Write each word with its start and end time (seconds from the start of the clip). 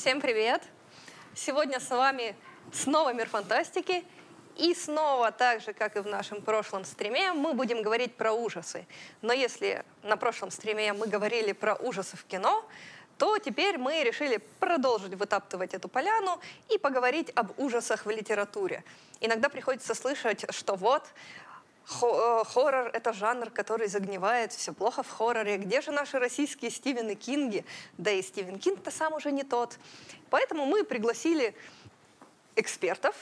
Всем 0.00 0.20
привет! 0.20 0.62
Сегодня 1.34 1.80
с 1.80 1.90
вами 1.90 2.36
снова 2.72 3.12
мир 3.12 3.28
фантастики. 3.28 4.04
И 4.56 4.72
снова, 4.72 5.32
так 5.32 5.60
же, 5.60 5.72
как 5.72 5.96
и 5.96 5.98
в 5.98 6.06
нашем 6.06 6.40
прошлом 6.40 6.84
стриме, 6.84 7.32
мы 7.32 7.52
будем 7.52 7.82
говорить 7.82 8.14
про 8.14 8.32
ужасы. 8.32 8.86
Но 9.22 9.32
если 9.32 9.84
на 10.04 10.16
прошлом 10.16 10.52
стриме 10.52 10.92
мы 10.92 11.08
говорили 11.08 11.50
про 11.50 11.74
ужасы 11.74 12.16
в 12.16 12.24
кино, 12.26 12.64
то 13.18 13.38
теперь 13.38 13.76
мы 13.76 14.04
решили 14.04 14.36
продолжить 14.60 15.14
вытаптывать 15.14 15.74
эту 15.74 15.88
поляну 15.88 16.40
и 16.72 16.78
поговорить 16.78 17.32
об 17.34 17.58
ужасах 17.58 18.06
в 18.06 18.10
литературе. 18.10 18.84
Иногда 19.18 19.48
приходится 19.48 19.96
слышать, 19.96 20.46
что 20.54 20.76
вот 20.76 21.08
Э, 21.90 22.42
хоррор— 22.44 22.90
это 22.92 23.12
жанр, 23.12 23.50
который 23.50 23.88
загнивает, 23.88 24.52
все 24.52 24.72
плохо 24.72 25.02
в 25.02 25.10
хорроре. 25.10 25.56
Где 25.56 25.80
же 25.80 25.90
наши 25.90 26.18
российские 26.18 26.70
Стивены 26.70 27.14
Кинги? 27.14 27.64
Да 27.96 28.10
и 28.10 28.22
Стивен 28.22 28.58
Кинг-то 28.58 28.90
сам 28.90 29.14
уже 29.14 29.32
не 29.32 29.42
тот. 29.42 29.78
Поэтому 30.28 30.66
мы 30.66 30.84
пригласили 30.84 31.54
экспертов, 32.56 33.14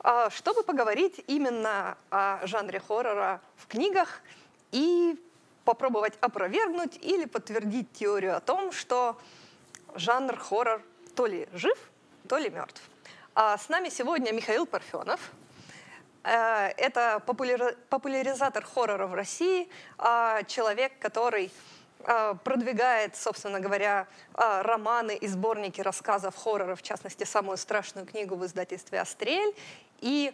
а, 0.00 0.28
чтобы 0.30 0.64
поговорить 0.64 1.24
именно 1.26 1.96
о 2.10 2.46
жанре 2.46 2.78
хоррора 2.78 3.40
в 3.56 3.66
книгах 3.68 4.20
и 4.70 5.18
попробовать 5.64 6.14
опровергнуть 6.20 6.98
или 7.00 7.24
подтвердить 7.24 7.90
теорию 7.94 8.36
о 8.36 8.40
том, 8.40 8.70
что 8.70 9.18
жанр 9.94 10.36
хоррор 10.36 10.82
то 11.14 11.26
ли 11.26 11.48
жив, 11.54 11.78
то 12.28 12.36
ли 12.36 12.50
мертв. 12.50 12.82
А 13.34 13.56
с 13.56 13.70
нами 13.70 13.88
сегодня 13.88 14.32
Михаил 14.32 14.66
Парфенов— 14.66 15.20
это 16.24 17.22
популяризатор 17.26 18.64
хоррора 18.64 19.06
в 19.06 19.14
России, 19.14 19.68
а, 19.98 20.42
человек, 20.44 20.92
который 20.98 21.52
а, 22.06 22.34
продвигает, 22.34 23.16
собственно 23.16 23.60
говоря, 23.60 24.06
а, 24.34 24.62
романы 24.62 25.16
и 25.16 25.26
сборники 25.26 25.80
рассказов 25.80 26.36
хоррора, 26.36 26.76
в 26.76 26.82
частности, 26.82 27.24
самую 27.24 27.56
страшную 27.56 28.06
книгу 28.06 28.36
в 28.36 28.44
издательстве 28.44 29.00
«Астрель», 29.00 29.54
и 30.00 30.32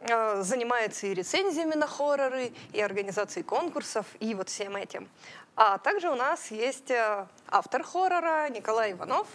занимается 0.00 1.08
и 1.08 1.14
рецензиями 1.14 1.74
на 1.74 1.88
хорроры, 1.88 2.52
и 2.72 2.80
организацией 2.80 3.42
конкурсов, 3.42 4.06
и 4.20 4.32
вот 4.32 4.48
всем 4.48 4.76
этим. 4.76 5.08
А 5.56 5.78
также 5.78 6.08
у 6.08 6.14
нас 6.14 6.52
есть 6.52 6.92
э, 6.92 7.26
автор 7.48 7.82
хоррора 7.82 8.48
Николай 8.48 8.92
Иванов, 8.92 9.26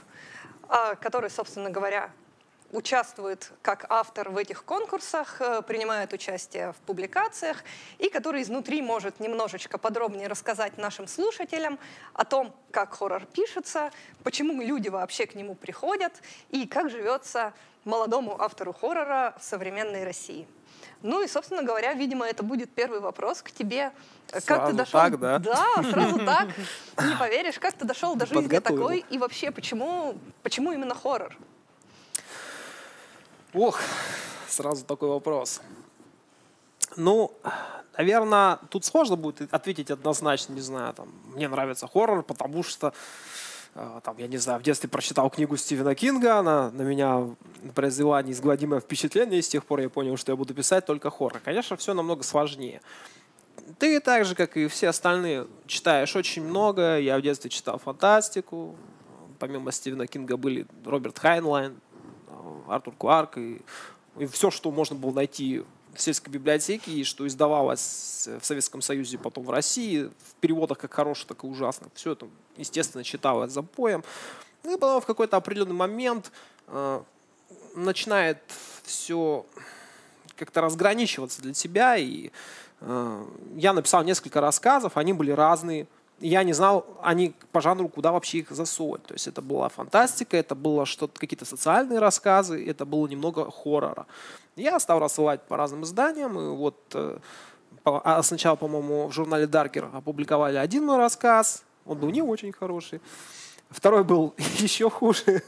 который, 1.02 1.30
собственно 1.30 1.70
говоря, 1.70 2.12
участвует 2.74 3.52
как 3.62 3.86
автор 3.90 4.30
в 4.30 4.38
этих 4.38 4.66
конкурсах, 4.66 5.40
э, 5.40 5.62
принимает 5.62 6.12
участие 6.12 6.74
в 6.74 6.78
публикациях 6.78 7.64
и 8.00 8.10
который 8.10 8.42
изнутри 8.42 8.82
может 8.82 9.20
немножечко 9.20 9.78
подробнее 9.78 10.28
рассказать 10.28 10.78
нашим 10.78 11.08
слушателям 11.08 11.80
о 12.14 12.26
том, 12.26 12.54
как 12.72 12.96
хоррор 12.96 13.26
пишется, 13.28 13.92
почему 14.24 14.62
люди 14.62 14.90
вообще 14.90 15.28
к 15.28 15.36
нему 15.36 15.56
приходят 15.56 16.14
и 16.50 16.68
как 16.68 16.90
живется 16.90 17.54
молодому 17.86 18.42
автору 18.42 18.74
хоррора 18.74 19.36
в 19.40 19.44
современной 19.44 20.04
России. 20.04 20.48
Ну 21.04 21.22
и, 21.22 21.28
собственно 21.28 21.64
говоря, 21.64 21.94
видимо, 21.94 22.26
это 22.26 22.44
будет 22.44 22.72
первый 22.72 23.02
вопрос 23.02 23.42
к 23.42 23.52
тебе. 23.52 23.92
Сразу 24.30 24.48
как 24.48 24.68
ты 24.70 24.74
дошел? 24.74 25.00
Так, 25.00 25.20
да? 25.20 25.40
Да, 25.40 25.84
сразу 25.92 26.18
так. 26.26 26.48
Не 27.06 27.16
поверишь, 27.18 27.60
как 27.60 27.74
ты 27.74 27.86
дошел 27.86 28.16
до 28.16 28.26
жизни 28.26 28.60
такой 28.60 29.06
и 29.10 29.18
вообще 29.18 29.52
почему, 29.52 30.16
почему 30.42 30.72
именно 30.72 30.96
хоррор? 30.96 31.38
Ох, 33.54 33.80
сразу 34.48 34.84
такой 34.84 35.10
вопрос. 35.10 35.62
Ну, 36.96 37.32
наверное, 37.96 38.58
тут 38.70 38.84
сложно 38.84 39.16
будет 39.16 39.54
ответить 39.54 39.92
однозначно, 39.92 40.54
не 40.54 40.62
знаю, 40.62 40.94
там, 40.94 41.10
мне 41.36 41.48
нравится 41.48 41.88
хоррор, 41.88 42.24
потому 42.24 42.64
что, 42.64 42.94
э, 43.76 44.02
там, 44.04 44.18
я 44.18 44.28
не 44.28 44.38
знаю, 44.38 44.60
в 44.60 44.64
детстве 44.64 44.90
прочитал 44.90 45.30
книгу 45.30 45.56
Стивена 45.56 45.94
Кинга, 45.94 46.40
она 46.40 46.72
на 46.72 46.82
меня 46.82 47.30
произвела 47.76 48.24
неизгладимое 48.24 48.80
впечатление, 48.80 49.40
и 49.40 49.44
с 49.44 49.50
тех 49.50 49.64
пор 49.66 49.82
я 49.82 49.90
понял, 49.90 50.18
что 50.18 50.32
я 50.32 50.36
буду 50.36 50.56
писать 50.56 50.88
только 50.88 51.12
хоррор. 51.12 51.40
Конечно, 51.40 51.78
все 51.78 51.94
намного 51.94 52.24
сложнее. 52.24 52.82
Ты 53.78 54.00
так 54.00 54.26
же, 54.26 54.34
как 54.34 54.58
и 54.58 54.68
все 54.68 54.90
остальные, 54.90 55.46
читаешь 55.68 56.16
очень 56.16 56.44
много. 56.44 56.98
Я 56.98 57.20
в 57.20 57.22
детстве 57.22 57.52
читал 57.52 57.78
фантастику. 57.78 58.76
Помимо 59.38 59.72
Стивена 59.72 60.08
Кинга 60.08 60.38
были 60.38 60.66
Роберт 60.86 61.20
Хайнлайн, 61.20 61.80
Артур 62.68 62.94
Кларк 62.96 63.38
и, 63.38 63.62
и 64.18 64.26
все, 64.26 64.52
что 64.52 64.72
можно 64.72 64.96
было 64.96 65.12
найти 65.12 65.64
в 65.94 66.02
сельской 66.02 66.32
библиотеке 66.34 66.92
и 66.92 67.04
что 67.04 67.28
издавалось 67.28 68.28
в 68.42 68.46
Советском 68.46 68.82
Союзе, 68.82 69.18
потом 69.18 69.44
в 69.44 69.50
России, 69.50 70.04
в 70.06 70.36
переводах 70.40 70.80
как 70.80 70.94
хороших, 70.94 71.28
так 71.28 71.44
и 71.44 71.48
ужасных. 71.48 71.92
Все 71.94 72.14
это, 72.14 72.28
естественно, 72.58 73.04
читалось 73.04 73.52
запоем. 73.52 74.04
Ну 74.64 74.76
и 74.76 74.80
потом 74.80 75.02
в 75.02 75.06
какой-то 75.06 75.38
определенный 75.38 75.76
момент 75.76 76.32
э, 76.68 77.02
начинает 77.76 78.40
все 78.84 79.46
как-то 80.36 80.62
разграничиваться 80.62 81.42
для 81.42 81.54
тебя. 81.54 81.98
И 81.98 82.32
э, 82.82 83.26
я 83.56 83.74
написал 83.74 84.04
несколько 84.04 84.42
рассказов, 84.42 84.98
они 84.98 85.14
были 85.14 85.32
разные 85.32 85.88
я 86.20 86.44
не 86.44 86.54
знал, 86.54 86.86
они 87.02 87.34
по 87.52 87.62
жанру, 87.62 87.88
куда 87.90 88.12
вообще 88.12 88.40
их 88.40 88.52
засовывать. 88.52 89.04
То 89.04 89.14
есть 89.14 89.28
это 89.28 89.42
была 89.42 89.70
фантастика, 89.70 90.38
это 90.38 90.56
было 90.56 90.86
что-то, 90.86 91.20
какие-то 91.20 91.46
социальные 91.46 92.00
рассказы, 92.00 92.66
это 92.66 92.86
было 92.86 93.08
немного 93.08 93.50
хоррора. 93.52 94.06
Я 94.56 94.80
стал 94.80 95.00
рассылать 95.00 95.42
по 95.44 95.58
разным 95.58 95.84
изданиям, 95.84 96.40
и 96.40 96.56
вот 96.56 96.78
э, 96.94 97.18
а 97.86 98.24
сначала, 98.24 98.56
по-моему, 98.56 99.08
в 99.08 99.12
журнале 99.12 99.48
Даркер 99.48 99.90
опубликовали 99.94 100.58
один 100.58 100.86
мой 100.86 100.98
рассказ, 100.98 101.64
он 101.86 101.98
был 101.98 102.10
не 102.10 102.22
очень 102.22 102.52
хороший 102.54 103.02
второй 103.74 104.04
был 104.04 104.34
еще 104.60 104.90
хуже, 104.90 105.44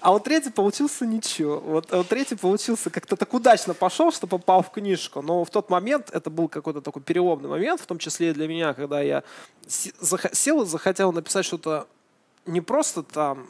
а 0.00 0.12
вот 0.12 0.24
третий 0.24 0.50
получился 0.50 1.06
ничего. 1.06 1.60
Вот, 1.60 1.92
а 1.92 1.98
вот 1.98 2.08
третий 2.08 2.34
получился 2.34 2.90
как-то 2.90 3.16
так 3.16 3.32
удачно 3.34 3.74
пошел, 3.74 4.10
что 4.10 4.26
попал 4.26 4.62
в 4.62 4.70
книжку, 4.70 5.22
но 5.22 5.44
в 5.44 5.50
тот 5.50 5.70
момент 5.70 6.10
это 6.12 6.30
был 6.30 6.48
какой-то 6.48 6.80
такой 6.80 7.02
переломный 7.02 7.48
момент, 7.48 7.80
в 7.80 7.86
том 7.86 7.98
числе 7.98 8.30
и 8.30 8.32
для 8.32 8.48
меня, 8.48 8.74
когда 8.74 9.00
я 9.00 9.22
сел 9.66 10.62
и 10.62 10.66
захотел 10.66 11.12
написать 11.12 11.44
что-то 11.44 11.86
не 12.46 12.60
просто 12.60 13.02
там 13.02 13.48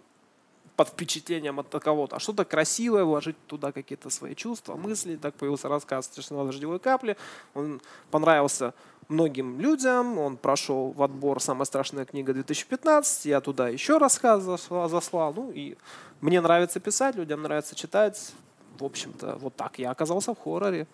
под 0.77 0.89
впечатлением 0.89 1.59
от 1.59 1.69
кого-то, 1.69 2.17
а 2.17 2.21
что-то 2.21 2.45
красивое, 2.45 3.05
вложить 3.05 3.37
туда 3.47 3.73
какие-то 3.73 4.11
свои 4.11 4.35
чувства, 4.35 4.77
мысли. 4.77 5.17
Так 5.17 5.35
появился 5.35 5.69
рассказ 5.69 6.09
«Тишина 6.09 6.45
дождевой 6.45 6.79
капли». 6.79 7.17
Он 7.55 7.81
понравился 8.11 8.75
многим 9.09 9.61
людям. 9.61 10.19
Он 10.19 10.37
прошел 10.37 10.93
в 10.93 11.03
отбор 11.03 11.41
«Самая 11.41 11.65
страшная 11.65 12.05
книга 12.05 12.33
2015». 12.33 13.29
Я 13.29 13.41
туда 13.41 13.69
еще 13.69 13.99
рассказ 13.99 14.43
заслал. 14.43 15.35
Ну 15.35 15.51
и 15.51 15.77
мне 16.21 16.41
нравится 16.41 16.81
писать, 16.81 17.17
людям 17.17 17.43
нравится 17.43 17.75
читать. 17.75 18.33
В 18.79 18.85
общем-то, 18.85 19.37
вот 19.37 19.57
так 19.57 19.79
я 19.79 19.91
оказался 19.91 20.35
в 20.35 20.39
хорроре. 20.39 20.87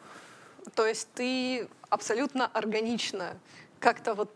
То 0.75 0.87
есть 0.87 1.09
ты 1.15 1.69
абсолютно 1.91 2.47
органично 2.47 3.37
как-то 3.81 4.15
вот 4.15 4.31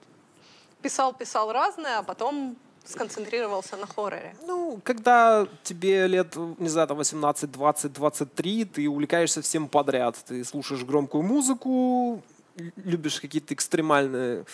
писал-писал 0.82 1.52
разное, 1.52 1.98
а 1.98 2.02
потом 2.02 2.56
сконцентрировался 2.84 3.76
на 3.76 3.86
хорроре? 3.86 4.34
Ну, 4.46 4.80
когда 4.82 5.46
тебе 5.62 6.06
лет, 6.06 6.36
не 6.58 6.68
знаю, 6.68 6.88
там 6.88 6.96
18, 6.96 7.50
20, 7.50 7.92
23, 7.92 8.64
ты 8.64 8.88
увлекаешься 8.88 9.42
всем 9.42 9.68
подряд. 9.68 10.16
Ты 10.26 10.44
слушаешь 10.44 10.84
громкую 10.84 11.22
музыку, 11.22 12.22
любишь 12.76 13.20
какие-то 13.20 13.54
экстремальные 13.54 14.44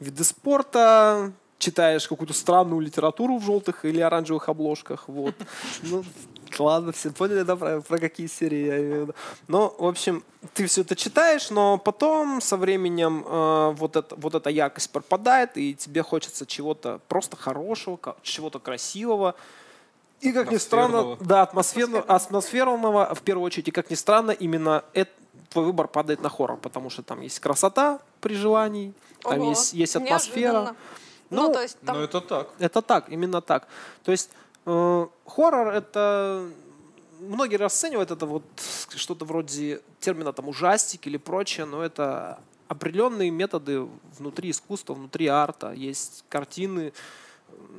виды 0.00 0.24
спорта, 0.24 1.32
читаешь 1.62 2.08
какую-то 2.08 2.34
странную 2.34 2.80
литературу 2.80 3.38
в 3.38 3.44
желтых 3.44 3.84
или 3.84 4.00
оранжевых 4.00 4.48
обложках. 4.48 5.08
Вот. 5.08 5.34
Ну, 5.82 6.04
ладно, 6.58 6.92
все 6.92 7.10
поняли, 7.10 7.42
да, 7.42 7.56
про, 7.56 7.80
про 7.80 7.98
какие 7.98 8.26
серии 8.26 8.66
я 8.66 8.78
имею 8.78 8.98
в 8.98 9.02
виду. 9.02 9.14
Ну, 9.48 9.74
в 9.78 9.86
общем, 9.86 10.22
ты 10.52 10.66
все 10.66 10.82
это 10.82 10.94
читаешь, 10.94 11.50
но 11.50 11.78
потом 11.78 12.42
со 12.42 12.58
временем 12.58 13.24
э, 13.26 13.74
вот, 13.74 13.96
это, 13.96 14.14
вот 14.16 14.34
эта 14.34 14.50
яркость 14.50 14.90
пропадает, 14.90 15.56
и 15.56 15.74
тебе 15.74 16.02
хочется 16.02 16.44
чего-то 16.44 17.00
просто 17.08 17.36
хорошего, 17.36 17.98
чего-то 18.22 18.58
красивого. 18.58 19.34
И 20.20 20.30
как 20.32 20.52
ни 20.52 20.58
странно, 20.58 21.16
да, 21.20 21.42
атмосферного, 21.42 22.04
атмосферного 22.04 23.14
в 23.14 23.22
первую 23.22 23.46
очередь, 23.46 23.68
и 23.68 23.72
как 23.72 23.90
ни 23.90 23.94
странно, 23.94 24.30
именно 24.30 24.84
это, 24.92 25.10
твой 25.50 25.66
выбор 25.66 25.88
падает 25.88 26.22
на 26.22 26.28
хоррор, 26.28 26.58
потому 26.58 26.90
что 26.90 27.02
там 27.02 27.20
есть 27.20 27.40
красота 27.40 28.00
при 28.20 28.34
желании, 28.34 28.92
там 29.22 29.40
Ого, 29.40 29.50
есть, 29.50 29.72
есть 29.72 29.96
атмосфера. 29.96 30.74
Ну, 31.30 31.48
ну, 31.48 31.52
то 31.52 31.62
есть 31.62 31.78
там... 31.80 31.96
ну, 31.96 32.02
это 32.02 32.20
так. 32.20 32.50
Это 32.58 32.82
так, 32.82 33.08
именно 33.08 33.40
так. 33.40 33.68
То 34.04 34.12
есть 34.12 34.30
э, 34.66 35.06
хоррор 35.26 35.68
это 35.68 36.48
многие 37.20 37.56
расценивают 37.56 38.10
это 38.10 38.26
вот 38.26 38.44
что-то 38.94 39.24
вроде 39.24 39.80
термина 40.00 40.32
там 40.32 40.48
ужастик 40.48 41.06
или 41.06 41.16
прочее, 41.16 41.66
но 41.66 41.82
это 41.82 42.40
определенные 42.68 43.30
методы 43.30 43.86
внутри 44.18 44.50
искусства, 44.50 44.94
внутри 44.94 45.26
арта. 45.26 45.72
Есть 45.72 46.24
картины, 46.28 46.92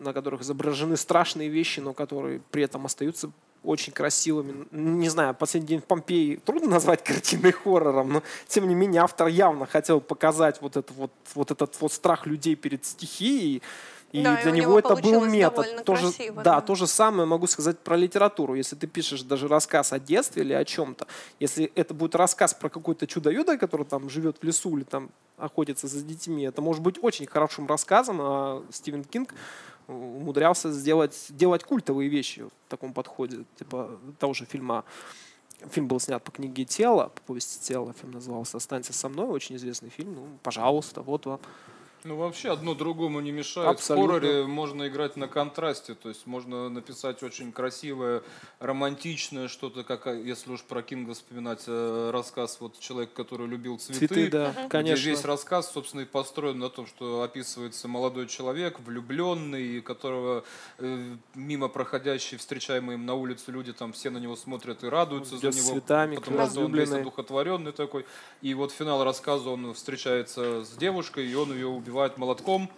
на 0.04 0.14
которых 0.14 0.42
изображены 0.42 0.98
страшные 0.98 1.50
вещи, 1.50 1.80
но 1.80 1.94
которые 1.94 2.42
при 2.52 2.64
этом 2.64 2.86
остаются 2.86 3.32
очень 3.64 3.94
красивыми. 3.94 4.68
Не 4.72 5.10
знаю, 5.10 5.34
«Последний 5.34 5.68
день 5.68 5.82
в 5.82 5.86
Помпеи» 5.86 6.36
трудно 6.44 6.70
назвать 6.70 7.04
картиной 7.04 7.52
хоррором, 7.64 8.12
но 8.14 8.24
тем 8.48 8.68
не 8.68 8.76
менее 8.76 9.02
автор 9.02 9.28
явно 9.28 9.66
хотел 9.66 10.02
показать 10.02 10.62
вот, 10.62 10.78
это 10.78 10.94
вот, 10.94 11.12
вот 11.36 11.52
этот 11.52 11.80
вот 11.80 11.92
страх 11.94 12.26
людей 12.26 12.56
перед 12.56 12.86
стихией. 12.86 13.62
И 14.12 14.22
Да, 14.22 14.36
и 14.36 14.44
для 14.44 14.52
у 14.52 14.56
него 14.56 14.68
него 14.68 14.80
это 14.80 14.96
был 14.96 15.26
метод. 15.26 15.84
То 15.86 15.96
же- 15.96 16.02
красиво, 16.14 16.44
да, 16.44 16.56
да. 16.56 16.62
то 16.62 16.76
же 16.76 16.86
самое 16.86 17.26
могу 17.26 17.48
сказать 17.48 17.80
про 17.80 17.96
литературу. 17.96 18.54
Если 18.54 18.76
ты 18.76 18.86
пишешь 18.86 19.24
даже 19.24 19.48
рассказ 19.48 19.92
о 19.92 19.98
детстве 19.98 20.44
или 20.44 20.54
о 20.54 20.64
чем-то, 20.64 21.08
если 21.40 21.72
это 21.74 21.96
будет 21.96 22.14
рассказ 22.14 22.54
про 22.54 22.70
какое-то 22.70 23.08
чудо-юдо, 23.08 23.58
который 23.58 23.88
там 23.88 24.12
живет 24.12 24.38
в 24.40 24.44
лесу 24.44 24.78
или 24.78 24.84
там 24.84 25.10
охотится 25.38 25.88
за 25.88 26.04
детьми, 26.04 26.44
это 26.44 26.62
может 26.62 26.84
быть 26.84 27.04
очень 27.04 27.26
хорошим 27.26 27.66
рассказом, 27.66 28.20
а 28.22 28.64
Стивен 28.72 29.04
Кинг 29.04 29.34
умудрялся 29.88 30.72
сделать, 30.72 31.28
делать 31.30 31.64
культовые 31.64 32.10
вещи 32.10 32.42
в 32.42 32.70
таком 32.70 32.94
подходе, 32.94 33.46
типа 33.58 34.00
того 34.20 34.34
же 34.34 34.46
фильма. 34.46 34.84
Фильм 35.72 35.88
был 35.88 36.00
снят 36.00 36.22
по 36.24 36.32
книге 36.32 36.66
«Тело», 36.66 37.10
по 37.16 37.22
повести 37.22 37.66
«Тело». 37.66 37.94
Фильм 37.94 38.12
назывался 38.12 38.58
«Останься 38.58 38.92
со 38.92 39.08
мной», 39.08 39.28
очень 39.28 39.56
известный 39.56 39.90
фильм. 39.90 40.16
Ну, 40.16 40.28
пожалуйста, 40.42 41.02
вот 41.02 41.26
вам. 41.26 41.40
Ну, 42.06 42.18
вообще, 42.18 42.52
одно 42.52 42.76
другому 42.76 43.22
не 43.22 43.32
мешает. 43.32 43.70
Абсолютно. 43.70 44.04
В 44.04 44.22
хорроре 44.22 44.46
можно 44.46 44.88
играть 44.88 45.16
на 45.16 45.28
контрасте, 45.28 45.94
то 45.96 46.10
есть 46.10 46.28
можно 46.28 46.70
написать 46.70 47.24
очень 47.24 47.52
красивое, 47.52 48.24
романтичное 48.60 49.48
что-то, 49.48 49.84
как, 49.84 50.08
а, 50.08 50.14
если 50.14 50.52
уж 50.52 50.64
про 50.64 50.82
Кинга 50.82 51.14
вспоминать, 51.14 51.64
э, 51.68 52.10
рассказ 52.12 52.58
вот 52.60 52.80
«Человек, 52.80 53.14
который 53.14 53.48
любил 53.48 53.78
цветы», 53.78 54.08
Цветы, 54.08 54.30
да, 54.30 54.52
где 54.52 54.70
конечно. 54.70 55.10
весь 55.10 55.24
рассказ, 55.24 55.72
собственно, 55.72 56.02
и 56.02 56.06
построен 56.06 56.60
на 56.60 56.70
том, 56.70 56.88
что 56.88 57.22
описывается 57.22 57.88
молодой 57.88 58.28
человек, 58.28 58.80
влюбленный, 58.80 59.82
которого 59.82 60.44
э, 60.80 61.16
мимо 61.36 61.70
проходящие, 61.70 62.38
встречаемые 62.38 62.96
им 62.98 63.06
на 63.06 63.14
улице 63.14 63.52
люди, 63.52 63.72
там 63.72 63.94
все 63.94 64.10
на 64.10 64.18
него 64.18 64.36
смотрят 64.36 64.84
и 64.84 64.88
радуются 64.88 65.38
за 65.38 65.48
него, 65.48 65.72
цветами, 65.72 66.16
потому 66.16 66.50
что 66.50 66.66
он 66.66 66.76
весь 66.76 66.92
одухотворенный 66.92 67.72
такой. 67.72 68.06
И 68.42 68.54
вот 68.54 68.72
финал 68.72 69.04
рассказа, 69.04 69.50
он 69.50 69.74
встречается 69.74 70.66
с 70.66 70.72
девушкой, 70.76 71.28
и 71.28 71.36
он 71.36 71.54
ее 71.54 71.68
убивает 71.68 71.93
молотком. 72.18 72.70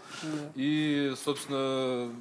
И, 0.55 1.13
собственно, 1.23 2.11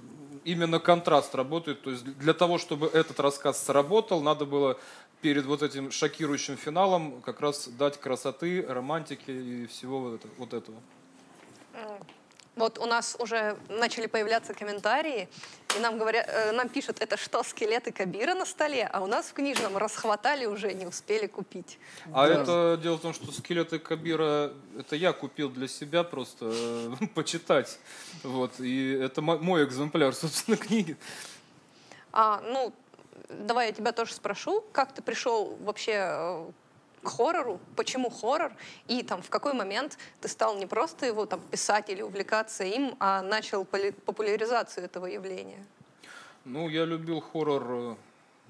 именно 0.45 0.79
контраст 0.79 1.35
работает. 1.35 1.83
То 1.83 1.91
есть 1.91 2.05
для 2.05 2.33
того, 2.35 2.59
чтобы 2.59 2.87
этот 2.87 3.21
рассказ 3.21 3.65
сработал, 3.65 4.21
надо 4.21 4.45
было 4.45 4.79
перед 5.21 5.47
вот 5.47 5.63
этим 5.63 5.91
шокирующим 5.91 6.57
финалом 6.57 7.23
как 7.23 7.41
раз 7.41 7.69
дать 7.69 7.99
красоты, 7.99 8.65
романтики 8.69 9.31
и 9.31 9.67
всего 9.67 10.01
вот, 10.01 10.15
это- 10.17 10.29
вот 10.39 10.53
этого. 10.53 10.77
Вот 12.57 12.79
у 12.79 12.87
нас 12.87 13.17
уже 13.19 13.57
начали 13.69 14.07
появляться 14.07 14.55
комментарии, 14.55 15.29
и 15.77 15.81
нам 15.81 15.99
говорят, 15.99 16.27
э, 16.29 16.53
нам 16.53 16.69
пишут, 16.69 16.99
это 17.01 17.17
что, 17.17 17.43
скелеты 17.43 17.91
Кабира 17.91 18.35
на 18.35 18.47
столе? 18.47 18.89
А 18.93 19.01
у 19.03 19.07
нас 19.07 19.27
в 19.27 19.33
книжном 19.33 19.77
расхватали 19.77 20.47
уже, 20.47 20.73
не 20.73 20.87
успели 20.87 21.27
купить. 21.27 21.79
А 22.13 22.29
Да. 22.29 22.43
это 22.43 22.81
дело 22.81 22.97
в 22.97 23.01
том, 23.01 23.13
что 23.13 23.33
скелеты 23.33 23.81
Кабира 23.81 24.53
это 24.79 24.95
я 24.95 25.13
купил 25.13 25.51
для 25.51 25.67
себя 25.67 26.05
просто 26.05 26.51
э, 26.53 27.07
почитать. 27.15 27.77
Вот. 28.23 28.61
И 28.61 28.93
это 28.93 29.21
мо- 29.21 29.39
мой 29.39 29.65
экземпляр, 29.65 30.15
собственно, 30.15 30.57
книги. 30.57 30.97
А, 32.13 32.41
ну, 32.47 32.73
давай 33.31 33.67
я 33.69 33.73
тебя 33.73 33.91
тоже 33.91 34.15
спрошу, 34.15 34.65
как 34.71 34.93
ты 34.95 35.03
пришел 35.03 35.57
вообще 35.61 35.93
э, 36.07 36.47
к 37.05 37.09
хоррору, 37.09 37.61
почему 37.77 38.11
хоррор, 38.11 38.53
и 38.89 39.03
там 39.03 39.23
в 39.23 39.31
какой 39.31 39.53
момент 39.53 39.99
ты 40.21 40.29
стал 40.29 40.57
не 40.57 40.67
просто 40.67 41.07
его 41.07 41.27
там 41.27 41.41
писать 41.51 41.91
или 41.91 42.03
увлекаться 42.03 42.65
им, 42.65 42.97
а 42.99 43.23
начал 43.23 43.65
популяризацию 43.65 44.87
этого 44.87 45.07
явления? 45.07 45.65
Ну, 46.45 46.69
я 46.69 46.85
любил 46.85 47.21
хоррор 47.21 47.65
э, 47.71 47.97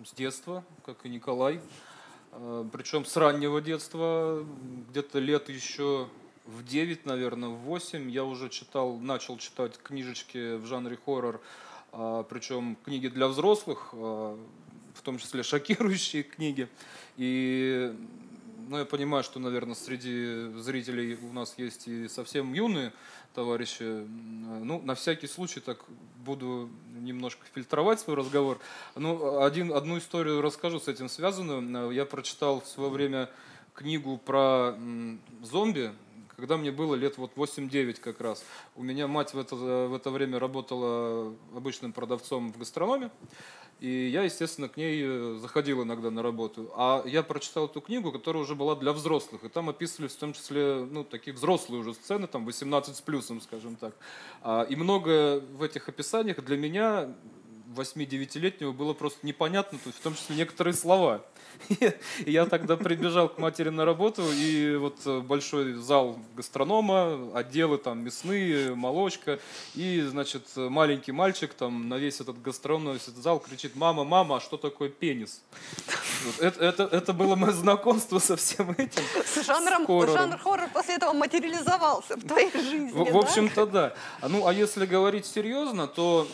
с 0.05 0.13
детства, 0.13 0.65
как 0.87 1.05
и 1.05 1.09
Николай. 1.09 1.61
Э, 2.33 2.65
Причем 2.73 3.05
с 3.05 3.17
раннего 3.17 3.61
детства, 3.61 4.45
где-то 4.91 5.19
лет 5.19 5.49
еще 5.49 6.09
в 6.47 6.65
9, 6.65 7.07
наверное, 7.07 7.49
в 7.49 7.59
8 7.59 8.11
я 8.11 8.25
уже 8.25 8.49
читал, 8.49 8.97
начал 8.99 9.39
читать 9.39 9.79
книжечки 9.83 10.57
в 10.57 10.67
жанре 10.67 10.99
хоррор, 11.03 11.41
а, 11.93 12.23
причем 12.25 12.77
книги 12.85 13.09
для 13.09 13.29
взрослых, 13.29 13.91
а, 13.93 14.39
в 14.95 15.03
том 15.03 15.19
числе 15.19 15.43
шокирующие 15.43 16.23
книги. 16.23 16.69
И 17.17 17.97
ну, 18.69 18.79
я 18.79 18.85
понимаю, 18.85 19.25
что, 19.25 19.39
наверное, 19.39 19.75
среди 19.75 20.53
зрителей 20.61 21.17
у 21.17 21.33
нас 21.33 21.55
есть 21.57 21.89
и 21.89 22.09
совсем 22.09 22.53
юные 22.53 22.93
товарищи. 23.35 23.83
Ну, 23.83 24.81
на 24.83 24.95
всякий 24.95 25.27
случай 25.27 25.61
так 25.61 25.85
буду 26.25 26.71
немножко 27.01 27.45
фильтровать 27.55 28.01
свой 28.01 28.17
разговор. 28.17 28.59
Ну, 28.95 29.43
один, 29.43 29.73
одну 29.73 29.99
историю 29.99 30.41
расскажу 30.41 30.81
с 30.81 30.89
этим 30.89 31.09
связанную. 31.09 31.91
Я 31.91 32.05
прочитал 32.05 32.61
в 32.61 32.67
свое 32.67 32.91
время 32.91 33.31
книгу 33.75 34.19
про 34.19 34.77
зомби, 35.43 35.93
когда 36.37 36.57
мне 36.57 36.71
было 36.71 36.95
лет 36.95 37.19
вот 37.19 37.33
8-9 37.37 38.01
как 38.01 38.21
раз. 38.21 38.45
У 38.77 38.83
меня 38.83 39.07
мать 39.07 39.35
в 39.35 39.39
это, 39.39 39.55
в 39.55 39.95
это 39.95 40.11
время 40.11 40.39
работала 40.39 41.35
обычным 41.55 41.93
продавцом 41.93 42.53
в 42.53 42.59
гастрономе. 42.59 43.11
И 43.81 44.09
я, 44.09 44.23
естественно, 44.23 44.69
к 44.69 44.77
ней 44.77 45.03
э, 45.05 45.39
заходил 45.41 45.83
иногда 45.83 46.11
на 46.11 46.23
работу. 46.23 46.73
А 46.77 47.03
я 47.07 47.23
прочитал 47.23 47.67
эту 47.67 47.81
книгу, 47.81 48.13
которая 48.13 48.43
уже 48.43 48.55
была 48.55 48.77
для 48.77 48.93
взрослых. 48.93 49.45
И 49.45 49.49
там 49.49 49.69
описывались 49.69 50.13
в 50.13 50.19
том 50.19 50.33
числе 50.33 50.87
ну, 50.91 51.05
такие 51.05 51.35
взрослые 51.35 51.81
уже 51.81 51.93
сцены, 51.95 52.27
там 52.27 52.45
18 52.47 52.97
с 52.97 53.01
плюсом, 53.01 53.41
скажем 53.41 53.77
так. 53.77 53.95
А, 54.43 54.63
И 54.63 54.77
многое 54.77 55.41
в 55.41 55.63
этих 55.63 55.89
описаниях 55.89 56.43
для 56.45 56.57
меня 56.57 57.15
8-9-летнего 57.75 58.73
было 58.73 58.95
просто 58.95 59.27
непонятно, 59.27 59.79
то 59.79 59.89
есть 59.89 59.99
в 59.99 60.03
том 60.03 60.15
числе 60.15 60.37
некоторые 60.37 60.75
слова. 60.75 61.25
И 62.25 62.31
я 62.31 62.47
тогда 62.47 62.77
прибежал 62.77 63.29
к 63.29 63.39
матери 63.39 63.69
на 63.69 63.85
работу, 63.85 64.23
и 64.33 64.77
вот 64.77 64.99
э, 65.07 65.21
большой 65.21 65.75
зал 65.75 66.19
гастронома, 66.35 67.31
отделы 67.35 67.79
там 67.79 68.01
мясные, 68.01 68.75
молочка, 68.75 69.39
и, 69.75 70.01
значит, 70.03 70.43
маленький 70.57 71.13
мальчик 71.13 71.55
там 71.55 71.89
на 71.89 71.97
весь 71.97 72.21
этот 72.21 72.41
гастроном, 72.43 72.85
на 72.85 72.93
весь 72.93 73.09
этот 73.09 73.23
зал 73.23 73.39
кричит, 73.39 73.77
мама, 73.77 74.05
мама, 74.05 74.37
а 74.37 74.41
что 74.41 74.57
такое 74.57 74.89
пенис? 74.89 75.43
Вот 76.27 76.41
это, 76.41 76.65
это, 76.65 76.83
это 76.85 77.13
было 77.13 77.37
мое 77.37 77.53
знакомство 77.53 78.19
со 78.19 78.37
всем 78.37 78.73
этим. 78.73 79.03
С 79.25 79.45
жанром, 79.45 79.87
С 79.87 80.13
жанр 80.13 80.39
хоррор 80.39 80.69
после 80.73 80.97
этого 80.97 81.13
материализовался 81.13 82.17
в 82.17 82.27
твоей 82.27 82.51
жизни, 82.53 82.91
В, 82.91 83.05
в 83.05 83.13
да? 83.13 83.19
общем-то, 83.19 83.67
да. 83.67 83.95
Ну, 84.23 84.47
а 84.47 84.53
если 84.53 84.87
говорить 84.87 85.27
серьезно, 85.27 85.87
то, 85.87 86.27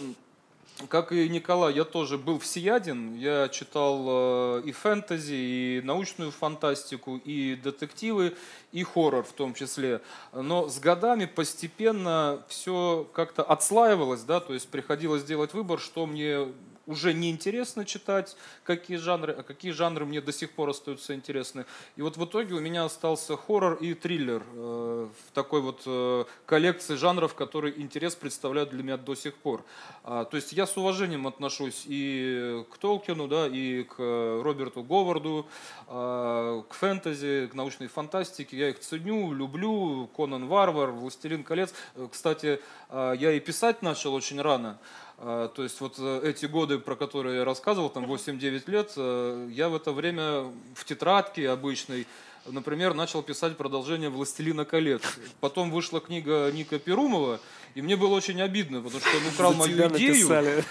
как 0.88 1.12
и 1.12 1.28
Николай, 1.28 1.74
я 1.74 1.84
тоже 1.84 2.18
был 2.18 2.38
всеяден. 2.38 3.14
Я 3.14 3.48
читал 3.48 4.58
э, 4.58 4.62
и 4.64 4.72
фэнтези, 4.72 5.34
и 5.34 5.80
научную 5.84 6.30
фантастику, 6.30 7.16
и 7.16 7.56
детективы, 7.56 8.36
и 8.72 8.82
хоррор 8.82 9.24
в 9.24 9.32
том 9.32 9.54
числе. 9.54 10.00
Но 10.32 10.68
с 10.68 10.78
годами 10.78 11.26
постепенно 11.26 12.42
все 12.48 13.08
как-то 13.12 13.42
отслаивалось, 13.42 14.22
да, 14.22 14.40
то 14.40 14.54
есть 14.54 14.68
приходилось 14.68 15.24
делать 15.24 15.54
выбор, 15.54 15.78
что 15.78 16.06
мне 16.06 16.48
уже 16.90 17.14
не 17.14 17.30
интересно 17.30 17.84
читать, 17.84 18.36
какие 18.64 18.96
жанры, 18.96 19.32
а 19.32 19.42
какие 19.42 19.72
жанры 19.72 20.04
мне 20.04 20.20
до 20.20 20.32
сих 20.32 20.50
пор 20.50 20.70
остаются 20.70 21.14
интересны. 21.14 21.64
И 21.96 22.02
вот 22.02 22.16
в 22.16 22.24
итоге 22.24 22.54
у 22.54 22.60
меня 22.60 22.84
остался 22.84 23.36
хоррор 23.36 23.74
и 23.74 23.94
триллер 23.94 24.42
э, 24.52 25.08
в 25.08 25.32
такой 25.32 25.60
вот 25.60 25.82
э, 25.86 26.24
коллекции 26.46 26.96
жанров, 26.96 27.34
которые 27.34 27.80
интерес 27.80 28.14
представляют 28.14 28.70
для 28.70 28.82
меня 28.82 28.96
до 28.96 29.14
сих 29.14 29.34
пор. 29.36 29.64
А, 30.02 30.24
то 30.24 30.36
есть 30.36 30.52
я 30.52 30.66
с 30.66 30.76
уважением 30.76 31.26
отношусь 31.26 31.84
и 31.86 32.64
к 32.70 32.78
Толкину, 32.78 33.28
да, 33.28 33.46
и 33.46 33.84
к 33.84 33.94
э, 33.98 34.42
Роберту 34.42 34.82
Говарду, 34.82 35.46
а, 35.86 36.62
к 36.62 36.74
фэнтези, 36.74 37.48
к 37.52 37.54
научной 37.54 37.86
фантастике. 37.86 38.56
Я 38.56 38.70
их 38.70 38.80
ценю, 38.80 39.32
люблю. 39.32 40.08
Конан 40.16 40.46
Варвар, 40.48 40.90
Властелин 40.90 41.44
колец. 41.44 41.72
Э, 41.94 42.08
Кстати, 42.10 42.60
а, 42.88 43.12
я 43.12 43.32
и 43.32 43.40
писать 43.40 43.82
начал 43.82 44.14
очень 44.14 44.40
рано. 44.40 44.78
А, 45.22 45.48
То 45.48 45.62
есть 45.62 45.78
вот 45.82 45.96
э, 45.98 46.22
эти 46.24 46.46
годы, 46.46 46.78
про 46.78 46.96
которые 46.96 47.36
я 47.38 47.44
рассказывал, 47.44 47.90
там 47.90 48.06
8-9 48.06 48.70
лет, 48.70 48.92
э, 48.96 49.48
я 49.52 49.68
в 49.68 49.76
это 49.76 49.92
время 49.92 50.44
в 50.74 50.84
тетрадке 50.86 51.50
обычной, 51.50 52.06
например, 52.46 52.94
начал 52.94 53.22
писать 53.22 53.58
продолжение 53.58 54.08
«Властелина 54.08 54.64
колец». 54.64 55.02
Потом 55.40 55.70
вышла 55.70 56.00
книга 56.00 56.50
Ника 56.50 56.78
Перумова, 56.78 57.38
и 57.74 57.82
мне 57.82 57.96
было 57.96 58.14
очень 58.14 58.40
обидно, 58.40 58.80
потому 58.80 58.98
что 59.00 59.10
он 59.18 59.26
украл 59.34 59.52
За 59.52 59.58
мою 59.58 59.88
идею. 59.88 60.26
написали. 60.26 60.64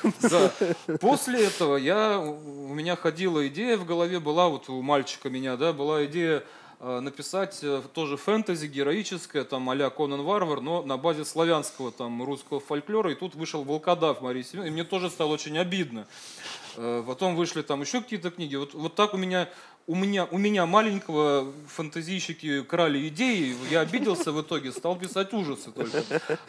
Да. 0.87 0.97
После 0.97 1.45
этого 1.45 1.75
я, 1.75 2.19
у 2.19 2.73
меня 2.73 2.95
ходила 2.95 3.47
идея 3.49 3.77
в 3.77 3.85
голове, 3.85 4.19
была 4.19 4.49
вот 4.49 4.67
у 4.67 4.81
мальчика 4.81 5.29
меня, 5.29 5.57
да, 5.57 5.73
была 5.73 6.05
идея 6.05 6.43
написать 6.79 7.59
э, 7.61 7.81
тоже 7.93 8.15
фэнтези 8.15 8.67
героическое, 8.67 9.43
там 9.43 9.69
а-ля 9.69 9.89
Конан 9.89 10.21
Варвар, 10.23 10.61
но 10.61 10.81
на 10.81 10.97
базе 10.97 11.25
славянского 11.25 11.91
там 11.91 12.23
русского 12.23 12.61
фольклора, 12.61 13.11
и 13.11 13.15
тут 13.15 13.35
вышел 13.35 13.63
Волкодав 13.63 14.21
Марии 14.21 14.43
Семеновны, 14.43 14.69
и 14.69 14.71
мне 14.71 14.85
тоже 14.85 15.09
стало 15.09 15.33
очень 15.33 15.57
обидно. 15.57 16.07
Э, 16.77 17.03
Потом 17.05 17.35
вышли 17.35 17.63
там 17.63 17.81
еще 17.81 18.01
какие-то 18.01 18.31
книги. 18.31 18.55
Вот, 18.55 18.73
вот 18.73 18.95
так 18.95 19.13
у 19.13 19.17
меня, 19.17 19.49
у 19.87 19.95
меня, 19.95 20.25
у 20.31 20.37
меня 20.37 20.65
маленького 20.65 21.51
фантазийщики 21.67 22.63
крали 22.63 23.09
идеи, 23.09 23.57
я 23.69 23.81
обиделся 23.81 24.31
в 24.31 24.41
итоге, 24.41 24.71
стал 24.71 24.95
писать 24.95 25.33
ужасы 25.33 25.71
только. 25.71 26.03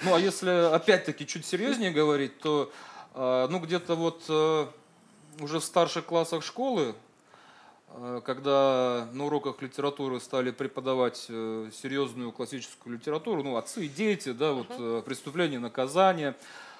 Ну, 0.04 0.14
а 0.14 0.20
если 0.20 0.72
опять-таки 0.72 1.26
чуть 1.26 1.44
серьезнее 1.44 1.90
говорить, 1.90 2.38
то 2.38 2.70
э, 3.14 3.48
ну 3.50 3.58
где-то 3.58 3.96
вот 3.96 4.22
э, 4.28 4.66
уже 5.40 5.58
в 5.58 5.64
старших 5.64 6.06
классах 6.06 6.44
школы, 6.44 6.82
э, 6.92 6.92
когда 8.24 9.08
на 9.12 9.26
уроках 9.26 9.60
литературы 9.62 10.20
стали 10.20 10.50
преподавать 10.50 11.26
э, 11.28 11.70
серьезную 11.72 12.32
классическую 12.32 12.96
литературу, 12.96 13.42
ну, 13.42 13.56
отцы 13.56 13.86
и 13.86 13.88
дети, 13.88 14.32
да, 14.32 14.52
вот 14.52 14.68
э, 14.70 15.02
преступление, 15.04 15.58
наказание, 15.58 16.36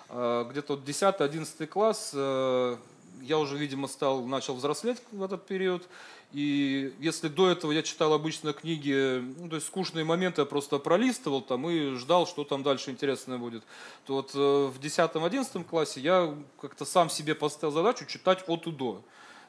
где-то 0.08 0.76
вот 0.76 0.80
10-11 0.80 1.66
класс 1.66 2.10
э, 2.14 2.76
я 3.22 3.38
уже, 3.38 3.56
видимо, 3.56 3.86
стал, 3.86 4.24
начал 4.24 4.54
взрослеть 4.54 4.98
в 5.12 5.22
этот 5.22 5.46
период. 5.46 5.86
И 6.32 6.94
если 7.00 7.28
до 7.28 7.50
этого 7.50 7.72
я 7.72 7.82
читал 7.82 8.12
обычно 8.12 8.52
книги, 8.52 9.22
ну, 9.38 9.48
то 9.48 9.56
есть 9.56 9.66
скучные 9.66 10.04
моменты 10.04 10.42
я 10.42 10.46
просто 10.46 10.78
пролистывал 10.78 11.42
там 11.42 11.68
и 11.68 11.96
ждал, 11.96 12.26
что 12.26 12.44
там 12.44 12.62
дальше 12.62 12.90
интересное 12.90 13.36
будет, 13.36 13.64
то 14.06 14.14
вот 14.14 14.30
э, 14.34 14.38
в 14.38 14.78
10-11 14.80 15.64
классе 15.64 16.00
я 16.00 16.34
как-то 16.60 16.84
сам 16.84 17.10
себе 17.10 17.34
поставил 17.34 17.72
задачу 17.72 18.06
читать 18.06 18.44
от 18.46 18.66
и 18.66 18.70
до 18.70 19.02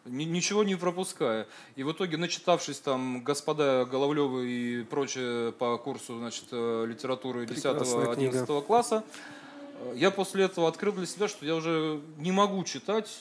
ничего 0.05 0.63
не 0.63 0.75
пропуская. 0.75 1.47
И 1.75 1.83
в 1.83 1.91
итоге, 1.91 2.17
начитавшись 2.17 2.79
там 2.79 3.23
господа 3.23 3.85
Головлевы 3.85 4.49
и 4.49 4.83
прочее 4.83 5.51
по 5.51 5.77
курсу 5.77 6.17
значит, 6.17 6.45
э, 6.51 6.85
литературы 6.87 7.45
10-11 7.45 8.61
класса, 8.63 9.03
э, 9.79 9.93
я 9.95 10.11
после 10.11 10.45
этого 10.45 10.67
открыл 10.67 10.93
для 10.93 11.05
себя, 11.05 11.27
что 11.27 11.45
я 11.45 11.55
уже 11.55 12.01
не 12.17 12.31
могу 12.31 12.63
читать 12.63 13.19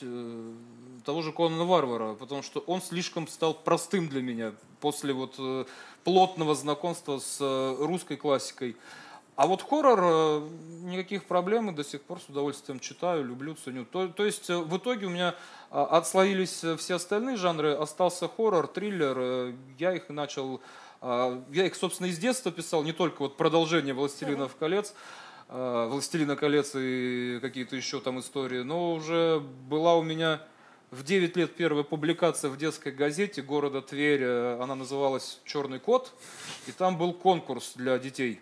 того 1.05 1.21
же 1.21 1.31
Конана 1.31 1.65
Варвара, 1.65 2.13
потому 2.13 2.43
что 2.43 2.59
он 2.61 2.81
слишком 2.81 3.27
стал 3.27 3.53
простым 3.53 4.07
для 4.07 4.21
меня 4.21 4.53
после 4.79 5.13
вот 5.13 5.35
э, 5.37 5.65
плотного 6.03 6.55
знакомства 6.55 7.19
с 7.19 7.37
э, 7.39 7.75
русской 7.79 8.17
классикой. 8.17 8.75
А 9.41 9.47
вот 9.47 9.63
хоррор, 9.63 9.99
э, 10.03 10.49
никаких 10.83 11.23
проблем, 11.23 11.71
и 11.71 11.73
до 11.73 11.83
сих 11.83 12.03
пор 12.03 12.19
с 12.19 12.29
удовольствием 12.29 12.79
читаю, 12.79 13.25
люблю, 13.25 13.55
ценю. 13.55 13.85
То, 13.85 14.07
то 14.07 14.23
есть 14.23 14.49
в 14.49 14.77
итоге 14.77 15.07
у 15.07 15.09
меня 15.09 15.33
отслоились 15.71 16.63
все 16.77 16.93
остальные 16.93 17.37
жанры, 17.37 17.71
остался 17.71 18.27
хоррор, 18.27 18.67
триллер, 18.67 19.55
я 19.79 19.95
их 19.95 20.09
начал, 20.09 20.61
я 21.01 21.65
их, 21.65 21.73
собственно, 21.73 22.05
из 22.05 22.19
детства 22.19 22.51
писал, 22.51 22.83
не 22.83 22.93
только 22.93 23.23
вот 23.23 23.35
продолжение 23.35 23.95
«Властелинов 23.95 24.55
колец», 24.57 24.93
«Властелина 25.47 26.35
колец» 26.35 26.73
и 26.75 27.39
какие-то 27.41 27.75
еще 27.75 27.99
там 27.99 28.19
истории, 28.19 28.61
но 28.61 28.93
уже 28.93 29.39
была 29.39 29.95
у 29.95 30.03
меня 30.03 30.39
в 30.91 31.03
9 31.03 31.35
лет 31.35 31.55
первая 31.55 31.83
публикация 31.83 32.51
в 32.51 32.57
детской 32.57 32.91
газете 32.91 33.41
города 33.41 33.81
Тверь, 33.81 34.21
э, 34.21 34.59
она 34.61 34.75
называлась 34.75 35.39
«Черный 35.45 35.79
кот», 35.79 36.13
и 36.67 36.71
там 36.71 36.99
был 36.99 37.13
конкурс 37.13 37.71
для 37.73 37.97
детей. 37.97 38.39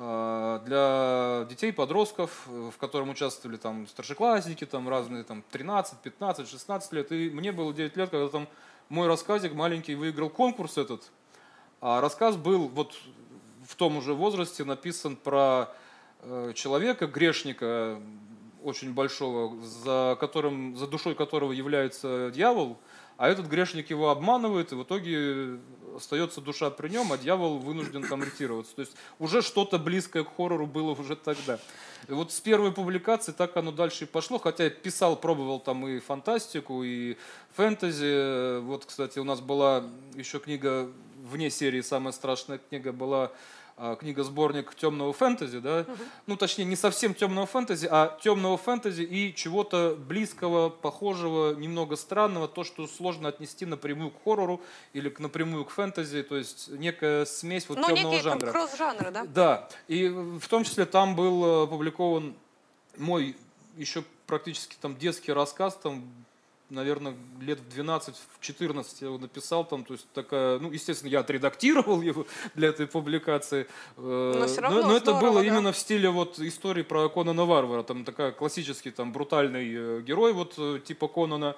Э, 0.00 0.60
для 0.64 1.46
детей, 1.50 1.72
подростков, 1.72 2.46
в 2.46 2.76
котором 2.78 3.10
участвовали 3.10 3.56
там 3.56 3.88
старшеклассники, 3.88 4.64
там 4.64 4.88
разные, 4.88 5.24
там 5.24 5.42
13, 5.50 5.98
15, 5.98 6.48
16 6.48 6.92
лет. 6.92 7.10
И 7.10 7.30
мне 7.30 7.50
было 7.50 7.72
9 7.72 7.96
лет, 7.96 8.10
когда 8.10 8.28
там 8.28 8.48
мой 8.88 9.08
рассказик 9.08 9.54
маленький 9.54 9.96
выиграл 9.96 10.30
конкурс 10.30 10.78
этот. 10.78 11.10
А 11.80 12.00
рассказ 12.00 12.36
был 12.36 12.68
вот 12.68 12.94
в 13.66 13.74
том 13.74 13.96
уже 13.96 14.14
возрасте 14.14 14.64
написан 14.64 15.16
про 15.16 15.74
э, 16.20 16.52
человека, 16.54 17.08
грешника, 17.08 18.00
очень 18.62 18.94
большого, 18.94 19.60
за, 19.62 20.16
которым, 20.20 20.76
за 20.76 20.86
душой 20.86 21.16
которого 21.16 21.50
является 21.50 22.30
дьявол, 22.32 22.78
а 23.16 23.28
этот 23.28 23.46
грешник 23.46 23.90
его 23.90 24.10
обманывает, 24.10 24.70
и 24.70 24.76
в 24.76 24.82
итоге 24.84 25.58
остается 25.98 26.40
душа 26.40 26.70
при 26.70 26.88
нем, 26.88 27.12
а 27.12 27.18
дьявол 27.18 27.58
вынужден 27.58 28.02
конвертироваться. 28.02 28.74
То 28.74 28.80
есть 28.80 28.96
уже 29.18 29.42
что-то 29.42 29.78
близкое 29.78 30.24
к 30.24 30.34
хоррору 30.34 30.66
было 30.66 30.92
уже 30.92 31.14
тогда. 31.14 31.58
И 32.08 32.12
вот 32.12 32.32
с 32.32 32.40
первой 32.40 32.72
публикации 32.72 33.32
так 33.32 33.56
оно 33.56 33.70
дальше 33.70 34.04
и 34.04 34.06
пошло, 34.06 34.38
хотя 34.38 34.64
я 34.64 34.70
писал, 34.70 35.16
пробовал 35.16 35.60
там 35.60 35.86
и 35.86 35.98
фантастику, 35.98 36.82
и 36.82 37.16
фэнтези. 37.54 38.60
Вот, 38.60 38.86
кстати, 38.86 39.18
у 39.18 39.24
нас 39.24 39.40
была 39.40 39.84
еще 40.14 40.38
книга 40.38 40.90
вне 41.24 41.50
серии, 41.50 41.80
самая 41.80 42.12
страшная 42.12 42.58
книга 42.58 42.92
была 42.92 43.32
а, 43.80 43.96
книга-сборник 43.96 44.74
темного 44.74 45.12
фэнтези, 45.12 45.60
да, 45.60 45.80
угу. 45.80 45.96
ну 46.26 46.36
точнее 46.36 46.64
не 46.64 46.74
совсем 46.74 47.14
темного 47.14 47.46
фэнтези, 47.46 47.86
а 47.90 48.18
темного 48.20 48.58
фэнтези 48.58 49.02
и 49.02 49.34
чего-то 49.34 49.96
близкого, 49.96 50.68
похожего, 50.68 51.54
немного 51.54 51.94
странного, 51.94 52.48
то, 52.48 52.64
что 52.64 52.88
сложно 52.88 53.28
отнести 53.28 53.66
напрямую 53.66 54.10
к 54.10 54.24
хоррору 54.24 54.60
или 54.92 55.08
к, 55.08 55.20
напрямую 55.20 55.64
к 55.64 55.70
фэнтези, 55.70 56.24
то 56.24 56.36
есть 56.36 56.68
некая 56.70 57.24
смесь 57.24 57.68
вот 57.68 57.78
ну, 57.78 57.86
темного 57.86 58.12
некий, 58.12 58.24
жанра. 58.24 58.50
кросс-жанра, 58.50 59.10
да? 59.12 59.24
Да, 59.26 59.68
и 59.86 60.08
в 60.08 60.48
том 60.48 60.64
числе 60.64 60.84
там 60.84 61.14
был 61.14 61.62
опубликован 61.62 62.34
мой 62.96 63.36
еще 63.76 64.02
практически 64.26 64.76
там 64.80 64.96
детский 64.96 65.32
рассказ, 65.32 65.76
там 65.76 66.04
наверное, 66.70 67.14
лет 67.40 67.60
в 67.60 67.68
12, 67.68 68.14
в 68.14 68.40
14 68.40 69.00
я 69.00 69.06
его 69.08 69.18
написал, 69.18 69.64
там, 69.64 69.84
то 69.84 69.94
есть 69.94 70.06
такая, 70.12 70.58
ну, 70.58 70.70
естественно, 70.70 71.10
я 71.10 71.20
отредактировал 71.20 72.00
его 72.02 72.26
для 72.54 72.68
этой 72.68 72.86
публикации, 72.86 73.66
э, 73.96 74.34
но, 74.38 74.46
все 74.46 74.60
равно 74.60 74.82
но, 74.82 74.88
но 74.88 74.96
это 74.96 75.12
здорово, 75.12 75.20
было 75.20 75.40
да? 75.40 75.46
именно 75.46 75.72
в 75.72 75.76
стиле 75.76 76.10
вот 76.10 76.38
истории 76.38 76.82
про 76.82 77.08
Конана 77.08 77.44
Варвара, 77.44 77.82
там 77.82 78.04
такая 78.04 78.32
классический 78.32 78.90
там 78.90 79.12
брутальный 79.12 79.68
э, 79.72 80.02
герой 80.02 80.32
вот 80.32 80.54
э, 80.58 80.80
типа 80.84 81.08
Конана, 81.08 81.56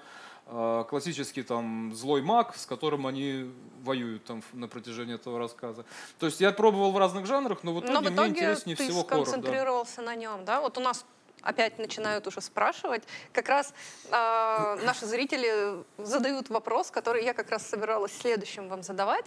а, 0.52 0.82
классический 0.84 1.44
там 1.44 1.94
злой 1.94 2.22
маг, 2.22 2.56
с 2.56 2.66
которым 2.66 3.06
они 3.06 3.52
воюют 3.82 4.24
там 4.24 4.42
на 4.52 4.66
протяжении 4.66 5.14
этого 5.14 5.38
рассказа. 5.38 5.84
То 6.18 6.26
есть 6.26 6.40
я 6.40 6.50
пробовал 6.50 6.90
в 6.90 6.98
разных 6.98 7.26
жанрах, 7.26 7.62
но 7.62 7.72
в 7.72 7.78
итоге, 7.78 7.92
но 7.92 8.00
в 8.00 8.04
итоге 8.04 8.16
мне 8.16 8.40
интереснее 8.40 8.76
ты 8.76 8.84
всего 8.84 9.04
хоррор. 9.04 9.24
Да. 9.24 9.30
сконцентрировался 9.30 10.02
на 10.02 10.16
нем, 10.16 10.44
да? 10.44 10.60
Вот 10.60 10.76
у 10.76 10.80
нас 10.80 11.06
опять 11.42 11.78
начинают 11.78 12.26
уже 12.26 12.40
спрашивать. 12.40 13.02
Как 13.32 13.48
раз 13.48 13.72
э, 14.10 14.78
наши 14.84 15.06
зрители 15.06 15.84
задают 15.98 16.50
вопрос, 16.50 16.90
который 16.90 17.24
я 17.24 17.34
как 17.34 17.50
раз 17.50 17.66
собиралась 17.66 18.16
следующим 18.16 18.68
вам 18.68 18.82
задавать. 18.82 19.26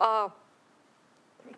Э, 0.00 0.28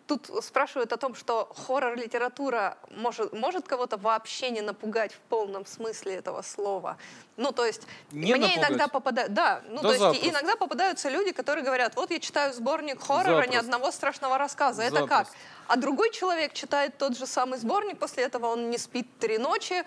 тут 0.07 0.29
спрашивают 0.43 0.93
о 0.93 0.97
том, 0.97 1.15
что 1.15 1.51
хоррор-литература 1.55 2.77
может, 2.91 3.33
может 3.33 3.67
кого-то 3.67 3.97
вообще 3.97 4.49
не 4.51 4.61
напугать 4.61 5.13
в 5.13 5.19
полном 5.29 5.65
смысле 5.65 6.15
этого 6.15 6.41
слова. 6.41 6.97
Ну, 7.37 7.51
то 7.51 7.65
есть, 7.65 7.83
не 8.11 8.33
мне 8.33 8.47
напугать. 8.47 8.57
иногда 8.57 8.87
попадают... 8.87 9.33
Да, 9.33 9.61
ну, 9.67 9.81
да 9.81 9.97
то 9.97 10.11
есть, 10.11 10.27
иногда 10.27 10.55
попадаются 10.55 11.09
люди, 11.09 11.31
которые 11.31 11.63
говорят, 11.65 11.95
вот 11.95 12.11
я 12.11 12.19
читаю 12.19 12.53
сборник 12.53 13.01
хоррора, 13.01 13.35
запросто. 13.35 13.51
ни 13.51 13.55
одного 13.55 13.91
страшного 13.91 14.37
рассказа. 14.37 14.83
Это 14.83 15.01
запросто. 15.01 15.25
как? 15.25 15.27
А 15.67 15.75
другой 15.77 16.11
человек 16.11 16.53
читает 16.53 16.97
тот 16.97 17.17
же 17.17 17.25
самый 17.25 17.59
сборник, 17.59 17.99
после 17.99 18.23
этого 18.23 18.47
он 18.47 18.69
не 18.69 18.77
спит 18.77 19.07
три 19.19 19.37
ночи, 19.37 19.83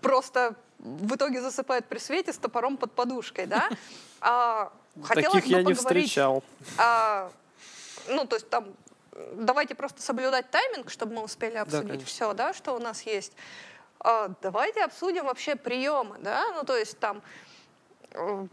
просто 0.00 0.54
в 0.78 1.14
итоге 1.14 1.40
засыпает 1.40 1.86
при 1.86 1.98
свете 1.98 2.32
с 2.32 2.38
топором 2.38 2.76
под 2.76 2.92
подушкой, 2.92 3.46
да? 3.46 3.68
А, 4.22 4.70
Таких 5.08 5.46
я 5.46 5.62
не 5.62 5.72
встречал. 5.72 6.44
А, 6.76 7.32
ну, 8.06 8.26
то 8.26 8.36
есть 8.36 8.50
там 8.50 8.66
давайте 9.32 9.74
просто 9.74 10.02
соблюдать 10.02 10.50
тайминг, 10.50 10.90
чтобы 10.90 11.14
мы 11.14 11.22
успели 11.22 11.56
обсудить 11.56 12.00
да, 12.00 12.04
все, 12.04 12.34
да, 12.34 12.52
что 12.52 12.74
у 12.74 12.78
нас 12.78 13.02
есть. 13.02 13.32
А, 13.98 14.30
давайте 14.42 14.84
обсудим 14.84 15.24
вообще 15.24 15.56
приемы, 15.56 16.16
да, 16.20 16.44
ну 16.54 16.64
то 16.64 16.76
есть 16.76 16.98
там, 16.98 17.22
э, 18.12 18.46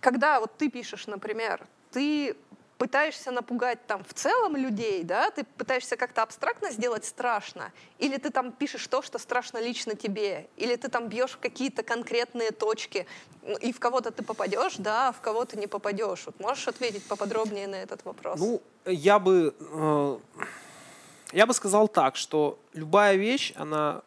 когда 0.00 0.40
вот 0.40 0.56
ты 0.56 0.70
пишешь, 0.70 1.06
например, 1.06 1.66
ты 1.90 2.36
пытаешься 2.78 3.30
напугать 3.30 3.86
там 3.86 4.04
в 4.04 4.12
целом 4.12 4.56
людей, 4.56 5.02
да, 5.02 5.30
ты 5.30 5.44
пытаешься 5.44 5.96
как-то 5.96 6.22
абстрактно 6.22 6.70
сделать 6.70 7.04
страшно, 7.04 7.72
или 7.98 8.18
ты 8.18 8.30
там 8.30 8.52
пишешь 8.52 8.86
то, 8.86 9.02
что 9.02 9.18
страшно 9.18 9.58
лично 9.58 9.94
тебе, 9.94 10.48
или 10.56 10.76
ты 10.76 10.88
там 10.88 11.08
бьешь 11.08 11.36
какие-то 11.40 11.82
конкретные 11.82 12.50
точки, 12.50 13.06
и 13.60 13.72
в 13.72 13.80
кого-то 13.80 14.10
ты 14.10 14.22
попадешь, 14.22 14.76
да, 14.76 15.08
а 15.08 15.12
в 15.12 15.20
кого-то 15.20 15.58
не 15.58 15.66
попадешь. 15.66 16.26
Вот 16.26 16.38
можешь 16.40 16.68
ответить 16.68 17.04
поподробнее 17.04 17.66
на 17.66 17.76
этот 17.76 18.04
вопрос? 18.04 18.38
Ну, 18.38 18.60
я 18.84 19.18
бы, 19.18 19.54
э, 19.58 20.18
я 21.32 21.46
бы 21.46 21.54
сказал 21.54 21.88
так, 21.88 22.16
что 22.16 22.58
любая 22.74 23.16
вещь, 23.16 23.52
она 23.56 24.02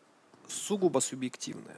сугубо 0.47 0.99
субъективная. 0.99 1.77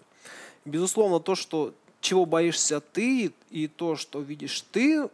Безусловно, 0.65 1.19
то, 1.19 1.35
что 1.35 1.73
чего 2.01 2.25
боишься 2.25 2.81
ты, 2.81 3.31
и 3.49 3.67
то, 3.67 3.95
что 3.95 4.19
видишь 4.19 4.61
ты, 4.71 5.09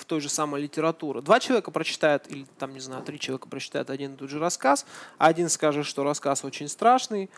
в 0.00 0.04
той 0.04 0.20
же 0.20 0.28
самой 0.28 0.62
литературе. 0.62 1.20
Два 1.20 1.38
человека 1.40 1.70
прочитают, 1.70 2.26
или 2.28 2.46
там, 2.58 2.72
не 2.72 2.80
знаю, 2.80 3.02
три 3.02 3.18
человека 3.18 3.48
прочитают 3.48 3.90
один 3.90 4.14
и 4.14 4.16
тот 4.16 4.30
же 4.30 4.38
рассказ. 4.38 4.86
Один 5.18 5.48
скажет, 5.48 5.86
что 5.86 6.02
рассказ 6.02 6.44
очень 6.44 6.68
страшный, 6.68 7.30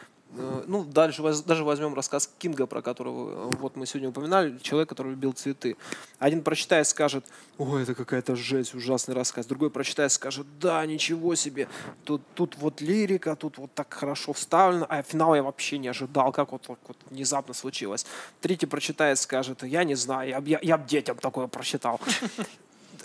ну, 0.66 0.84
дальше 0.84 1.22
даже 1.46 1.64
возьмем 1.64 1.94
рассказ 1.94 2.30
Кинга, 2.38 2.66
про 2.66 2.80
которого 2.80 3.50
э, 3.50 3.56
вот 3.58 3.76
мы 3.76 3.86
сегодня 3.86 4.08
упоминали, 4.08 4.58
человек, 4.58 4.88
который 4.88 5.10
любил 5.10 5.32
цветы. 5.32 5.76
Один 6.18 6.42
прочитает, 6.42 6.86
скажет, 6.86 7.24
ой, 7.58 7.82
это 7.82 7.94
какая-то 7.94 8.34
жесть, 8.34 8.74
ужасный 8.74 9.14
рассказ. 9.14 9.46
Другой 9.46 9.70
прочитает, 9.70 10.10
скажет, 10.12 10.46
да, 10.58 10.84
ничего 10.86 11.34
себе, 11.34 11.68
тут, 12.04 12.22
тут 12.34 12.56
вот 12.58 12.80
лирика, 12.80 13.36
тут 13.36 13.58
вот 13.58 13.74
так 13.74 13.92
хорошо 13.92 14.32
вставлено, 14.32 14.86
а 14.88 15.02
финал 15.02 15.34
я 15.34 15.42
вообще 15.42 15.78
не 15.78 15.88
ожидал, 15.88 16.32
как 16.32 16.52
вот, 16.52 16.66
вот, 16.68 16.78
вот 16.88 16.96
внезапно 17.10 17.52
случилось. 17.52 18.06
Третий 18.40 18.66
прочитает, 18.66 19.18
скажет, 19.18 19.62
я 19.64 19.84
не 19.84 19.94
знаю, 19.94 20.28
я, 20.30 20.42
я, 20.46 20.58
я 20.62 20.78
детям 20.78 21.18
такое 21.18 21.46
прочитал. 21.46 22.00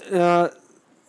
Э, 0.09 0.51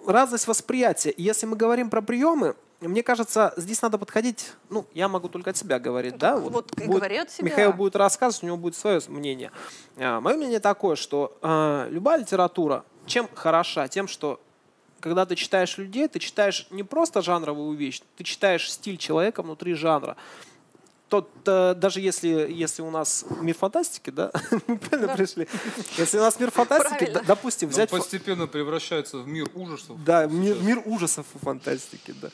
разность 0.07 0.47
восприятия. 0.47 1.13
Если 1.17 1.47
мы 1.47 1.57
говорим 1.57 1.91
про 1.91 2.01
приемы, 2.01 2.57
мне 2.81 3.03
кажется, 3.03 3.53
здесь 3.57 3.83
надо 3.83 3.99
подходить, 3.99 4.53
ну, 4.71 4.87
я 4.95 5.09
могу 5.09 5.29
только 5.29 5.51
от 5.51 5.57
себя 5.57 5.81
говорить, 5.81 6.13
ну, 6.13 6.19
да? 6.19 6.37
Вот, 6.37 6.53
вот 6.53 6.77
будет, 6.77 6.89
говори 6.89 7.17
от 7.17 7.31
себя. 7.31 7.51
Михаил 7.51 7.73
будет 7.73 7.97
рассказывать, 7.97 8.45
у 8.45 8.47
него 8.47 8.57
будет 8.57 8.77
свое 8.77 9.01
мнение. 9.09 9.51
А, 9.97 10.21
мое 10.21 10.37
мнение 10.37 10.61
такое, 10.61 10.95
что 10.95 11.37
а, 11.43 11.89
любая 11.91 12.19
литература, 12.19 12.85
чем 13.07 13.29
хороша? 13.35 13.89
Тем, 13.89 14.07
что 14.07 14.41
когда 15.01 15.27
ты 15.27 15.35
читаешь 15.35 15.77
людей, 15.79 16.09
ты 16.09 16.19
читаешь 16.19 16.67
не 16.71 16.83
просто 16.83 17.23
жанровую 17.23 17.77
вещь, 17.77 18.03
ты 18.17 18.25
читаешь 18.25 18.71
стиль 18.71 18.97
человека 18.97 19.43
внутри 19.43 19.75
жанра. 19.75 20.17
Тот, 21.09 21.31
э, 21.47 21.75
даже 21.75 22.01
если, 22.01 22.29
если 22.29 22.83
у 22.83 22.91
нас 22.91 23.25
мир 23.41 23.55
фантастики, 23.55 24.11
да, 24.11 24.31
мы 24.67 24.77
правильно 24.79 25.15
пришли? 25.15 25.49
Если 25.97 26.19
у 26.19 26.21
нас 26.21 26.39
мир 26.39 26.51
фантастики, 26.51 27.13
допустим, 27.27 27.71
взять... 27.71 27.91
постепенно 27.91 28.47
превращается 28.47 29.19
в 29.19 29.27
мир 29.27 29.49
ужасов. 29.55 30.03
Да, 30.05 30.27
мир, 30.27 30.57
мир 30.61 30.83
ужасов 30.85 31.27
и 31.35 31.39
фантастики, 31.39 32.15
да. 32.21 32.29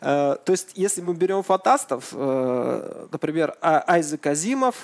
Э, 0.00 0.36
то 0.44 0.52
есть, 0.52 0.72
если 0.74 1.02
мы 1.02 1.14
берем 1.14 1.42
фантастов, 1.42 2.08
э, 2.12 3.06
например, 3.12 3.56
А- 3.60 3.84
Айзек 3.86 4.26
Азимов, 4.26 4.74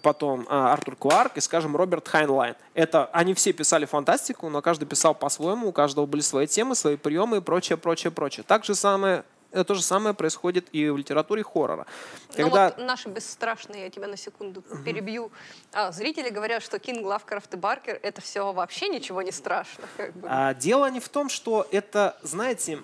потом 0.00 0.46
Артур 0.48 0.94
Кларк 0.94 1.36
и, 1.36 1.40
скажем, 1.40 1.76
Роберт 1.76 2.08
Хайнлайн. 2.08 2.54
Это 2.74 3.06
они 3.06 3.34
все 3.34 3.52
писали 3.52 3.84
фантастику, 3.84 4.48
но 4.48 4.62
каждый 4.62 4.86
писал 4.86 5.14
по-своему, 5.14 5.68
у 5.68 5.72
каждого 5.72 6.06
были 6.06 6.20
свои 6.20 6.46
темы, 6.46 6.76
свои 6.76 6.96
приемы 6.96 7.38
и 7.38 7.40
прочее, 7.40 7.76
прочее, 7.76 8.12
прочее. 8.12 8.44
Так 8.46 8.64
же 8.64 8.76
самое, 8.76 9.24
то 9.52 9.74
же 9.74 9.82
самое 9.82 10.14
происходит 10.14 10.68
и 10.72 10.88
в 10.88 10.96
литературе 10.96 11.42
хоррора. 11.42 11.86
Когда... 12.34 12.68
Ну 12.70 12.74
вот 12.76 12.86
наши 12.86 13.08
бесстрашные, 13.08 13.84
я 13.84 13.90
тебя 13.90 14.06
на 14.06 14.16
секунду 14.16 14.62
перебью, 14.84 15.30
а, 15.72 15.92
зрители 15.92 16.30
говорят, 16.30 16.62
что 16.62 16.78
Кинг, 16.78 17.04
Лавкрафт 17.04 17.52
и 17.54 17.56
Баркер 17.56 17.98
это 18.02 18.20
все 18.20 18.52
вообще 18.52 18.88
ничего 18.88 19.22
не 19.22 19.32
страшно. 19.32 19.84
Как 19.96 20.12
бы. 20.14 20.26
А, 20.30 20.54
дело 20.54 20.90
не 20.90 21.00
в 21.00 21.08
том, 21.08 21.28
что 21.28 21.66
это, 21.70 22.16
знаете, 22.22 22.78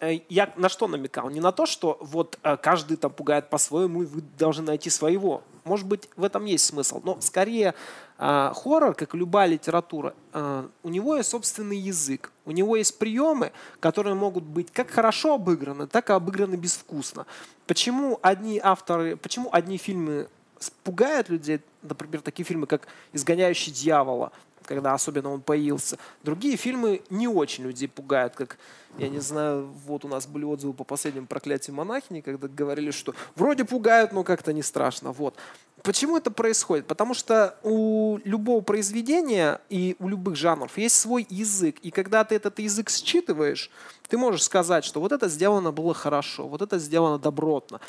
э, 0.00 0.20
я 0.28 0.52
на 0.56 0.68
что 0.68 0.86
намекал? 0.86 1.30
Не 1.30 1.40
на 1.40 1.52
то, 1.52 1.66
что 1.66 1.98
вот 2.00 2.38
э, 2.42 2.56
каждый 2.56 2.96
там 2.96 3.10
пугает 3.10 3.50
по-своему, 3.50 4.02
и 4.02 4.06
вы 4.06 4.20
должны 4.38 4.64
найти 4.64 4.90
своего. 4.90 5.42
Может 5.64 5.86
быть, 5.86 6.08
в 6.16 6.24
этом 6.24 6.44
есть 6.44 6.64
смысл. 6.64 7.00
Но 7.02 7.20
скорее 7.20 7.74
а, 8.18 8.52
хоррор, 8.54 8.94
как 8.94 9.14
любая 9.14 9.46
литература, 9.46 10.14
а, 10.32 10.68
у 10.82 10.88
него 10.88 11.16
есть 11.16 11.30
собственный 11.30 11.76
язык. 11.76 12.32
У 12.44 12.52
него 12.52 12.76
есть 12.76 12.98
приемы, 12.98 13.52
которые 13.80 14.14
могут 14.14 14.44
быть 14.44 14.72
как 14.72 14.90
хорошо 14.90 15.34
обыграны, 15.34 15.86
так 15.86 16.10
и 16.10 16.12
обыграны 16.12 16.54
безвкусно. 16.54 17.26
Почему 17.66 18.18
одни 18.22 18.60
авторы, 18.62 19.16
почему 19.16 19.50
одни 19.52 19.76
фильмы 19.76 20.28
пугают 20.84 21.28
людей, 21.28 21.60
например, 21.82 22.22
такие 22.22 22.44
фильмы, 22.44 22.66
как 22.66 22.88
«Изгоняющий 23.12 23.72
дьявола», 23.72 24.32
когда 24.66 24.92
особенно 24.92 25.32
он 25.32 25.40
появился. 25.40 25.98
Другие 26.22 26.56
фильмы 26.56 27.02
не 27.08 27.28
очень 27.28 27.64
людей 27.64 27.88
пугают, 27.88 28.34
как, 28.34 28.58
я 28.98 29.08
не 29.08 29.20
знаю, 29.20 29.66
вот 29.86 30.04
у 30.04 30.08
нас 30.08 30.26
были 30.26 30.44
отзывы 30.44 30.74
по 30.74 30.84
последнему 30.84 31.26
«Проклятию 31.26 31.74
монахини», 31.76 32.20
когда 32.20 32.48
говорили, 32.48 32.90
что 32.90 33.14
вроде 33.34 33.64
пугают, 33.64 34.12
но 34.12 34.24
как-то 34.24 34.52
не 34.52 34.62
страшно. 34.62 35.12
Вот. 35.12 35.36
Почему 35.82 36.16
это 36.16 36.30
происходит? 36.30 36.86
Потому 36.86 37.14
что 37.14 37.56
у 37.62 38.18
любого 38.24 38.60
произведения 38.60 39.60
и 39.68 39.94
у 40.00 40.08
любых 40.08 40.34
жанров 40.34 40.76
есть 40.78 40.98
свой 40.98 41.26
язык. 41.30 41.76
И 41.82 41.90
когда 41.90 42.24
ты 42.24 42.34
этот 42.34 42.58
язык 42.58 42.90
считываешь, 42.90 43.70
ты 44.08 44.18
можешь 44.18 44.42
сказать, 44.42 44.84
что 44.84 45.00
вот 45.00 45.12
это 45.12 45.28
сделано 45.28 45.70
было 45.72 45.94
хорошо, 45.94 46.48
вот 46.48 46.62
это 46.62 46.78
сделано 46.78 47.18
добротно. 47.18 47.80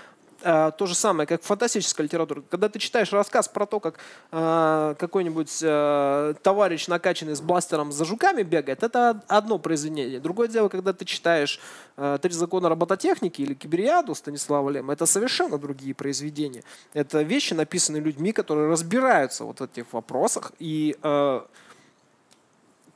А, 0.44 0.72
то 0.72 0.86
же 0.86 0.96
самое, 0.96 1.27
как 1.27 1.41
в 1.41 1.46
фантастической 1.46 2.06
литературе. 2.06 2.44
Когда 2.50 2.70
ты 2.70 2.79
читаешь 2.79 3.12
рассказ 3.12 3.48
про 3.48 3.65
то, 3.65 3.79
как 3.79 4.00
а, 4.32 4.96
какой-нибудь 4.96 5.62
а, 5.63 6.34
товарищ, 6.36 6.88
накачанный 6.88 7.36
с 7.36 7.41
бластером 7.41 7.91
за 7.91 8.06
жуками 8.06 8.44
бегает, 8.44 8.84
это 8.84 9.22
одно 9.27 9.60
произведение. 9.60 10.20
Другое 10.20 10.48
дело, 10.48 10.70
когда 10.70 10.94
ты 10.94 11.06
читаешь 11.06 11.60
а, 11.96 12.17
«Три 12.17 12.32
закона 12.32 12.70
робототехники» 12.70 13.41
или 13.41 13.53
«Кибериаду» 13.53 14.13
Станислава 14.15 14.70
Лема, 14.70 14.94
это 14.94 15.06
совершенно 15.06 15.58
другие 15.58 15.96
произведения. 15.96 16.63
Это 16.94 17.22
вещи, 17.22 17.53
написанные 17.53 18.01
людьми, 18.01 18.32
которые 18.32 18.70
разбираются 18.70 19.44
вот 19.44 19.60
в 19.60 19.63
этих 19.63 19.91
вопросах. 19.94 20.51
И 20.60 20.96
а, 21.01 21.46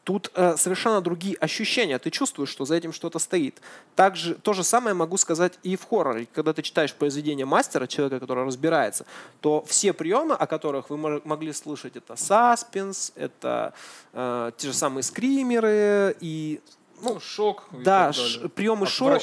тут 0.04 0.32
э, 0.34 0.56
совершенно 0.58 1.00
другие 1.02 1.36
ощущения. 1.38 2.00
Ты 2.00 2.10
чувствуешь, 2.10 2.50
что 2.50 2.66
за 2.66 2.76
этим 2.76 2.92
что-то 2.92 3.20
стоит. 3.20 3.62
Также 3.96 4.34
то 4.36 4.54
же 4.54 4.64
самое 4.64 4.96
могу 4.96 5.18
сказать 5.18 5.60
и 5.62 5.76
в 5.76 5.84
хорроре. 5.88 6.28
Когда 6.34 6.54
ты 6.54 6.64
читаешь 6.64 6.94
произведение 6.94 7.46
мастера, 7.46 7.86
человека, 7.88 8.20
который 8.20 8.44
разбирается, 8.46 9.06
то 9.42 9.64
все 9.68 9.94
приемы, 9.94 10.34
о 10.34 10.48
которых 10.48 10.90
вы 10.90 10.98
мо- 10.98 11.22
могли 11.24 11.54
слышать, 11.54 11.96
это 11.96 12.16
саспенс, 12.16 13.12
это 13.16 13.74
э, 14.14 14.52
те 14.58 14.68
же 14.68 14.74
самые 14.74 15.04
скримеры 15.04 16.16
и 16.20 16.62
Ну, 17.04 17.20
шок. 17.20 17.64
и 17.72 17.84
да, 17.84 18.12
ш- 18.14 18.50
приемы 18.50 18.86
том 18.88 19.20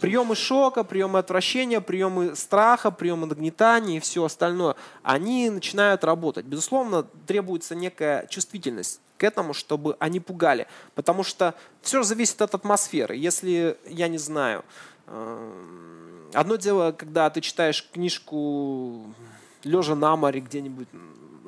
приемы 0.00 0.34
шока, 0.34 0.82
приемы 0.84 1.18
отвращения, 1.20 1.80
приемы 1.80 2.34
страха, 2.34 2.90
приемы 2.90 3.26
нагнетания 3.26 3.98
и 3.98 4.00
все 4.00 4.24
остальное, 4.24 4.74
они 5.02 5.48
начинают 5.50 6.02
работать. 6.04 6.44
Безусловно, 6.46 7.04
требуется 7.26 7.74
некая 7.76 8.26
чувствительность 8.26 9.00
к 9.18 9.24
этому, 9.24 9.52
чтобы 9.52 9.96
они 9.98 10.20
пугали. 10.20 10.66
Потому 10.94 11.22
что 11.22 11.54
все 11.82 12.02
зависит 12.02 12.40
от 12.40 12.54
атмосферы. 12.54 13.16
Если, 13.16 13.76
я 13.86 14.08
не 14.08 14.18
знаю, 14.18 14.64
эм, 15.06 16.30
одно 16.32 16.56
дело, 16.56 16.92
когда 16.92 17.28
ты 17.28 17.40
читаешь 17.40 17.86
книжку 17.92 19.12
лежа 19.64 19.94
на 19.94 20.16
море 20.16 20.40
где-нибудь. 20.40 20.88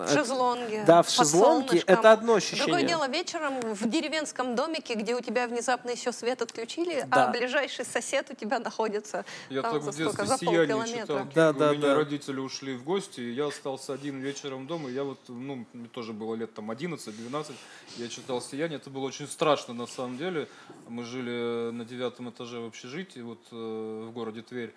В 0.06 0.12
шезлонге. 0.12 0.84
Да, 0.86 1.02
в 1.02 1.10
шезлонге 1.10 1.68
солнышком. 1.68 1.94
это 1.94 2.12
одно 2.12 2.34
ощущение. 2.34 2.64
Другое 2.64 2.82
дело 2.84 3.08
вечером 3.08 3.60
в 3.60 3.88
деревенском 3.88 4.54
домике, 4.54 4.94
где 4.94 5.14
у 5.14 5.20
тебя 5.20 5.46
внезапно 5.46 5.90
еще 5.90 6.12
свет 6.12 6.42
отключили, 6.42 7.04
Да. 7.08 7.26
а 7.26 7.30
ближайший 7.30 7.84
сосед 7.84 8.28
у 8.30 8.34
тебя 8.34 8.58
находится 8.58 9.24
Я 9.48 9.62
там 9.62 9.74
так 9.74 9.82
за 9.82 9.92
сколько? 9.92 10.24
За 10.26 10.38
полкилометра. 10.38 10.86
читал. 11.00 11.26
Да, 11.34 11.50
у 11.50 11.52
да, 11.54 11.72
меня 11.72 11.88
да. 11.88 11.94
родители 11.94 12.38
ушли 12.40 12.74
в 12.76 12.84
гости, 12.84 13.20
и 13.20 13.32
я 13.32 13.46
остался 13.48 13.92
один 13.92 14.20
вечером 14.20 14.66
дома. 14.66 14.88
и 14.90 14.94
Я 14.94 15.04
вот, 15.04 15.18
ну, 15.28 15.64
мне 15.72 15.88
тоже 15.88 16.12
было 16.12 16.34
лет 16.34 16.54
там 16.54 16.70
11-12, 16.70 17.52
я 17.96 18.08
читал 18.08 18.40
«Сияние». 18.42 18.76
Это 18.78 18.90
было 18.90 19.04
очень 19.06 19.26
страшно 19.28 19.74
на 19.74 19.86
самом 19.86 20.16
деле. 20.18 20.48
Мы 20.88 21.04
жили 21.04 21.70
на 21.70 21.84
девятом 21.84 22.30
этаже 22.30 22.60
в 22.60 22.66
общежитии, 22.66 23.20
вот 23.20 23.40
э, 23.52 24.04
в 24.08 24.12
городе 24.12 24.42
Тверь. 24.42 24.74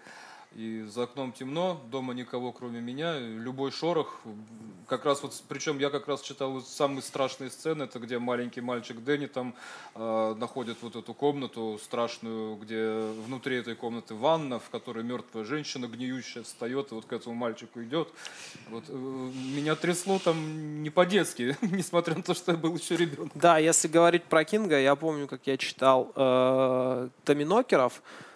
И 0.55 0.83
за 0.87 1.03
окном 1.03 1.31
темно, 1.31 1.81
дома 1.89 2.13
никого, 2.13 2.51
кроме 2.51 2.79
меня. 2.79 3.17
Любой 3.17 3.71
шорох, 3.71 4.21
как 4.87 5.05
раз 5.05 5.23
вот, 5.23 5.33
причем 5.47 5.79
я 5.79 5.89
как 5.89 6.07
раз 6.07 6.21
читал 6.21 6.61
самые 6.61 7.01
страшные 7.01 7.49
сцены, 7.49 7.83
это 7.83 7.97
где 7.97 8.19
маленький 8.19 8.61
мальчик 8.61 9.03
Дэнни 9.03 9.25
там 9.25 9.55
э, 9.95 10.35
находит 10.37 10.77
вот 10.81 10.95
эту 10.95 11.13
комнату 11.15 11.79
страшную, 11.83 12.55
где 12.57 13.07
внутри 13.25 13.57
этой 13.57 13.75
комнаты 13.75 14.13
ванна, 14.13 14.59
в 14.59 14.69
которой 14.69 15.03
мертвая 15.03 15.43
женщина 15.43 15.87
гниющая 15.87 16.43
встает 16.43 16.91
и 16.91 16.95
вот 16.95 17.05
к 17.05 17.13
этому 17.13 17.35
мальчику 17.35 17.81
идет. 17.81 18.09
Вот, 18.69 18.83
э, 18.87 18.93
меня 18.93 19.75
трясло 19.75 20.19
там 20.19 20.83
не 20.83 20.91
по-детски, 20.91 21.57
несмотря 21.61 22.15
на 22.15 22.21
то, 22.21 22.35
что 22.35 22.51
я 22.51 22.57
был 22.57 22.75
еще 22.75 22.95
ребенком. 22.95 23.31
Да, 23.33 23.57
если 23.57 23.87
говорить 23.87 24.25
про 24.25 24.43
Кинга, 24.43 24.79
я 24.79 24.95
помню, 24.95 25.27
как 25.27 25.47
я 25.47 25.57
читал 25.57 26.11
э, 26.15 27.09
Томинокеров. 27.23 28.03
э, 28.05 28.32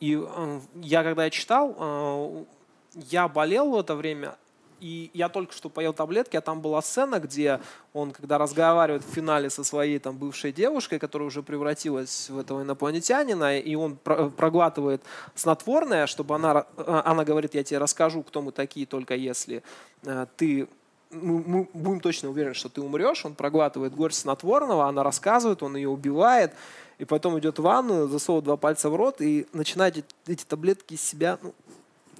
и 0.00 0.18
э, 0.18 0.60
я 0.76 1.02
когда 1.02 1.24
я 1.24 1.30
читал, 1.30 1.76
э, 1.78 2.44
я 2.94 3.28
болел 3.28 3.70
в 3.70 3.78
это 3.78 3.94
время, 3.94 4.36
и 4.80 5.10
я 5.12 5.28
только 5.28 5.52
что 5.52 5.68
поел 5.68 5.92
таблетки, 5.92 6.36
а 6.36 6.40
там 6.40 6.62
была 6.62 6.80
сцена, 6.80 7.20
где 7.20 7.60
он, 7.92 8.12
когда 8.12 8.38
разговаривает 8.38 9.04
в 9.04 9.12
финале 9.12 9.50
со 9.50 9.62
своей 9.62 9.98
там 9.98 10.16
бывшей 10.16 10.52
девушкой, 10.52 10.98
которая 10.98 11.26
уже 11.26 11.42
превратилась 11.42 12.30
в 12.30 12.38
этого 12.38 12.62
инопланетянина, 12.62 13.58
и 13.58 13.74
он 13.74 13.96
про- 13.96 14.30
проглатывает 14.30 15.02
снотворное, 15.34 16.06
чтобы 16.06 16.34
она, 16.34 16.64
э, 16.78 17.02
она 17.04 17.24
говорит, 17.24 17.54
я 17.54 17.62
тебе 17.62 17.78
расскажу, 17.78 18.22
кто 18.22 18.40
мы 18.40 18.52
такие, 18.52 18.86
только 18.86 19.14
если 19.14 19.62
э, 20.04 20.26
ты 20.36 20.68
мы 21.10 21.68
будем 21.74 21.98
точно 22.00 22.30
уверены, 22.30 22.54
что 22.54 22.68
ты 22.68 22.80
умрешь. 22.80 23.24
Он 23.24 23.34
проглатывает 23.34 23.94
горсть 23.96 24.20
снотворного, 24.20 24.86
она 24.86 25.02
рассказывает, 25.02 25.60
он 25.60 25.74
ее 25.74 25.88
убивает, 25.88 26.52
и 27.00 27.04
потом 27.06 27.38
идет 27.38 27.58
в 27.58 27.62
ванну, 27.62 28.08
засовывает 28.08 28.44
два 28.44 28.56
пальца 28.56 28.90
в 28.90 28.94
рот 28.96 29.20
и 29.20 29.46
начинает 29.54 29.96
эти, 29.96 30.06
эти 30.26 30.44
таблетки 30.44 30.94
из 30.94 31.02
себя. 31.02 31.38
ну, 31.42 31.54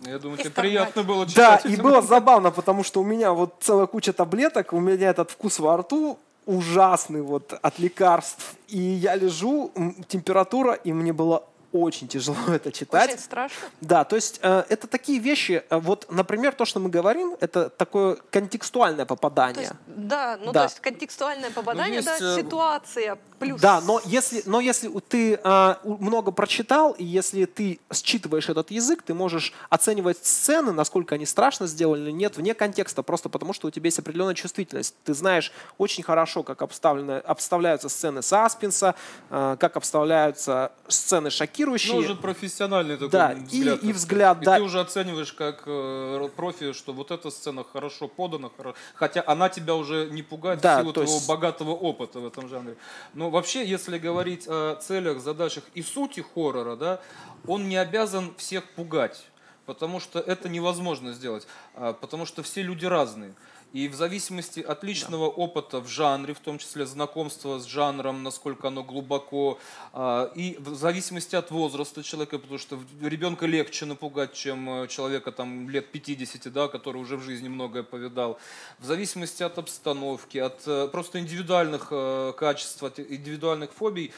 Я 0.07 0.19
думаю, 0.19 0.39
тебе 0.39 0.51
приятно 0.51 1.03
было 1.03 1.27
да, 1.27 1.31
читать. 1.59 1.67
и 1.67 1.75
эти 1.75 1.81
было 1.81 2.01
забавно, 2.01 2.51
потому 2.51 2.83
что 2.83 3.01
у 3.03 3.05
меня 3.05 3.33
вот 3.33 3.57
целая 3.61 3.87
куча 3.87 4.15
таблеток, 4.15 4.73
у 4.73 4.81
меня 4.81 5.11
этот 5.11 5.31
вкус 5.31 5.59
во 5.59 5.77
рту 5.77 6.19
ужасный 6.47 7.21
вот 7.21 7.53
от 7.61 7.79
лекарств. 7.79 8.55
И 8.69 8.79
я 8.79 9.15
лежу, 9.17 9.71
температура, 10.09 10.73
и 10.73 10.93
мне 10.95 11.13
было 11.13 11.45
очень 11.73 12.09
тяжело 12.09 12.37
это 12.49 12.73
читать. 12.73 13.11
Очень 13.11 13.21
страшно. 13.21 13.69
Да, 13.81 14.05
то 14.05 14.17
есть 14.17 14.41
э, 14.43 14.65
это 14.69 14.87
такие 14.87 15.19
вещи, 15.19 15.63
э, 15.69 15.77
вот, 15.77 16.07
например, 16.11 16.53
то, 16.55 16.65
что 16.65 16.81
мы 16.81 16.89
говорим, 16.89 17.37
это 17.41 17.69
такое 17.69 18.17
контекстуальное 18.31 19.05
попадание. 19.05 19.55
То 19.55 19.61
есть, 19.61 19.73
да, 19.87 20.39
ну 20.43 20.53
Да. 20.53 20.61
то 20.61 20.65
есть 20.65 20.81
контекстуальное 20.81 21.51
попадание, 21.51 21.97
есть, 21.97 22.09
да, 22.09 22.17
э, 22.19 22.37
ситуация 22.37 23.19
плюс. 23.41 23.61
Да, 23.61 23.81
но 23.81 24.01
если, 24.05 24.43
но 24.47 24.61
если 24.61 24.87
у- 24.89 25.01
ты 25.01 25.41
а, 25.43 25.79
у- 25.83 25.97
много 25.97 26.31
прочитал, 26.31 26.93
и 26.93 27.05
если 27.05 27.45
ты 27.47 27.81
считываешь 27.93 28.49
этот 28.49 28.71
язык, 28.71 29.03
ты 29.03 29.15
можешь 29.15 29.53
оценивать 29.69 30.25
сцены, 30.25 30.73
насколько 30.73 31.17
они 31.17 31.27
страшно 31.27 31.67
сделаны 31.67 32.03
или 32.05 32.11
нет, 32.13 32.37
вне 32.37 32.55
контекста, 32.55 33.03
просто 33.03 33.29
потому 33.29 33.53
что 33.53 33.67
у 33.69 33.71
тебя 33.71 33.87
есть 33.89 33.99
определенная 33.99 34.35
чувствительность. 34.35 34.95
Ты 35.05 35.15
знаешь 35.15 35.51
очень 35.79 36.05
хорошо, 36.05 36.43
как 36.43 36.63
обставлены, 36.63 37.13
обставляются 37.19 37.89
сцены 37.89 38.23
саспенса, 38.23 38.95
а, 39.31 39.57
как 39.57 39.77
обставляются 39.77 40.73
сцены 40.89 41.31
шокирующие. 41.31 41.95
Ну, 41.95 42.01
уже 42.01 42.15
профессиональный 42.15 42.95
такой 42.97 43.11
Да, 43.11 43.33
и- 43.33 43.41
взгляд. 43.41 43.79
и 43.83 43.87
так 43.87 43.97
взгляд, 43.97 44.37
сказать. 44.37 44.45
да. 44.45 44.57
И 44.57 44.59
ты 44.61 44.65
уже 44.65 44.81
оцениваешь 44.81 45.33
как 45.33 45.63
э, 45.67 46.29
профи, 46.37 46.73
что 46.73 46.93
вот 46.93 47.11
эта 47.11 47.31
сцена 47.31 47.65
хорошо 47.73 48.07
подана, 48.09 48.51
хотя 48.95 49.23
она 49.27 49.49
тебя 49.49 49.75
уже 49.75 50.09
не 50.11 50.23
пугает 50.23 50.61
Да, 50.61 50.77
в 50.77 50.81
силу 50.83 50.93
то 50.93 51.01
твоего 51.01 51.15
есть- 51.15 51.29
богатого 51.29 51.71
опыта 51.71 52.21
в 52.21 52.27
этом 52.27 52.49
жанре. 52.49 52.77
Но 53.15 53.30
вообще, 53.31 53.67
если 53.67 53.99
говорить 53.99 54.47
о 54.47 54.77
целях, 54.77 55.21
задачах 55.21 55.65
и 55.75 55.83
сути 55.83 56.21
хоррора, 56.21 56.77
да, 56.77 57.01
он 57.47 57.69
не 57.69 57.77
обязан 57.77 58.35
всех 58.37 58.65
пугать. 58.71 59.25
потому 59.71 60.01
что 60.01 60.19
это 60.19 60.49
невозможно 60.49 61.13
сделать, 61.13 61.47
а, 61.77 61.93
потому 61.93 62.27
что 62.27 62.43
все 62.43 62.61
люди 62.61 62.87
разные. 62.87 63.35
И 63.73 63.87
в 63.87 63.95
зависимости 63.95 64.59
от 64.61 64.83
личного 64.83 65.29
да. 65.29 65.35
опыта 65.35 65.81
в 65.81 65.87
жанре, 65.87 66.35
в 66.35 66.41
том 66.41 66.59
числе 66.59 66.87
знакомства 66.87 67.61
с 67.61 67.67
жанром, 67.67 68.25
насколько 68.25 68.69
оно 68.69 68.83
глубоко, 68.83 69.61
а, 69.93 70.31
и 70.35 70.57
в 70.59 70.75
зависимости 70.75 71.37
от 71.37 71.53
возраста 71.53 72.03
человека, 72.03 72.39
потому 72.39 72.59
что 72.59 72.79
ребенка 73.01 73.47
легче 73.47 73.87
напугать, 73.87 74.33
чем 74.33 74.83
э, 74.83 74.89
человека 74.89 75.31
там, 75.31 75.71
лет 75.71 75.93
50, 75.93 76.53
да, 76.53 76.67
который 76.67 77.01
уже 77.01 77.17
в 77.17 77.23
жизни 77.23 77.49
многое 77.49 77.85
повидал, 77.85 78.41
в 78.81 78.87
зависимости 78.87 79.45
от 79.45 79.57
обстановки, 79.59 80.39
от 80.39 80.63
э, 80.67 80.89
просто 80.89 81.21
индивидуальных 81.21 81.89
э, 81.93 82.33
качеств, 82.37 82.83
от 82.83 82.99
индивидуальных 82.99 83.73
фобий, 83.73 84.13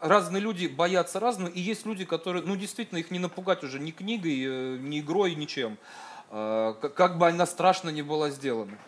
разные 0.00 0.40
люди 0.40 0.66
боятся 0.66 1.18
разного, 1.18 1.48
и 1.48 1.60
есть 1.60 1.84
люди, 1.86 2.04
которые, 2.04 2.44
ну 2.44 2.56
действительно, 2.56 2.98
их 2.98 3.10
не 3.10 3.18
напугать 3.18 3.64
уже 3.64 3.80
ни 3.80 3.90
книгой, 3.90 4.78
ни 4.78 5.00
игрой, 5.00 5.34
ничем. 5.34 5.78
Э, 6.34 6.74
как 6.96 7.18
бы 7.18 7.28
она 7.28 7.44
страшно 7.44 7.90
не 7.90 8.00
была 8.00 8.30
сделана. 8.30 8.78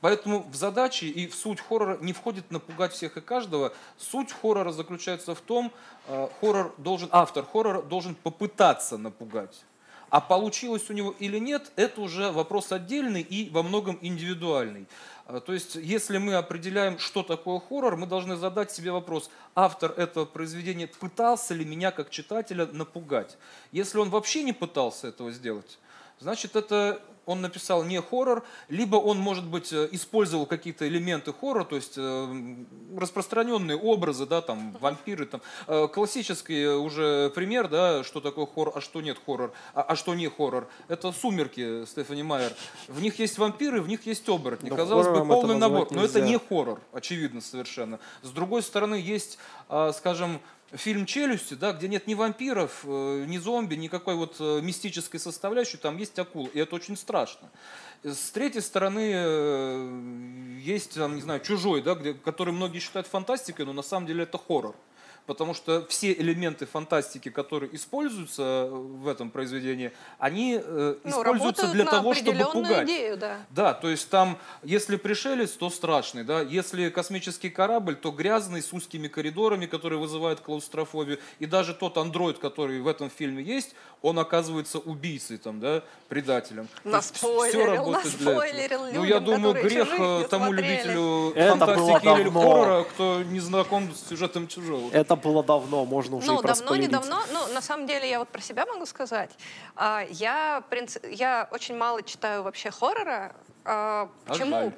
Поэтому 0.00 0.44
в 0.44 0.54
задачи 0.54 1.04
и 1.04 1.26
в 1.26 1.34
суть 1.34 1.60
хоррора 1.60 1.98
не 2.00 2.12
входит 2.12 2.50
напугать 2.52 2.92
всех 2.92 3.16
и 3.16 3.20
каждого. 3.20 3.72
Суть 3.98 4.32
хоррора 4.32 4.70
заключается 4.70 5.34
в 5.34 5.40
том, 5.40 5.72
э, 6.06 6.28
хоррор 6.40 6.72
должен, 6.78 7.08
автор 7.10 7.44
хоррора 7.44 7.82
должен 7.82 8.14
попытаться 8.14 8.96
напугать. 8.96 9.64
А 10.08 10.20
получилось 10.20 10.88
у 10.88 10.92
него 10.92 11.12
или 11.18 11.38
нет, 11.38 11.72
это 11.74 12.00
уже 12.00 12.30
вопрос 12.30 12.70
отдельный 12.70 13.22
и 13.22 13.50
во 13.50 13.64
многом 13.64 13.98
индивидуальный. 14.00 14.86
Э, 15.26 15.40
то 15.44 15.52
есть, 15.52 15.74
если 15.74 16.18
мы 16.18 16.36
определяем, 16.36 17.00
что 17.00 17.24
такое 17.24 17.58
хоррор, 17.58 17.96
мы 17.96 18.06
должны 18.06 18.36
задать 18.36 18.70
себе 18.70 18.92
вопрос, 18.92 19.30
автор 19.56 19.90
этого 19.96 20.26
произведения 20.26 20.86
пытался 20.86 21.54
ли 21.54 21.64
меня 21.64 21.90
как 21.90 22.10
читателя 22.10 22.66
напугать. 22.66 23.36
Если 23.72 23.98
он 23.98 24.10
вообще 24.10 24.44
не 24.44 24.52
пытался 24.52 25.08
этого 25.08 25.32
сделать, 25.32 25.78
значит, 26.18 26.56
это 26.56 27.00
он 27.26 27.40
написал 27.40 27.84
не 27.84 28.00
хоррор, 28.00 28.44
либо 28.68 28.96
он, 28.96 29.18
может 29.18 29.44
быть, 29.44 29.72
э, 29.72 29.88
использовал 29.92 30.46
какие-то 30.46 30.86
элементы 30.86 31.32
хоррора, 31.32 31.64
то 31.64 31.76
есть 31.76 31.94
э, 31.96 32.56
распространенные 32.96 33.76
образы, 33.76 34.26
да, 34.26 34.40
там, 34.40 34.76
вампиры, 34.80 35.26
там, 35.26 35.40
э, 35.66 35.88
классический 35.88 36.66
уже 36.68 37.30
пример, 37.30 37.68
да, 37.68 38.04
что 38.04 38.20
такое 38.20 38.46
хоррор, 38.46 38.72
а 38.76 38.80
что 38.80 39.00
нет 39.00 39.18
хоррор, 39.24 39.52
а, 39.74 39.82
а 39.82 39.96
что 39.96 40.14
не 40.14 40.28
хоррор. 40.28 40.68
Это 40.88 41.12
«Сумерки» 41.12 41.84
Стефани 41.86 42.22
Майер. 42.22 42.52
В 42.88 43.00
них 43.00 43.18
есть 43.18 43.38
вампиры, 43.38 43.80
в 43.80 43.88
них 43.88 44.06
есть 44.06 44.28
оборотни. 44.28 44.68
Но 44.68 44.76
Казалось 44.76 45.08
бы, 45.08 45.26
полный 45.26 45.56
набор, 45.56 45.88
но 45.90 46.04
это 46.04 46.20
не 46.20 46.38
хоррор, 46.38 46.80
очевидно 46.92 47.40
совершенно. 47.40 47.98
С 48.22 48.30
другой 48.30 48.62
стороны, 48.62 48.96
есть, 48.96 49.38
а, 49.68 49.92
скажем, 49.92 50.40
фильм 50.76 51.06
«Челюсти», 51.06 51.54
да, 51.54 51.72
где 51.72 51.88
нет 51.88 52.06
ни 52.06 52.14
вампиров, 52.14 52.80
э, 52.84 53.24
ни 53.26 53.38
зомби, 53.38 53.74
никакой 53.74 54.14
вот 54.14 54.36
э, 54.40 54.60
мистической 54.62 55.20
составляющей, 55.20 55.76
там 55.76 55.96
есть 55.98 56.18
акула, 56.18 56.48
и 56.48 56.58
это 56.58 56.74
очень 56.76 56.96
страшно. 56.96 57.50
С 58.02 58.30
третьей 58.30 58.60
стороны, 58.60 59.12
э, 59.14 60.58
есть, 60.60 60.94
там, 60.94 61.14
не 61.16 61.22
знаю, 61.22 61.40
«Чужой», 61.40 61.82
да, 61.82 61.94
где, 61.94 62.14
который 62.14 62.52
многие 62.52 62.78
считают 62.78 63.06
фантастикой, 63.06 63.66
но 63.66 63.72
на 63.72 63.82
самом 63.82 64.06
деле 64.06 64.24
это 64.24 64.38
хоррор 64.38 64.76
потому 65.26 65.54
что 65.54 65.86
все 65.86 66.12
элементы 66.12 66.66
фантастики, 66.66 67.30
которые 67.30 67.74
используются 67.74 68.68
в 68.70 69.08
этом 69.08 69.30
произведении, 69.30 69.92
они 70.18 70.60
э, 70.62 70.96
ну, 71.02 71.10
используются 71.10 71.68
для 71.68 71.84
того, 71.84 72.14
чтобы 72.14 72.44
пугать. 72.52 72.84
Идею, 72.84 73.16
да. 73.16 73.38
да, 73.50 73.74
то 73.74 73.88
есть 73.88 74.08
там, 74.10 74.38
если 74.62 74.96
пришелец, 74.96 75.50
то 75.52 75.70
страшный, 75.70 76.24
да, 76.24 76.40
если 76.40 76.90
космический 76.90 77.50
корабль, 77.50 77.96
то 77.96 78.10
грязный, 78.10 78.62
с 78.62 78.72
узкими 78.72 79.08
коридорами, 79.08 79.66
которые 79.66 79.98
вызывают 79.98 80.40
клаустрофобию, 80.40 81.18
и 81.38 81.46
даже 81.46 81.74
тот 81.74 81.96
андроид, 81.98 82.38
который 82.38 82.80
в 82.80 82.88
этом 82.88 83.10
фильме 83.10 83.42
есть, 83.42 83.74
он 84.02 84.18
оказывается 84.18 84.78
убийцей, 84.78 85.38
там, 85.38 85.60
да, 85.60 85.82
предателем. 86.08 86.68
На 86.84 87.00
Все 87.00 87.64
работает 87.64 88.18
для 88.18 88.32
этого. 88.44 88.90
Ну, 88.92 89.04
я 89.04 89.20
думаю, 89.20 89.54
грех 89.54 89.88
э, 89.98 90.26
тому 90.28 90.52
любителю 90.52 91.32
Это 91.34 91.56
фантастики 91.56 92.20
или 92.20 92.30
хоррора, 92.30 92.84
кто 92.84 93.22
не 93.22 93.40
знаком 93.40 93.92
с 93.94 94.08
сюжетом 94.08 94.46
чужого. 94.46 94.90
Это 94.92 95.13
это 95.14 95.28
было 95.28 95.42
давно, 95.42 95.84
можно 95.84 96.16
уже 96.16 96.26
ну, 96.26 96.42
давно, 96.42 96.76
не 96.76 96.88
давно. 96.88 97.22
Ну, 97.32 97.52
на 97.52 97.60
самом 97.60 97.86
деле, 97.86 98.08
я 98.08 98.18
вот 98.18 98.28
про 98.28 98.40
себя 98.40 98.66
могу 98.66 98.86
сказать. 98.86 99.30
А, 99.76 100.04
я, 100.10 100.62
я 101.10 101.48
очень 101.50 101.76
мало 101.76 102.02
читаю 102.02 102.42
вообще 102.42 102.70
хоррора. 102.70 103.34
А, 103.64 104.08
почему? 104.26 104.56
А 104.56 104.72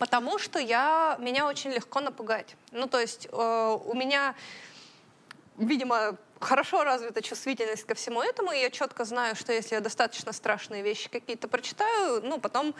Потому 0.00 0.38
что 0.38 0.58
я, 0.58 1.16
меня 1.20 1.46
очень 1.46 1.70
легко 1.72 2.00
напугать. 2.00 2.56
Ну, 2.72 2.86
то 2.86 2.98
есть 2.98 3.28
э, 3.30 3.78
у 3.84 3.94
меня, 3.94 4.34
видимо, 5.58 6.16
хорошо 6.40 6.84
развита 6.84 7.20
чувствительность 7.20 7.84
ко 7.84 7.94
всему 7.94 8.22
этому, 8.22 8.50
и 8.50 8.60
я 8.60 8.70
четко 8.70 9.04
знаю, 9.04 9.36
что 9.36 9.52
если 9.52 9.74
я 9.74 9.82
достаточно 9.82 10.32
страшные 10.32 10.82
вещи 10.82 11.10
какие-то 11.10 11.48
прочитаю, 11.48 12.22
ну, 12.22 12.40
потом 12.40 12.74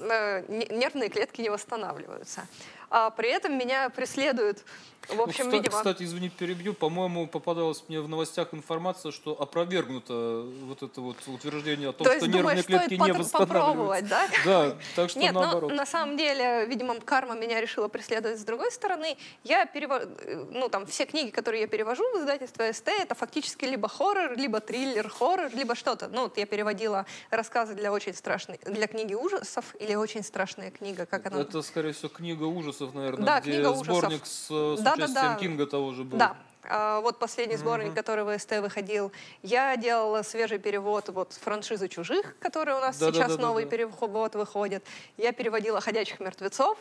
э, 0.00 0.44
нервные 0.48 1.10
клетки 1.10 1.42
не 1.42 1.50
восстанавливаются. 1.50 2.46
А 2.90 3.10
при 3.10 3.30
этом 3.30 3.58
меня 3.58 3.90
преследуют 3.90 4.64
в 5.08 5.20
общем, 5.20 5.44
ну, 5.44 5.50
кстати, 5.50 5.62
видимо... 5.62 5.76
кстати, 5.76 6.02
извини, 6.02 6.28
перебью. 6.28 6.74
По-моему, 6.74 7.26
попадалась 7.28 7.84
мне 7.88 8.00
в 8.00 8.08
новостях 8.08 8.52
информация, 8.52 9.12
что 9.12 9.40
опровергнуто 9.40 10.46
вот 10.64 10.82
это 10.82 11.00
вот 11.00 11.16
утверждение 11.26 11.90
о 11.90 11.92
том, 11.92 12.06
То 12.06 12.16
что 12.16 12.26
нервные 12.26 12.62
клетки 12.62 12.94
не 12.94 13.12
восстанавливаются. 13.12 14.10
да? 14.10 14.28
Да, 14.44 14.76
так 14.96 15.10
что 15.10 15.18
Нет, 15.20 15.32
наоборот. 15.32 15.70
Ну, 15.70 15.76
на 15.76 15.86
самом 15.86 16.16
деле, 16.16 16.66
видимо, 16.66 16.98
карма 17.00 17.34
меня 17.34 17.60
решила 17.60 17.88
преследовать 17.88 18.40
с 18.40 18.44
другой 18.44 18.72
стороны. 18.72 19.16
Я 19.44 19.66
перевожу, 19.66 20.08
ну, 20.50 20.68
там, 20.68 20.86
все 20.86 21.06
книги, 21.06 21.30
которые 21.30 21.62
я 21.62 21.68
перевожу 21.68 22.02
в 22.14 22.18
издательство 22.18 22.70
СТ, 22.72 22.88
это 22.88 23.14
фактически 23.14 23.64
либо 23.64 23.88
хоррор, 23.88 24.36
либо 24.36 24.60
триллер, 24.60 25.08
хоррор, 25.08 25.50
либо 25.54 25.76
что-то. 25.76 26.08
Ну, 26.08 26.22
вот 26.22 26.36
я 26.36 26.46
переводила 26.46 27.06
рассказы 27.30 27.74
для 27.74 27.92
очень 27.92 28.14
страшной, 28.14 28.58
для 28.64 28.88
книги 28.88 29.14
ужасов 29.14 29.76
или 29.78 29.94
очень 29.94 30.24
страшная 30.24 30.72
книга, 30.72 31.06
как 31.06 31.26
она? 31.26 31.40
Это, 31.40 31.62
скорее 31.62 31.92
всего, 31.92 32.08
книга 32.08 32.44
ужасов, 32.44 32.75
наверное, 32.80 33.26
да, 33.26 33.40
где 33.40 33.52
книга 33.52 33.74
сборник 33.74 34.22
ужасов. 34.22 34.28
с, 34.28 34.76
с 34.78 34.80
да, 34.80 34.94
участием 34.94 35.14
да, 35.14 35.34
да. 35.34 35.34
Кинга 35.36 35.66
того 35.66 35.92
же 35.92 36.04
был. 36.04 36.18
Да, 36.18 36.36
а, 36.68 37.00
вот 37.00 37.18
последний 37.18 37.56
сборник, 37.56 37.92
mm-hmm. 37.92 37.94
который 37.94 38.24
в 38.24 38.38
СТ 38.38 38.58
выходил. 38.60 39.12
Я 39.42 39.76
делала 39.76 40.22
свежий 40.22 40.58
перевод 40.58 41.08
вот 41.08 41.32
франшизы 41.32 41.88
«Чужих», 41.88 42.36
который 42.38 42.74
у 42.74 42.80
нас 42.80 42.98
да, 42.98 43.12
сейчас 43.12 43.32
да, 43.32 43.36
да, 43.36 43.42
новый 43.42 43.64
да, 43.64 43.70
да. 43.70 43.76
перевод 43.76 44.34
выходит. 44.34 44.84
Я 45.16 45.32
переводила 45.32 45.80
«Ходячих 45.80 46.20
мертвецов». 46.20 46.78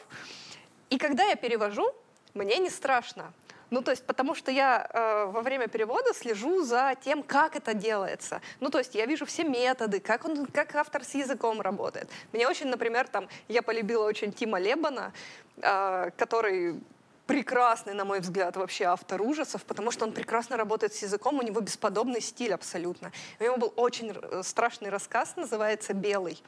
И 0.89 0.97
когда 0.97 1.23
я 1.23 1.35
перевожу, 1.35 1.93
мне 2.33 2.57
не 2.57 2.69
страшно. 2.69 3.33
Ну, 3.75 3.81
то 3.81 3.91
есть, 3.91 4.05
потому 4.05 4.35
что 4.35 4.51
я 4.51 4.87
э, 4.89 5.25
во 5.25 5.41
время 5.41 5.67
перевода 5.67 6.13
слежу 6.13 6.63
за 6.63 6.95
тем, 7.03 7.21
как 7.21 7.57
это 7.57 7.73
делается. 7.73 8.39
Ну, 8.61 8.69
то 8.69 8.77
есть, 8.77 8.95
я 8.95 9.05
вижу 9.05 9.25
все 9.25 9.43
методы, 9.43 9.99
как, 9.99 10.23
он, 10.23 10.45
как 10.45 10.75
автор 10.75 11.03
с 11.03 11.13
языком 11.13 11.59
работает. 11.59 12.09
Мне 12.31 12.47
очень, 12.47 12.67
например, 12.67 13.05
там, 13.09 13.27
я 13.49 13.61
полюбила 13.61 14.05
очень 14.05 14.31
Тима 14.31 14.59
Лебана, 14.59 15.11
э, 15.57 16.11
который 16.15 16.79
прекрасный, 17.27 17.93
на 17.93 18.05
мой 18.05 18.19
взгляд, 18.19 18.55
вообще 18.55 18.85
автор 18.85 19.21
ужасов, 19.21 19.63
потому 19.63 19.91
что 19.91 20.05
он 20.05 20.11
прекрасно 20.11 20.57
работает 20.57 20.93
с 20.93 21.01
языком, 21.01 21.39
у 21.39 21.41
него 21.41 21.59
бесподобный 21.61 22.21
стиль 22.21 22.53
абсолютно. 22.53 23.11
У 23.39 23.43
него 23.43 23.57
был 23.57 23.73
очень 23.75 24.13
страшный 24.43 24.89
рассказ, 24.89 25.35
называется 25.35 25.93
«Белый». 25.93 26.41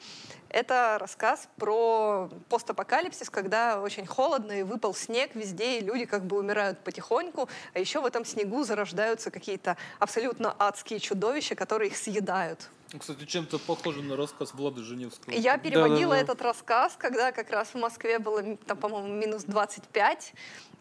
Это 0.49 0.97
рассказ 0.99 1.49
про 1.57 2.29
постапокалипсис, 2.49 3.29
когда 3.29 3.81
очень 3.81 4.05
холодно 4.05 4.59
и 4.59 4.63
выпал 4.63 4.93
снег 4.93 5.35
везде, 5.35 5.79
и 5.79 5.81
люди 5.81 6.05
как 6.05 6.25
бы 6.25 6.37
умирают 6.37 6.79
потихоньку, 6.79 7.49
а 7.73 7.79
еще 7.79 7.99
в 7.99 8.05
этом 8.05 8.23
снегу 8.23 8.63
зарождаются 8.63 9.31
какие-то 9.31 9.77
абсолютно 9.99 10.55
адские 10.57 10.99
чудовища, 10.99 11.55
которые 11.55 11.89
их 11.89 11.97
съедают. 11.97 12.69
Кстати, 12.97 13.25
чем-то 13.25 13.59
похоже 13.59 14.01
на 14.01 14.15
рассказ 14.15 14.53
Влада 14.53 14.81
Женевского. 14.81 15.33
Я 15.33 15.57
переводила 15.57 16.15
да, 16.15 16.21
да, 16.21 16.25
да. 16.25 16.31
этот 16.33 16.41
рассказ, 16.41 16.95
когда 16.97 17.33
как 17.33 17.49
раз 17.49 17.69
в 17.69 17.75
Москве 17.75 18.17
было, 18.17 18.55
там, 18.65 18.77
по-моему, 18.77 19.09
минус 19.09 19.43
25, 19.43 20.33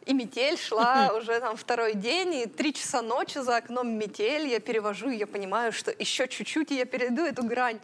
и 0.06 0.14
метель 0.14 0.56
шла 0.56 1.12
уже 1.16 1.40
там 1.40 1.56
второй 1.56 1.94
день, 1.94 2.34
и 2.34 2.46
три 2.46 2.72
часа 2.72 3.02
ночи 3.02 3.38
за 3.38 3.56
окном 3.56 3.88
метель, 3.88 4.46
я 4.46 4.60
перевожу, 4.60 5.10
и 5.10 5.16
я 5.16 5.26
понимаю, 5.26 5.72
что 5.72 5.90
еще 5.90 6.28
чуть-чуть, 6.28 6.70
и 6.70 6.76
я 6.76 6.84
перейду 6.84 7.22
эту 7.22 7.42
грань 7.42 7.80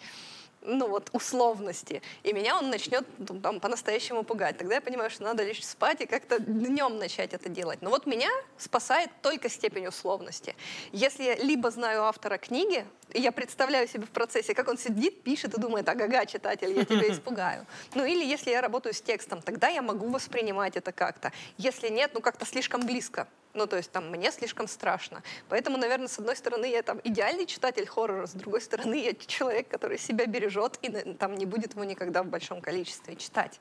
ну 0.64 0.88
вот, 0.88 1.10
условности, 1.12 2.02
и 2.22 2.32
меня 2.32 2.56
он 2.56 2.70
начнет 2.70 3.04
ну, 3.18 3.40
там, 3.40 3.60
по-настоящему 3.60 4.22
пугать. 4.22 4.58
Тогда 4.58 4.76
я 4.76 4.80
понимаю, 4.80 5.10
что 5.10 5.24
надо 5.24 5.44
лишь 5.44 5.64
спать 5.64 6.00
и 6.00 6.06
как-то 6.06 6.38
днем 6.38 6.98
начать 6.98 7.32
это 7.32 7.48
делать. 7.48 7.82
Но 7.82 7.90
вот 7.90 8.06
меня 8.06 8.30
спасает 8.56 9.10
только 9.22 9.48
степень 9.48 9.86
условности. 9.86 10.54
Если 10.92 11.24
я 11.24 11.34
либо 11.36 11.70
знаю 11.70 12.04
автора 12.04 12.38
книги, 12.38 12.86
и 13.12 13.20
я 13.20 13.32
представляю 13.32 13.88
себе 13.88 14.06
в 14.06 14.10
процессе, 14.10 14.54
как 14.54 14.68
он 14.68 14.78
сидит, 14.78 15.22
пишет 15.22 15.54
и 15.54 15.60
думает, 15.60 15.88
ага, 15.88 16.26
читатель, 16.26 16.72
я 16.72 16.84
тебя 16.84 17.08
испугаю. 17.12 17.66
Ну 17.94 18.04
или 18.04 18.24
если 18.24 18.50
я 18.50 18.60
работаю 18.60 18.94
с 18.94 19.00
текстом, 19.00 19.42
тогда 19.42 19.68
я 19.68 19.82
могу 19.82 20.08
воспринимать 20.08 20.76
это 20.76 20.92
как-то. 20.92 21.32
Если 21.58 21.88
нет, 21.88 22.12
ну 22.14 22.20
как-то 22.20 22.46
слишком 22.46 22.86
близко. 22.86 23.28
Ну, 23.54 23.66
то 23.66 23.76
есть 23.76 23.90
там 23.90 24.10
мне 24.10 24.32
слишком 24.32 24.66
страшно. 24.66 25.22
Поэтому, 25.48 25.76
наверное, 25.76 26.08
с 26.08 26.18
одной 26.18 26.36
стороны, 26.36 26.66
я 26.66 26.82
там 26.82 27.00
идеальный 27.04 27.46
читатель 27.46 27.86
хоррора, 27.86 28.26
с 28.26 28.32
другой 28.32 28.62
стороны, 28.62 28.94
я 28.94 29.12
человек, 29.14 29.68
который 29.68 29.98
себя 29.98 30.26
бережет 30.26 30.78
и 30.82 30.88
там 31.14 31.34
не 31.34 31.44
будет 31.44 31.74
его 31.74 31.84
никогда 31.84 32.22
в 32.22 32.26
большом 32.26 32.60
количестве 32.62 33.16
читать. 33.16 33.60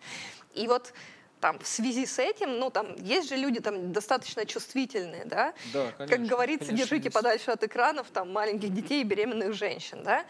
И 0.54 0.68
вот 0.68 0.94
там, 1.42 1.60
в 1.60 1.68
связи 1.68 2.06
с 2.06 2.20
этим, 2.20 2.60
ну, 2.60 2.70
там, 2.70 2.96
есть 2.96 3.28
же 3.28 3.36
люди 3.36 3.60
там 3.60 3.92
достаточно 3.92 4.46
чувствительные, 4.46 5.26
да? 5.26 5.54
Да, 5.74 5.92
конечно. 5.98 6.18
Как 6.18 6.26
говорится, 6.28 6.68
конечно, 6.68 6.86
держите 6.86 7.06
есть. 7.06 7.16
подальше 7.16 7.52
от 7.52 7.64
экранов 7.64 8.08
там 8.12 8.32
маленьких 8.32 8.72
детей 8.74 9.02
и 9.02 9.04
беременных 9.04 9.54
женщин, 9.54 10.04
да? 10.04 10.24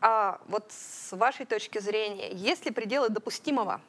А 0.00 0.40
вот 0.48 0.64
с 0.70 1.14
вашей 1.14 1.46
точки 1.46 1.78
зрения, 1.78 2.32
есть 2.32 2.64
ли 2.64 2.70
пределы 2.70 3.08
допустимого? 3.10 3.80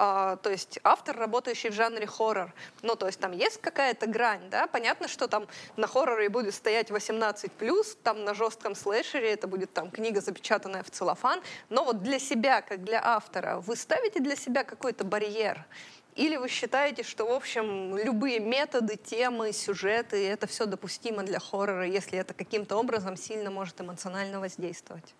А, 0.00 0.36
то 0.36 0.50
есть 0.50 0.78
автор, 0.84 1.16
работающий 1.16 1.70
в 1.70 1.72
жанре 1.72 2.06
хоррор. 2.06 2.54
Ну, 2.82 2.94
то 2.94 3.06
есть 3.08 3.18
там 3.18 3.32
есть 3.32 3.60
какая-то 3.60 4.06
грань, 4.06 4.48
да? 4.48 4.68
Понятно, 4.68 5.08
что 5.08 5.26
там 5.26 5.48
на 5.76 5.88
хорроре 5.88 6.28
будет 6.28 6.54
стоять 6.54 6.90
18+, 6.90 7.96
там 8.04 8.24
на 8.24 8.32
жестком 8.32 8.76
слэшере 8.76 9.32
это 9.32 9.48
будет 9.48 9.72
там 9.72 9.90
книга, 9.90 10.20
запечатанная 10.20 10.84
в 10.84 10.90
целлофан. 10.90 11.42
Но 11.68 11.82
вот 11.82 12.00
для 12.04 12.20
себя, 12.20 12.62
как 12.62 12.84
для 12.84 13.04
автора, 13.04 13.58
вы 13.58 13.74
ставите 13.74 14.20
для 14.20 14.36
себя 14.36 14.62
какой-то 14.62 15.02
барьер? 15.02 15.66
Или 16.14 16.36
вы 16.36 16.48
считаете, 16.48 17.02
что, 17.02 17.26
в 17.26 17.32
общем, 17.32 17.98
любые 17.98 18.38
методы, 18.38 18.94
темы, 18.94 19.52
сюжеты, 19.52 20.28
это 20.28 20.46
все 20.46 20.66
допустимо 20.66 21.24
для 21.24 21.40
хоррора, 21.40 21.88
если 21.88 22.20
это 22.20 22.34
каким-то 22.34 22.76
образом 22.76 23.16
сильно 23.16 23.50
может 23.50 23.80
эмоционально 23.80 24.38
воздействовать? 24.38 25.12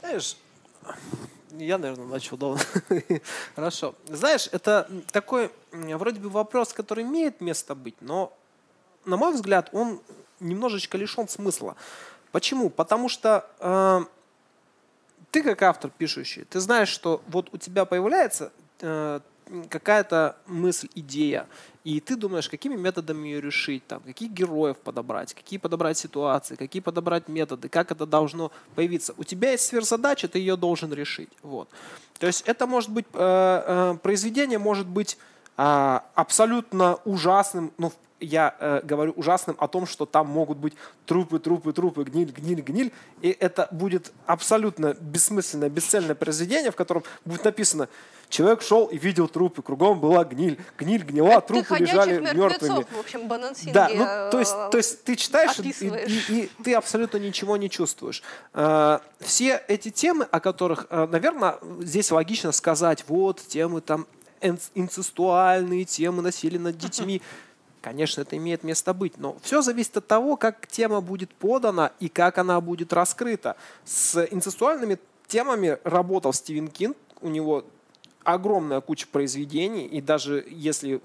Знаешь, 0.00 0.36
я, 1.58 1.78
наверное, 1.78 2.06
начал 2.06 2.36
давно. 2.36 2.58
Хорошо. 3.54 3.94
Знаешь, 4.06 4.48
это 4.52 4.88
такой 5.10 5.50
вроде 5.72 6.20
бы 6.20 6.28
вопрос, 6.28 6.72
который 6.72 7.04
имеет 7.04 7.40
место 7.40 7.74
быть, 7.74 7.96
но, 8.00 8.32
на 9.04 9.16
мой 9.16 9.32
взгляд, 9.32 9.68
он 9.72 10.00
немножечко 10.40 10.98
лишен 10.98 11.28
смысла. 11.28 11.76
Почему? 12.32 12.70
Потому 12.70 13.08
что 13.08 13.46
э, 13.58 14.00
ты 15.30 15.42
как 15.42 15.62
автор 15.62 15.90
пишущий, 15.90 16.44
ты 16.44 16.60
знаешь, 16.60 16.88
что 16.88 17.22
вот 17.28 17.48
у 17.52 17.58
тебя 17.58 17.84
появляется 17.84 18.52
э, 18.80 19.20
какая-то 19.68 20.36
мысль, 20.46 20.88
идея, 20.94 21.46
и 21.84 22.00
ты 22.00 22.16
думаешь, 22.16 22.48
какими 22.48 22.76
методами 22.76 23.28
ее 23.28 23.40
решить, 23.40 23.86
там, 23.86 24.00
каких 24.00 24.30
героев 24.30 24.76
подобрать, 24.78 25.34
какие 25.34 25.58
подобрать 25.58 25.98
ситуации, 25.98 26.54
какие 26.54 26.80
подобрать 26.80 27.28
методы, 27.28 27.68
как 27.68 27.90
это 27.90 28.06
должно 28.06 28.52
появиться. 28.74 29.14
У 29.16 29.24
тебя 29.24 29.50
есть 29.50 29.66
сверхзадача, 29.66 30.28
ты 30.28 30.38
ее 30.38 30.56
должен 30.56 30.92
решить. 30.92 31.30
Вот. 31.42 31.68
То 32.18 32.26
есть 32.26 32.42
это 32.46 32.66
может 32.66 32.90
быть, 32.90 33.06
э, 33.12 33.18
э, 33.94 33.98
произведение 34.00 34.58
может 34.58 34.86
быть 34.86 35.18
э, 35.56 36.00
абсолютно 36.14 36.96
ужасным, 37.04 37.72
ну, 37.78 37.92
я 38.22 38.54
э, 38.58 38.80
говорю 38.84 39.12
ужасным 39.16 39.56
о 39.58 39.68
том, 39.68 39.86
что 39.86 40.06
там 40.06 40.28
могут 40.28 40.58
быть 40.58 40.74
трупы, 41.06 41.38
трупы, 41.38 41.72
трупы, 41.72 42.04
гниль, 42.04 42.30
гниль, 42.30 42.60
гниль. 42.60 42.92
И 43.20 43.36
это 43.40 43.68
будет 43.70 44.12
абсолютно 44.26 44.94
бессмысленное, 44.94 45.68
бесцельное 45.68 46.14
произведение, 46.14 46.70
в 46.70 46.76
котором 46.76 47.02
будет 47.24 47.44
написано 47.44 47.88
Человек 48.32 48.62
шел 48.62 48.86
и 48.86 48.96
видел 48.96 49.28
трупы, 49.28 49.60
кругом 49.60 50.00
была 50.00 50.24
гниль, 50.24 50.58
гниль 50.78 51.02
гнила, 51.02 51.32
Это 51.32 51.48
трупы 51.48 51.76
лежали 51.76 52.18
мертвыми. 52.18 52.86
В 52.90 52.98
общем, 52.98 53.28
Банансинги 53.28 53.74
да, 53.74 53.90
ну, 53.90 54.30
то 54.30 54.38
есть, 54.38 54.54
то 54.70 54.78
есть 54.78 55.04
ты 55.04 55.16
читаешь 55.16 55.58
и, 55.58 55.68
и, 55.68 55.88
и, 55.88 56.40
и 56.44 56.50
ты 56.64 56.72
абсолютно 56.72 57.18
ничего 57.18 57.58
не 57.58 57.68
чувствуешь. 57.68 58.22
Э, 58.54 59.00
все 59.20 59.62
эти 59.68 59.90
темы, 59.90 60.26
о 60.30 60.40
которых, 60.40 60.86
э, 60.88 61.06
наверное, 61.10 61.58
здесь 61.80 62.10
логично 62.10 62.52
сказать, 62.52 63.04
вот 63.06 63.38
темы 63.46 63.82
там 63.82 64.06
инцестуальные, 64.40 65.84
темы 65.84 66.22
насилия 66.22 66.58
над 66.58 66.78
детьми. 66.78 67.20
Конечно, 67.82 68.22
это 68.22 68.38
имеет 68.38 68.64
место 68.64 68.94
быть, 68.94 69.18
но 69.18 69.36
все 69.42 69.60
зависит 69.60 69.98
от 69.98 70.06
того, 70.06 70.38
как 70.38 70.66
тема 70.68 71.02
будет 71.02 71.34
подана 71.34 71.92
и 72.00 72.08
как 72.08 72.38
она 72.38 72.62
будет 72.62 72.94
раскрыта. 72.94 73.56
С 73.84 74.26
инцестуальными 74.30 74.98
темами 75.26 75.76
работал 75.84 76.32
Стивен 76.32 76.68
Кинг, 76.68 76.96
у 77.20 77.28
него 77.28 77.66
огромная 78.24 78.80
куча 78.80 79.06
произведений, 79.10 79.86
и 79.86 80.00
даже 80.00 80.44
если 80.48 81.00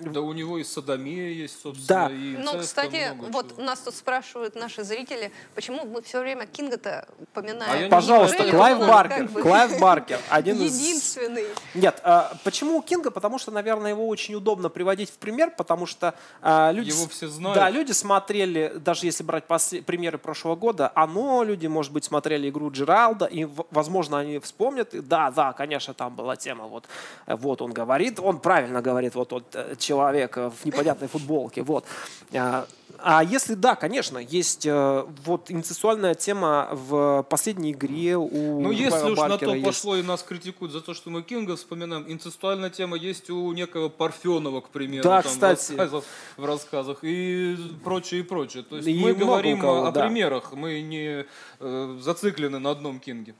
да 0.00 0.20
у 0.20 0.32
него 0.32 0.58
и 0.58 0.64
содомия 0.64 1.30
есть, 1.30 1.60
собственно, 1.60 2.08
да. 2.08 2.14
и 2.14 2.36
Ну, 2.36 2.58
кстати, 2.60 3.12
вот 3.30 3.50
чего. 3.50 3.62
нас 3.62 3.80
тут 3.80 3.94
спрашивают 3.94 4.54
наши 4.54 4.84
зрители, 4.84 5.32
почему 5.54 5.84
мы 5.84 6.02
все 6.02 6.20
время 6.20 6.46
Кинга-то 6.46 7.08
упоминаем? 7.20 7.86
А 7.86 7.88
Пожалуйста, 7.88 8.50
Клайв 8.50 8.78
Баркер. 8.78 9.18
Как 9.18 9.30
бы 9.30 9.42
Клайв 9.42 9.80
Баркер. 9.80 10.20
Один 10.30 10.56
Единственный. 10.60 11.42
Из... 11.42 11.48
Нет, 11.74 12.00
а, 12.02 12.36
почему 12.44 12.80
Кинга? 12.82 13.10
Потому 13.10 13.38
что, 13.38 13.50
наверное, 13.50 13.90
его 13.90 14.06
очень 14.08 14.34
удобно 14.34 14.68
приводить 14.68 15.10
в 15.10 15.18
пример, 15.18 15.52
потому 15.56 15.86
что 15.86 16.14
а, 16.42 16.70
люди... 16.72 16.90
Его 16.90 17.06
все 17.08 17.28
знают. 17.28 17.56
Да, 17.56 17.70
люди 17.70 17.92
смотрели, 17.92 18.72
даже 18.76 19.06
если 19.06 19.22
брать 19.22 19.44
примеры 19.86 20.18
прошлого 20.18 20.56
года, 20.56 20.92
оно, 20.94 21.42
люди, 21.42 21.66
может 21.66 21.92
быть, 21.92 22.04
смотрели 22.04 22.48
игру 22.48 22.70
Джералда, 22.70 23.26
и, 23.26 23.46
возможно, 23.70 24.18
они 24.18 24.38
вспомнят, 24.38 24.90
да, 24.92 25.30
да, 25.30 25.52
конечно, 25.52 25.94
там 25.94 26.14
была 26.14 26.36
тема, 26.36 26.66
вот, 26.66 26.84
вот 27.26 27.62
он 27.62 27.72
говорит, 27.72 28.18
он 28.20 28.38
правильно 28.38 28.82
говорит, 28.82 29.14
вот, 29.14 29.32
вот 29.32 29.44
э, 29.54 29.74
человек 29.86 30.36
в 30.36 30.64
непонятной 30.64 31.08
футболке. 31.08 31.62
Вот. 31.62 31.84
А, 32.32 32.66
а 32.98 33.22
если 33.22 33.54
да, 33.54 33.74
конечно, 33.74 34.18
есть 34.18 34.66
э, 34.66 35.06
вот 35.24 35.50
инцестуальная 35.50 36.14
тема 36.14 36.68
в 36.72 37.24
последней 37.28 37.72
игре 37.72 38.16
у 38.16 38.60
Ну, 38.60 38.70
если 38.70 39.10
уж 39.10 39.18
на 39.18 39.38
то 39.38 39.54
есть. 39.54 39.64
пошло 39.64 39.96
и 39.96 40.02
нас 40.02 40.22
критикуют 40.22 40.72
за 40.72 40.80
то, 40.80 40.94
что 40.94 41.10
мы 41.10 41.22
Кинга 41.22 41.56
вспоминаем, 41.56 42.04
инцестуальная 42.08 42.70
тема 42.70 42.96
есть 42.96 43.30
у 43.30 43.52
некого 43.52 43.88
Парфенова, 43.88 44.60
к 44.60 44.70
примеру, 44.70 45.04
да, 45.04 45.22
там, 45.22 45.30
кстати. 45.30 45.72
В, 45.72 45.78
рассказах, 45.78 46.04
в 46.36 46.44
рассказах 46.44 46.98
и 47.02 47.56
прочее, 47.84 48.20
и 48.20 48.22
прочее. 48.22 48.62
То 48.62 48.76
есть 48.76 48.88
и 48.88 48.98
мы 48.98 49.14
говорим 49.14 49.60
кого, 49.60 49.86
о 49.86 49.92
да. 49.92 50.06
примерах, 50.06 50.52
мы 50.52 50.80
не 50.80 51.26
э, 51.60 51.98
зациклены 52.00 52.58
на 52.58 52.70
одном 52.70 53.00
Кинге. 53.00 53.34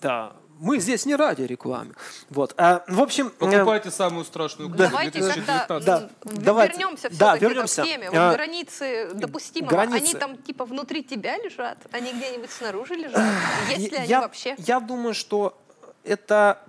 Да, 0.00 0.32
мы 0.58 0.78
здесь 0.78 1.06
не 1.06 1.16
ради 1.16 1.42
рекламы. 1.42 1.94
Вот. 2.30 2.54
А, 2.56 2.84
в 2.88 3.00
общем, 3.00 3.28
э, 3.28 3.30
покупайте 3.30 3.90
самую 3.90 4.24
страшную 4.24 4.68
книгу 4.68 4.90
Давайте 4.90 5.20
2019. 5.20 5.84
Да, 5.84 6.08
давайте. 6.22 6.72
вернемся 6.72 7.08
да, 7.10 7.36
вернемся. 7.36 7.82
к 7.82 7.84
теме. 7.84 8.10
Вот 8.10 8.18
а, 8.18 8.34
границы 8.34 9.10
допустимого, 9.14 9.70
границы. 9.70 9.96
они 9.96 10.14
там 10.14 10.36
типа 10.38 10.64
внутри 10.64 11.02
тебя 11.02 11.36
лежат, 11.38 11.78
они 11.92 12.12
где-нибудь 12.12 12.50
снаружи 12.50 12.94
лежат. 12.94 13.22
Есть 13.68 13.92
ли 13.92 13.96
они 13.98 14.08
я, 14.08 14.20
вообще? 14.20 14.54
Я 14.58 14.80
думаю, 14.80 15.14
что 15.14 15.58
это 16.04 16.62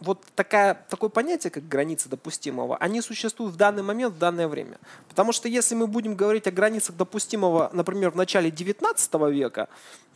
вот 0.00 0.22
такая, 0.34 0.86
такое 0.88 1.10
понятие, 1.10 1.50
как 1.50 1.66
граница 1.66 2.08
допустимого, 2.08 2.76
они 2.76 3.00
существуют 3.00 3.54
в 3.54 3.56
данный 3.56 3.82
момент, 3.82 4.14
в 4.14 4.18
данное 4.18 4.48
время. 4.48 4.78
Потому 5.08 5.32
что 5.32 5.48
если 5.48 5.74
мы 5.74 5.86
будем 5.86 6.14
говорить 6.14 6.46
о 6.46 6.50
границах 6.50 6.96
допустимого, 6.96 7.70
например, 7.72 8.10
в 8.10 8.16
начале 8.16 8.50
19 8.50 9.14
века, 9.30 9.68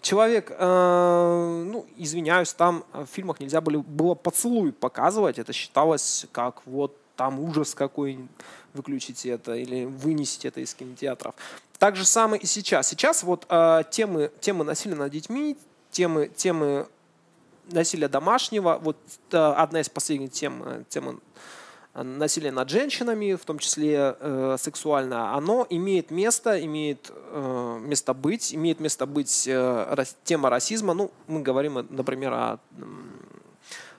человек, 0.03 0.51
э, 0.51 1.64
ну, 1.66 1.87
извиняюсь, 1.97 2.53
там 2.53 2.85
в 2.92 3.07
фильмах 3.07 3.40
нельзя 3.40 3.61
было, 3.61 3.79
было 3.83 4.14
поцелуй 4.14 4.73
показывать, 4.73 5.38
это 5.38 5.53
считалось 5.53 6.27
как 6.33 6.62
вот 6.66 6.97
там 7.16 7.40
ужас 7.40 7.75
какой, 7.75 8.18
выключите 8.75 9.31
это 9.31 9.55
или 9.55 9.85
вынесите 9.85 10.49
это 10.49 10.61
из 10.61 10.75
кинотеатров. 10.75 11.35
Так 11.79 11.97
же 11.97 12.05
самое 12.05 12.42
и 12.42 12.47
сейчас. 12.47 12.88
Сейчас 12.88 13.23
вот 13.23 13.47
э, 13.49 13.83
темы, 13.90 14.31
темы 14.40 14.64
насилия 14.64 14.97
над 14.97 15.11
детьми, 15.11 15.57
темы, 15.90 16.29
темы 16.29 16.87
насилия 17.73 18.09
домашнего, 18.09 18.79
вот 18.81 18.97
э, 19.31 19.37
одна 19.37 19.81
из 19.81 19.89
последних 19.89 20.33
тем, 20.33 20.63
э, 20.65 20.85
тема 20.89 21.19
насилие 21.95 22.53
над 22.53 22.71
женщинами, 22.71 23.35
в 23.35 23.45
том 23.45 23.59
числе 23.59 24.17
э, 24.19 24.57
сексуальное, 24.59 25.35
оно 25.35 25.67
имеет 25.69 26.11
место, 26.11 26.65
имеет 26.65 27.11
э, 27.13 27.79
место 27.83 28.15
быть, 28.15 28.55
имеет 28.55 28.81
место 28.81 29.05
быть 29.05 29.47
э, 29.47 30.05
тема 30.25 30.49
расизма. 30.49 30.95
Ну, 30.95 31.11
мы 31.27 31.43
говорим, 31.43 31.87
например, 31.91 32.33
о 32.33 32.59
э, 32.79 32.85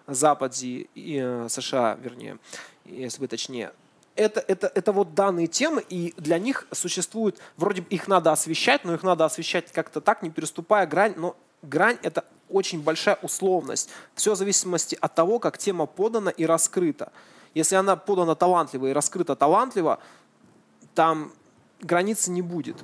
Западе 0.07 0.87
и 0.95 1.21
э, 1.23 1.47
США, 1.49 1.97
вернее, 2.01 2.39
если 2.85 3.21
бы 3.21 3.27
точнее. 3.27 3.71
Это, 4.15 4.43
это, 4.47 4.71
это 4.73 4.91
вот 4.91 5.13
данные 5.15 5.47
темы, 5.47 5.83
и 5.89 6.13
для 6.17 6.37
них 6.37 6.67
существует, 6.71 7.39
вроде 7.57 7.81
бы 7.81 7.87
их 7.89 8.07
надо 8.07 8.31
освещать, 8.31 8.85
но 8.85 8.93
их 8.93 9.03
надо 9.03 9.25
освещать 9.25 9.71
как-то 9.71 10.01
так, 10.01 10.21
не 10.21 10.29
переступая 10.29 10.85
грань, 10.85 11.13
но 11.17 11.35
грань– 11.63 11.97
это 12.03 12.25
очень 12.53 12.81
большая 12.81 13.17
условность. 13.21 13.89
Все 14.15 14.33
в 14.33 14.37
зависимости 14.37 14.97
от 14.99 15.15
того, 15.15 15.39
как 15.39 15.57
тема 15.57 15.85
подана 15.85 16.29
и 16.29 16.45
раскрыта. 16.45 17.11
Если 17.53 17.75
она 17.75 17.95
подана 17.95 18.35
талантливо 18.35 18.87
и 18.87 18.93
раскрыта 18.93 19.35
талантливо, 19.35 19.99
там 20.95 21.31
границы 21.81 22.31
не 22.31 22.41
будет. 22.41 22.77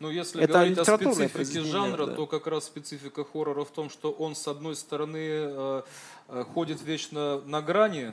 Ну, 0.00 0.10
если 0.10 0.42
это 0.42 0.52
говорить 0.52 0.78
о 0.78 0.84
специфике 0.84 1.62
жанра, 1.62 2.06
да. 2.06 2.14
то 2.14 2.26
как 2.26 2.46
раз 2.46 2.64
специфика 2.64 3.24
хоррора 3.24 3.64
в 3.64 3.70
том, 3.70 3.88
что 3.88 4.10
он, 4.10 4.34
с 4.34 4.46
одной 4.48 4.76
стороны, 4.76 5.18
э, 5.18 5.82
э, 6.28 6.44
ходит 6.52 6.82
вечно 6.82 7.40
на 7.46 7.62
грани, 7.62 8.12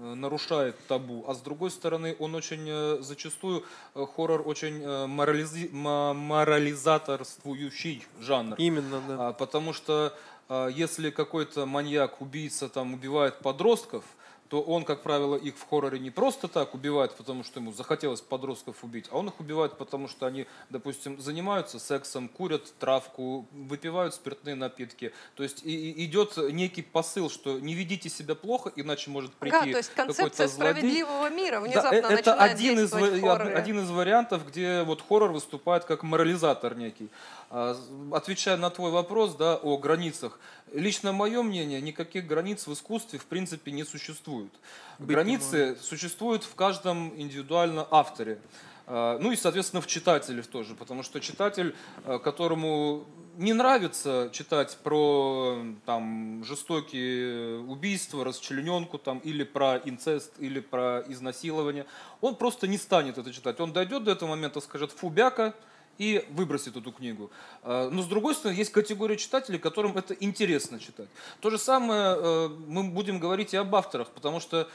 э, 0.00 0.14
нарушает 0.14 0.76
табу, 0.86 1.24
а 1.26 1.34
с 1.34 1.40
другой 1.40 1.70
стороны, 1.70 2.14
он 2.18 2.34
очень 2.34 3.02
зачастую, 3.02 3.64
хоррор 3.94 4.46
очень 4.46 4.86
морализи, 5.06 5.70
морализаторствующий 5.72 8.06
жанр. 8.18 8.56
Именно, 8.58 9.00
да. 9.08 9.28
А, 9.28 9.32
потому 9.32 9.72
что 9.72 10.12
если 10.50 11.10
какой-то 11.10 11.64
маньяк, 11.64 12.20
убийца 12.20 12.68
там 12.68 12.94
убивает 12.94 13.38
подростков, 13.38 14.04
то 14.50 14.60
он, 14.60 14.84
как 14.84 15.02
правило, 15.02 15.36
их 15.36 15.56
в 15.56 15.68
хорроре 15.68 16.00
не 16.00 16.10
просто 16.10 16.48
так 16.48 16.74
убивает, 16.74 17.14
потому 17.14 17.44
что 17.44 17.60
ему 17.60 17.72
захотелось 17.72 18.20
подростков 18.20 18.82
убить, 18.82 19.06
а 19.12 19.18
он 19.18 19.28
их 19.28 19.38
убивает, 19.38 19.78
потому 19.78 20.08
что 20.08 20.26
они, 20.26 20.44
допустим, 20.70 21.20
занимаются 21.20 21.78
сексом, 21.78 22.28
курят 22.28 22.64
травку, 22.80 23.46
выпивают 23.52 24.12
спиртные 24.12 24.56
напитки. 24.56 25.12
То 25.36 25.44
есть 25.44 25.64
и, 25.64 26.04
идет 26.04 26.36
некий 26.36 26.82
посыл, 26.82 27.30
что 27.30 27.60
не 27.60 27.74
ведите 27.74 28.08
себя 28.08 28.34
плохо, 28.34 28.72
иначе 28.74 29.10
может 29.10 29.32
прийти 29.34 29.66
да, 29.66 29.70
то 29.70 29.76
есть 29.76 29.94
концепция 29.94 30.48
злодей. 30.48 30.72
справедливого 30.72 31.30
мира 31.30 31.60
внезапно 31.60 31.90
да, 31.90 31.96
это 31.98 32.10
начинает 32.10 32.52
один 32.52 32.80
из, 32.80 32.92
один 32.92 33.80
из 33.84 33.90
вариантов, 33.90 34.48
где 34.48 34.82
вот 34.82 35.00
хоррор 35.00 35.30
выступает 35.30 35.84
как 35.84 36.02
морализатор 36.02 36.76
некий. 36.76 37.08
А, 37.50 37.76
отвечая 38.12 38.56
на 38.56 38.70
твой 38.70 38.90
вопрос 38.90 39.36
да, 39.36 39.56
о 39.56 39.76
границах, 39.76 40.40
лично 40.72 41.12
мое 41.12 41.42
мнение, 41.42 41.80
никаких 41.80 42.26
границ 42.26 42.66
в 42.66 42.72
искусстве 42.72 43.18
в 43.18 43.26
принципе 43.26 43.72
не 43.72 43.84
существует. 43.84 44.52
Границы 44.98 45.76
существуют 45.80 46.44
в 46.44 46.54
каждом 46.54 47.12
индивидуально 47.20 47.86
авторе. 47.90 48.38
А, 48.86 49.18
ну 49.20 49.30
и, 49.30 49.36
соответственно, 49.36 49.80
в 49.80 49.86
читателе 49.86 50.42
тоже, 50.42 50.74
потому 50.74 51.02
что 51.02 51.20
читатель, 51.20 51.76
а, 52.04 52.18
которому 52.18 53.06
не 53.36 53.52
нравится 53.52 54.30
читать 54.32 54.76
про 54.82 55.64
там, 55.86 56.42
жестокие 56.44 57.60
убийства, 57.60 58.24
расчлененку 58.24 58.98
там, 58.98 59.18
или 59.20 59.44
про 59.44 59.76
инцест, 59.84 60.32
или 60.40 60.58
про 60.60 61.04
изнасилование, 61.06 61.86
он 62.20 62.34
просто 62.34 62.66
не 62.66 62.78
станет 62.78 63.16
это 63.16 63.32
читать. 63.32 63.60
Он 63.60 63.72
дойдет 63.72 64.04
до 64.04 64.10
этого 64.10 64.30
момента, 64.30 64.60
скажет 64.60 64.90
«фу, 64.90 65.08
бяка», 65.08 65.54
и 66.00 66.24
выбросит 66.30 66.78
эту 66.78 66.92
книгу. 66.92 67.30
А, 67.62 67.90
но 67.90 68.00
с 68.00 68.06
другой 68.06 68.34
стороны, 68.34 68.56
есть 68.56 68.72
категория 68.72 69.18
читателей, 69.18 69.58
которым 69.58 69.98
это 69.98 70.14
интересно 70.14 70.80
читать. 70.80 71.08
То 71.40 71.50
же 71.50 71.58
самое 71.58 72.16
э, 72.16 72.48
мы 72.66 72.84
будем 72.84 73.20
говорить 73.20 73.52
и 73.52 73.58
об 73.58 73.74
авторах, 73.76 74.08
потому 74.08 74.40
что 74.40 74.66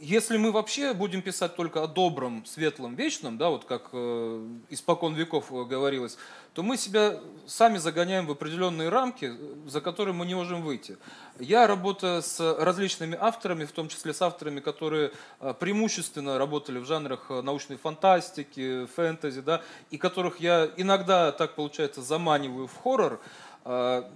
если 0.00 0.36
мы 0.36 0.52
вообще 0.52 0.92
будем 0.94 1.22
писать 1.22 1.56
только 1.56 1.82
о 1.82 1.86
добром, 1.86 2.44
светлом, 2.46 2.94
вечном, 2.94 3.38
да, 3.38 3.48
вот 3.48 3.64
как 3.64 3.88
э, 3.92 4.48
испокон 4.70 5.14
веков 5.14 5.50
э, 5.50 5.64
говорилось, 5.64 6.18
то 6.54 6.62
мы 6.62 6.76
себя 6.76 7.20
сами 7.46 7.78
загоняем 7.78 8.26
в 8.26 8.30
определенные 8.30 8.88
рамки, 8.88 9.32
за 9.66 9.80
которые 9.80 10.14
мы 10.14 10.24
не 10.26 10.34
можем 10.34 10.62
выйти. 10.62 10.96
Я 11.38 11.66
работаю 11.66 12.22
с 12.22 12.40
различными 12.58 13.16
авторами, 13.20 13.64
в 13.64 13.72
том 13.72 13.88
числе 13.88 14.14
с 14.14 14.22
авторами, 14.22 14.60
которые 14.60 15.12
э, 15.40 15.54
преимущественно 15.58 16.38
работали 16.38 16.78
в 16.78 16.86
жанрах 16.86 17.26
э, 17.28 17.42
научной 17.42 17.76
фантастики, 17.76 18.86
фэнтези, 18.96 19.40
да, 19.40 19.62
и 19.90 19.98
которых 19.98 20.40
я 20.40 20.70
иногда, 20.76 21.32
так 21.32 21.54
получается, 21.54 22.02
заманиваю 22.02 22.66
в 22.68 22.76
хоррор, 22.76 23.20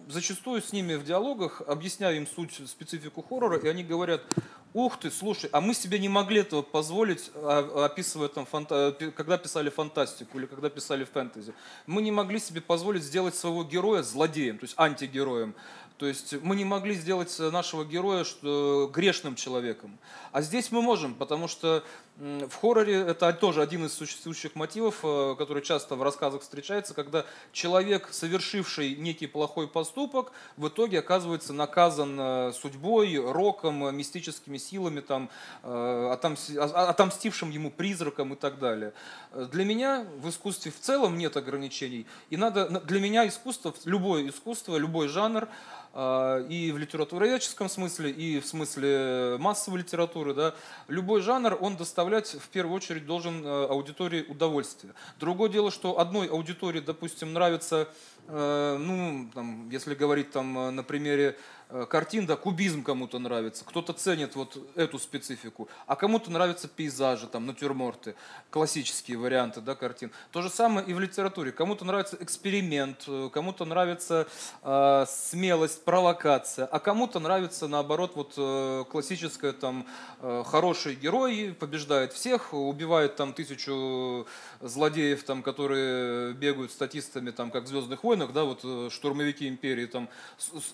зачастую 0.08 0.62
с 0.62 0.72
ними 0.72 0.94
в 0.94 1.04
диалогах 1.04 1.62
объясняю 1.66 2.18
им 2.18 2.26
суть, 2.26 2.60
специфику 2.68 3.20
хоррора, 3.22 3.58
и 3.58 3.66
они 3.68 3.82
говорят, 3.82 4.22
ух 4.74 4.98
ты, 5.00 5.10
слушай, 5.10 5.50
а 5.52 5.60
мы 5.60 5.74
себе 5.74 5.98
не 5.98 6.08
могли 6.08 6.42
этого 6.42 6.62
позволить, 6.62 7.30
а, 7.34 7.86
описывая 7.86 8.28
там, 8.28 8.46
фанта... 8.46 8.96
когда 9.16 9.38
писали 9.38 9.68
фантастику 9.68 10.38
или 10.38 10.46
когда 10.46 10.70
писали 10.70 11.04
фэнтези. 11.04 11.52
Мы 11.86 12.02
не 12.02 12.12
могли 12.12 12.38
себе 12.38 12.60
позволить 12.60 13.02
сделать 13.02 13.34
своего 13.34 13.64
героя 13.64 14.02
злодеем, 14.02 14.58
то 14.58 14.64
есть 14.64 14.74
антигероем. 14.78 15.54
То 16.00 16.06
есть 16.06 16.32
мы 16.40 16.56
не 16.56 16.64
могли 16.64 16.94
сделать 16.94 17.38
нашего 17.38 17.84
героя 17.84 18.24
что, 18.24 18.90
грешным 18.90 19.34
человеком. 19.34 19.98
А 20.32 20.40
здесь 20.40 20.72
мы 20.72 20.80
можем, 20.80 21.14
потому 21.14 21.46
что 21.46 21.84
в 22.20 22.54
хорроре 22.54 23.00
это 23.00 23.32
тоже 23.32 23.62
один 23.62 23.86
из 23.86 23.94
существующих 23.94 24.54
мотивов, 24.54 25.00
э, 25.02 25.34
который 25.38 25.62
часто 25.62 25.96
в 25.96 26.02
рассказах 26.02 26.42
встречается, 26.42 26.92
когда 26.92 27.24
человек, 27.52 28.08
совершивший 28.12 28.94
некий 28.96 29.26
плохой 29.26 29.68
поступок, 29.68 30.32
в 30.58 30.68
итоге 30.68 30.98
оказывается 30.98 31.54
наказан 31.54 32.18
э, 32.20 32.52
судьбой, 32.52 33.16
роком, 33.16 33.96
мистическими 33.96 34.58
силами, 34.58 35.00
там, 35.00 35.30
э, 35.62 36.16
отомстившим 36.74 37.50
ему 37.50 37.70
призраком 37.70 38.34
и 38.34 38.36
так 38.36 38.58
далее. 38.58 38.92
Для 39.34 39.64
меня 39.64 40.06
в 40.18 40.28
искусстве 40.28 40.72
в 40.72 40.78
целом 40.78 41.16
нет 41.16 41.38
ограничений. 41.38 42.06
И 42.28 42.36
надо, 42.36 42.68
для 42.80 43.00
меня 43.00 43.26
искусство, 43.26 43.74
любое 43.86 44.28
искусство, 44.28 44.76
любой 44.76 45.08
жанр, 45.08 45.48
и 45.92 46.70
в 46.72 46.78
литературоведческом 46.78 47.68
смысле, 47.68 48.10
и 48.10 48.38
в 48.38 48.46
смысле 48.46 49.36
массовой 49.40 49.80
литературы, 49.80 50.34
да, 50.34 50.54
любой 50.86 51.20
жанр, 51.20 51.58
он 51.60 51.76
доставлять 51.76 52.28
в 52.28 52.48
первую 52.48 52.76
очередь 52.76 53.06
должен 53.06 53.44
э, 53.44 53.66
аудитории 53.66 54.24
удовольствие. 54.28 54.94
Другое 55.18 55.50
дело, 55.50 55.70
что 55.70 55.98
одной 55.98 56.28
аудитории, 56.28 56.80
допустим, 56.80 57.32
нравится, 57.32 57.88
э, 58.28 58.76
ну, 58.78 59.30
там, 59.34 59.68
если 59.70 59.94
говорить 59.94 60.30
там 60.30 60.56
э, 60.58 60.70
на 60.70 60.84
примере 60.84 61.36
Э, 61.72 61.86
картин, 61.88 62.26
да, 62.26 62.36
кубизм 62.36 62.82
кому-то 62.82 63.18
нравится, 63.18 63.64
кто-то 63.64 63.92
ценит 63.92 64.34
вот 64.34 64.58
эту 64.74 64.98
специфику, 64.98 65.68
а 65.86 65.94
кому-то 65.94 66.30
нравятся 66.30 66.66
пейзажи, 66.66 67.28
там, 67.28 67.46
натюрморты, 67.46 68.16
классические 68.50 69.18
варианты, 69.18 69.60
да, 69.60 69.76
картин. 69.76 70.10
То 70.32 70.42
же 70.42 70.50
самое 70.50 70.84
и 70.86 70.92
в 70.92 70.98
литературе. 70.98 71.52
Кому-то 71.52 71.84
нравится 71.84 72.16
эксперимент, 72.18 73.04
э, 73.06 73.30
кому-то 73.32 73.64
нравится 73.64 74.26
э, 74.62 75.04
смелость, 75.08 75.84
провокация, 75.84 76.66
а 76.66 76.80
кому-то 76.80 77.20
нравится, 77.20 77.68
наоборот, 77.68 78.12
вот 78.16 78.34
э, 78.36 78.84
классическая, 78.90 79.52
там, 79.52 79.86
э, 80.20 80.42
хороший 80.44 80.96
герой 80.96 81.54
побеждает 81.58 82.12
всех, 82.12 82.52
убивает 82.52 83.14
там 83.14 83.32
тысячу 83.32 84.26
злодеев, 84.60 85.22
там, 85.22 85.42
которые 85.42 86.32
бегают 86.34 86.72
статистами, 86.72 87.30
там, 87.30 87.52
как 87.52 87.64
в 87.64 87.68
«Звездных 87.68 88.02
войнах», 88.02 88.32
да, 88.32 88.42
вот 88.42 88.60
э, 88.64 88.88
штурмовики 88.90 89.46
империи, 89.46 89.86
там, 89.86 90.08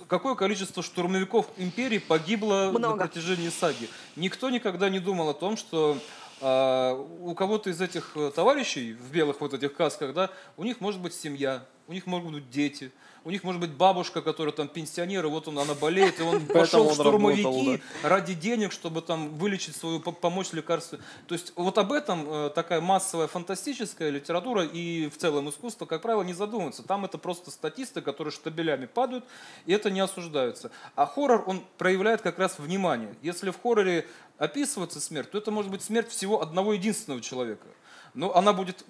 какое 0.08 0.34
количество 0.34 0.82
штурмовиков 0.86 1.46
империи 1.58 1.98
погибло 1.98 2.70
Много. 2.72 2.96
на 2.96 3.06
протяжении 3.06 3.50
саги. 3.50 3.88
Никто 4.16 4.48
никогда 4.50 4.88
не 4.88 5.00
думал 5.00 5.28
о 5.28 5.34
том, 5.34 5.56
что 5.56 5.98
а, 6.40 6.94
у 6.94 7.34
кого-то 7.34 7.70
из 7.70 7.80
этих 7.80 8.12
э, 8.14 8.30
товарищей 8.34 8.92
в 8.92 9.10
белых 9.10 9.40
вот 9.40 9.54
этих 9.54 9.74
касках, 9.74 10.12
да, 10.12 10.30
у 10.56 10.64
них 10.64 10.80
может 10.80 11.00
быть 11.00 11.14
семья, 11.14 11.64
у 11.86 11.92
них 11.92 12.06
могут 12.06 12.32
быть 12.32 12.50
дети, 12.50 12.92
у 13.26 13.30
них 13.30 13.42
может 13.42 13.60
быть 13.60 13.72
бабушка, 13.72 14.22
которая 14.22 14.52
там 14.52 14.68
пенсионер, 14.68 15.26
и 15.26 15.28
вот 15.28 15.48
он, 15.48 15.58
она 15.58 15.74
болеет, 15.74 16.20
и 16.20 16.22
он 16.22 16.46
пошел 16.46 16.88
в 16.88 16.94
штурмовики 16.94 17.82
ради 18.04 18.34
денег, 18.34 18.70
чтобы 18.70 19.02
там 19.02 19.30
вылечить 19.30 19.74
свою, 19.74 19.98
помочь 19.98 20.52
лекарству. 20.52 20.98
То 21.26 21.34
есть 21.34 21.52
вот 21.56 21.76
об 21.76 21.92
этом 21.92 22.24
э, 22.28 22.50
такая 22.54 22.80
массовая 22.80 23.26
фантастическая 23.26 24.10
литература 24.10 24.62
и 24.62 25.08
в 25.08 25.18
целом 25.18 25.50
искусство, 25.50 25.86
как 25.86 26.02
правило, 26.02 26.22
не 26.22 26.34
задумывается. 26.34 26.84
Там 26.84 27.04
это 27.04 27.18
просто 27.18 27.50
статисты, 27.50 28.00
которые 28.00 28.30
штабелями 28.30 28.86
падают, 28.86 29.24
и 29.66 29.72
это 29.72 29.90
не 29.90 29.98
осуждается. 29.98 30.70
А 30.94 31.04
хоррор, 31.04 31.42
он 31.48 31.64
проявляет 31.78 32.22
как 32.22 32.38
раз 32.38 32.60
внимание. 32.60 33.12
Если 33.22 33.50
в 33.50 33.60
хорроре 33.60 34.06
описывается 34.38 35.00
смерть, 35.00 35.32
то 35.32 35.38
это 35.38 35.50
может 35.50 35.72
быть 35.72 35.82
смерть 35.82 36.10
всего 36.10 36.42
одного 36.42 36.74
единственного 36.74 37.20
человека– 37.20 37.66
но 38.16 38.34
она 38.34 38.52
будет 38.52 38.84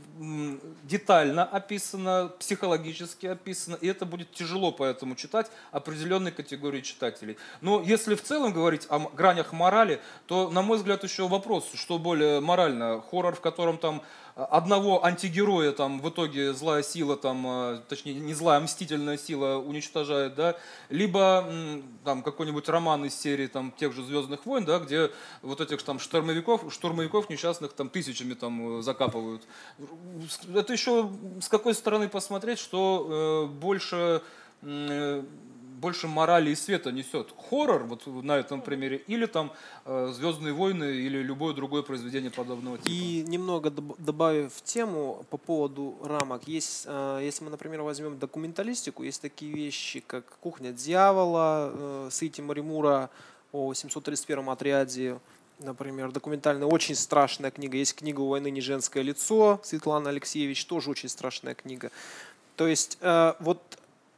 детально 0.85 1.45
описана, 1.45 2.33
психологически 2.39 3.27
описана, 3.27 3.75
и 3.75 3.89
это 3.89 4.07
будет 4.07 4.31
тяжело 4.31 4.73
поэтому 4.73 5.17
читать 5.17 5.51
определенной 5.73 6.31
категории 6.31 6.81
читателей. 6.81 7.37
Но 7.61 7.83
если 7.83 8.15
в 8.15 8.23
целом 8.23 8.53
говорить 8.53 8.87
о 8.89 9.01
гранях 9.01 9.53
морали, 9.53 10.01
то, 10.27 10.49
на 10.51 10.63
мой 10.63 10.79
взгляд, 10.79 11.03
еще 11.03 11.29
вопрос, 11.29 11.69
что 11.75 11.99
более 11.99 12.41
морально. 12.41 13.03
Хоррор, 13.11 13.35
в 13.35 13.41
котором 13.41 13.79
там 13.79 14.03
одного 14.37 15.03
антигероя 15.03 15.73
там 15.73 16.01
в 16.01 16.11
итоге 16.11 16.53
злая 16.53 16.83
сила, 16.83 17.17
там, 17.17 17.47
э, 17.47 17.81
точнее 17.89 18.15
не 18.15 18.35
злая, 18.35 18.59
а 18.59 18.61
мстительная 18.61 19.17
сила 19.17 19.57
уничтожает, 19.57 20.35
да, 20.35 20.57
либо 20.91 21.49
там 22.05 22.23
какой-нибудь 22.23 22.69
роман 22.69 23.07
из 23.07 23.19
серии 23.19 23.47
там 23.47 23.73
тех 23.73 23.95
же 23.95 24.05
Звездных 24.05 24.45
войн, 24.45 24.67
да, 24.67 24.79
где 24.79 25.11
вот 25.41 25.63
этих 25.63 25.83
там 25.83 25.99
штурмовиков, 25.99 26.71
штурмовиков 26.73 27.31
несчастных 27.31 27.73
там 27.73 27.89
тысячами 27.89 28.35
там 28.35 28.81
э, 28.81 28.83
закапывают. 28.83 29.43
Это 30.55 30.73
еще 30.73 31.11
с 31.41 31.49
какой 31.49 31.75
стороны 31.75 32.09
посмотреть, 32.11 32.59
что 32.59 33.49
э, 33.49 33.55
больше 33.55 34.23
э, 34.61 35.25
больше 35.77 36.09
морали 36.09 36.51
и 36.51 36.55
света 36.55 36.91
несет 36.91 37.35
хоррор, 37.51 37.85
вот 37.85 38.07
на 38.07 38.39
этом 38.39 38.63
примере, 38.63 38.97
или 39.07 39.27
там 39.27 39.53
э, 39.85 40.13
Звездные 40.13 40.53
войны, 40.53 40.85
или 40.85 41.19
любое 41.19 41.55
другое 41.55 41.83
произведение 41.83 42.31
подобного 42.31 42.79
типа. 42.79 42.89
И 42.89 43.25
немного 43.27 43.71
добавив 43.71 44.53
тему 44.63 45.25
по 45.31 45.37
поводу 45.37 45.99
рамок, 46.03 46.49
есть, 46.49 46.85
э, 46.87 47.21
если 47.23 47.45
мы, 47.45 47.51
например, 47.51 47.83
возьмем 47.83 48.19
документалистику, 48.19 49.03
есть 49.03 49.21
такие 49.21 49.53
вещи, 49.53 50.03
как 50.07 50.25
«Кухня 50.41 50.73
дьявола», 50.73 51.71
э, 51.73 52.09
Сити 52.11 52.41
Маримура 52.41 53.11
о 53.53 53.75
731 53.75 54.49
отряде, 54.49 55.19
например, 55.59 56.13
документальная, 56.13 56.67
очень 56.67 56.95
страшная 56.95 57.51
книга. 57.51 57.77
Есть 57.77 57.95
книга 57.95 58.21
«У 58.21 58.29
войны 58.29 58.51
не 58.51 58.61
женское 58.61 59.03
лицо», 59.03 59.61
Светлана 59.63 60.11
Алексеевич, 60.11 60.65
тоже 60.65 60.91
очень 60.91 61.09
страшная 61.09 61.55
книга. 61.55 61.91
То 62.57 62.67
есть 62.67 62.99
э, 63.03 63.35
вот 63.41 63.61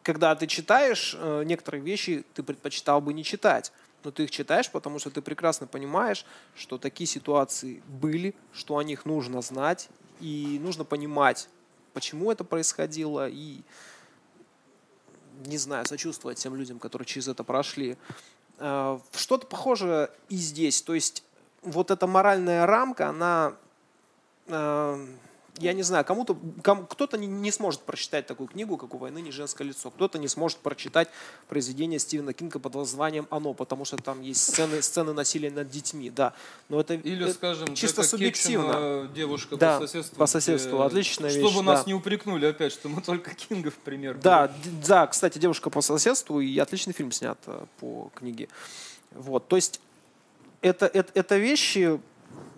когда 0.09 0.35
ты 0.35 0.47
читаешь, 0.47 1.15
э, 1.19 1.43
некоторые 1.45 1.83
вещи 1.83 2.25
ты 2.33 2.43
предпочитал 2.43 3.03
бы 3.03 3.13
не 3.13 3.25
читать. 3.25 3.73
Но 4.05 4.11
ты 4.11 4.25
их 4.25 4.31
читаешь, 4.31 4.71
потому 4.71 4.99
что 4.99 5.11
ты 5.11 5.21
прекрасно 5.21 5.67
понимаешь, 5.67 6.25
что 6.57 6.79
такие 6.79 7.07
ситуации 7.07 7.83
были, 7.87 8.35
что 8.55 8.79
о 8.79 8.83
них 8.83 9.05
нужно 9.05 9.43
знать, 9.43 9.91
и 10.23 10.59
нужно 10.63 10.85
понимать, 10.85 11.51
почему 11.93 12.33
это 12.33 12.43
происходило, 12.43 13.29
и, 13.29 13.61
не 15.45 15.59
знаю, 15.59 15.85
сочувствовать 15.85 16.39
тем 16.39 16.55
людям, 16.55 16.79
которые 16.79 17.05
через 17.05 17.29
это 17.29 17.45
прошли. 17.45 17.99
Э, 18.57 18.99
что-то 19.15 19.47
похожее 19.47 20.09
и 20.31 20.37
здесь. 20.37 20.81
То 20.81 20.95
есть 20.95 21.23
вот 21.61 21.91
эта 21.91 22.07
моральная 22.07 22.65
рамка, 22.65 23.11
она 23.11 23.53
э, 24.47 25.07
я 25.59 25.73
не 25.73 25.83
знаю, 25.83 26.05
кому-то, 26.05 26.37
кому, 26.63 26.87
кто-то 26.87 27.19
не, 27.19 27.27
не 27.27 27.51
сможет 27.51 27.83
прочитать 27.83 28.27
такую 28.27 28.49
книгу, 28.49 28.77
как 28.77 28.95
«У 28.95 28.99
войны 28.99 29.21
не 29.21 29.31
женское 29.31 29.65
лицо», 29.65 29.91
кто-то 29.91 30.19
не 30.19 30.29
сможет 30.29 30.59
прочитать 30.59 31.09
произведение 31.49 31.99
Стивена 31.99 32.33
Кинга 32.33 32.59
под 32.59 32.75
названием 32.75 33.27
«Оно», 33.31 33.55
потому 33.55 33.85
что 33.85 33.97
там 33.97 34.21
есть 34.23 34.43
сцены, 34.43 34.83
сцены 34.83 35.13
насилия 35.13 35.51
над 35.51 35.71
детьми, 35.71 36.11
да. 36.11 36.35
Но 36.69 36.81
это, 36.81 36.95
Или, 36.95 37.25
это 37.25 37.35
скажем, 37.35 37.75
чисто 37.75 38.03
субъективно. 38.03 38.73
Кетчума, 38.73 39.15
девушка 39.15 39.57
да, 39.57 39.79
по 39.79 39.87
соседству. 39.87 40.17
по 40.17 40.27
соседству, 40.27 40.83
отличная 40.83 41.31
Чтобы 41.31 41.49
вещь, 41.49 41.61
нас 41.61 41.81
да. 41.81 41.85
не 41.87 41.95
упрекнули 41.95 42.47
опять, 42.47 42.73
что 42.73 42.89
мы 42.89 43.03
только 43.03 43.35
Кинга 43.35 43.71
в 43.71 43.77
пример. 43.77 44.19
Да, 44.19 44.53
да, 44.87 45.07
кстати, 45.07 45.39
девушка 45.39 45.71
по 45.71 45.81
соседству 45.81 46.41
и 46.41 46.59
отличный 46.59 46.93
фильм 46.93 47.13
снят 47.13 47.39
э, 47.47 47.65
по 47.81 48.11
книге. 48.15 48.49
Вот, 49.13 49.49
то 49.49 49.57
есть 49.57 49.81
это, 50.61 50.87
это, 50.87 51.13
это 51.15 51.37
вещи, 51.37 52.01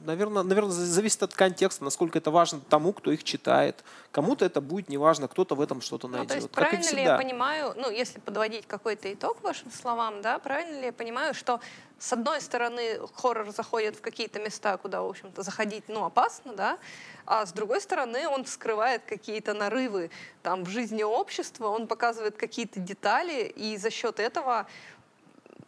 наверное, 0.04 0.42
наверное, 0.42 0.72
за- 0.72 0.84
зависит 0.86 1.22
от 1.22 1.34
контекста, 1.34 1.84
насколько 1.84 2.18
это 2.18 2.30
важно 2.30 2.60
тому, 2.68 2.92
кто 2.92 3.10
их 3.12 3.24
читает. 3.24 3.84
Кому-то 4.12 4.44
это 4.44 4.60
будет 4.60 4.88
неважно, 4.88 5.28
кто-то 5.28 5.54
в 5.54 5.60
этом 5.60 5.80
что-то 5.80 6.08
Ну, 6.08 6.14
найдет. 6.18 6.28
то 6.28 6.34
есть 6.36 6.46
как 6.48 6.68
правильно 6.70 6.90
ли 6.96 7.02
я 7.02 7.16
понимаю, 7.16 7.74
ну, 7.76 7.90
если 7.90 8.18
подводить 8.20 8.66
какой-то 8.66 9.12
итог 9.12 9.42
вашим 9.42 9.70
словам, 9.70 10.22
да, 10.22 10.38
правильно 10.38 10.78
ли 10.80 10.86
я 10.86 10.92
понимаю, 10.92 11.34
что 11.34 11.60
с 11.98 12.12
одной 12.12 12.40
стороны 12.40 12.98
хоррор 13.14 13.50
заходит 13.50 13.96
в 13.96 14.00
какие-то 14.00 14.40
места, 14.40 14.76
куда, 14.78 15.02
в 15.02 15.06
общем-то, 15.08 15.42
заходить, 15.42 15.84
ну, 15.88 16.04
опасно, 16.04 16.54
да, 16.54 16.78
а 17.26 17.44
с 17.44 17.52
другой 17.52 17.80
стороны 17.80 18.26
он 18.28 18.44
вскрывает 18.44 19.02
какие-то 19.06 19.52
нарывы 19.54 20.10
там 20.42 20.64
в 20.64 20.68
жизни 20.70 21.02
общества, 21.02 21.68
он 21.68 21.86
показывает 21.86 22.36
какие-то 22.36 22.80
детали, 22.80 23.44
и 23.44 23.76
за 23.76 23.90
счет 23.90 24.18
этого, 24.18 24.66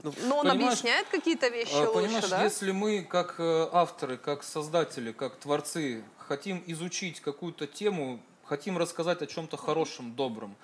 Ну, 0.02 0.12
ну, 0.24 0.36
он 0.36 0.50
объясняет 0.50 1.06
какие-то 1.08 1.48
вещи 1.48 1.74
лучше, 1.74 1.92
Понимаешь, 1.92 2.28
да? 2.28 2.42
если 2.42 2.72
мы 2.72 3.02
как 3.02 3.36
э, 3.38 3.68
авторы, 3.72 4.16
как 4.16 4.42
создатели, 4.42 5.12
как 5.12 5.36
творцы 5.36 6.02
хотим 6.18 6.62
изучить 6.66 7.20
какую-то 7.20 7.66
тему, 7.66 8.20
хотим 8.44 8.78
рассказать 8.78 9.22
о 9.22 9.26
чем-то 9.26 9.56
хорошем, 9.56 10.14
добром, 10.14 10.56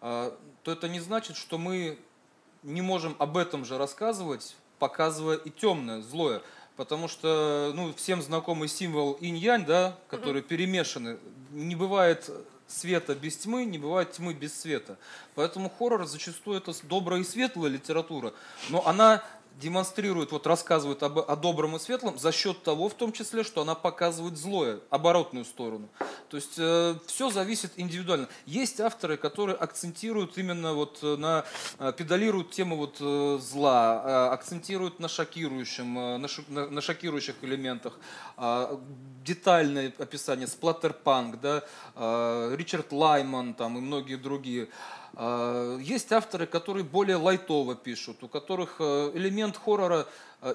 а, 0.00 0.36
то 0.62 0.72
это 0.72 0.88
не 0.88 1.00
значит, 1.00 1.36
что 1.36 1.58
мы 1.58 1.98
не 2.62 2.80
можем 2.80 3.16
об 3.18 3.36
этом 3.36 3.64
же 3.64 3.78
рассказывать, 3.78 4.56
показывая 4.78 5.36
и 5.36 5.50
темное, 5.50 6.00
злое. 6.00 6.42
Потому 6.76 7.08
что 7.08 7.72
ну, 7.74 7.92
всем 7.94 8.20
знакомый 8.20 8.68
символ 8.68 9.16
инь-янь, 9.20 9.64
да, 9.64 9.98
которые 10.08 10.42
перемешаны. 10.42 11.18
Не 11.52 11.74
бывает 11.74 12.30
света 12.66 13.14
без 13.14 13.36
тьмы, 13.36 13.64
не 13.64 13.78
бывает 13.78 14.12
тьмы 14.12 14.34
без 14.34 14.58
света. 14.58 14.96
Поэтому 15.34 15.70
хоррор 15.70 16.06
зачастую 16.06 16.58
это 16.58 16.72
добрая 16.84 17.20
и 17.20 17.24
светлая 17.24 17.70
литература, 17.70 18.32
но 18.70 18.86
она 18.86 19.22
демонстрирует, 19.56 20.32
вот 20.32 20.46
рассказывает 20.46 21.02
об, 21.02 21.18
о 21.18 21.36
добром 21.36 21.76
и 21.76 21.78
светлом 21.78 22.18
за 22.18 22.32
счет 22.32 22.62
того, 22.62 22.88
в 22.88 22.94
том 22.94 23.12
числе, 23.12 23.42
что 23.42 23.62
она 23.62 23.74
показывает 23.74 24.36
злое, 24.36 24.80
оборотную 24.90 25.44
сторону. 25.44 25.88
То 26.28 26.36
есть 26.36 26.54
все 27.06 27.30
зависит 27.30 27.72
индивидуально. 27.76 28.28
Есть 28.44 28.80
авторы, 28.80 29.16
которые 29.16 29.56
акцентируют 29.56 30.36
именно 30.38 30.74
вот 30.74 30.98
э, 31.02 31.16
на, 31.16 31.44
э, 31.78 31.92
педалируют 31.96 32.50
тему 32.50 32.76
вот 32.76 32.96
э, 33.00 33.38
зла, 33.40 34.02
э, 34.04 34.34
акцентируют 34.34 35.00
на 35.00 35.08
шокирующем, 35.08 35.98
э, 35.98 36.16
на, 36.18 36.28
шо- 36.28 36.44
на- 36.48 36.68
на 36.68 36.80
шокирующих 36.80 37.36
элементах, 37.42 37.98
а, 38.36 38.78
детальное 39.24 39.92
описание, 39.98 40.46
сплаттерпанк, 40.46 41.40
да, 41.40 41.62
а, 41.94 42.54
Ричард 42.54 42.92
Лайман 42.92 43.54
там 43.54 43.78
и 43.78 43.80
многие 43.80 44.16
другие. 44.16 44.68
Есть 45.18 46.12
авторы, 46.12 46.46
которые 46.46 46.84
более 46.84 47.16
лайтово 47.16 47.74
пишут, 47.74 48.22
у 48.22 48.28
которых 48.28 48.76
э, 48.80 49.12
элемент 49.14 49.56
хоррора 49.56 50.06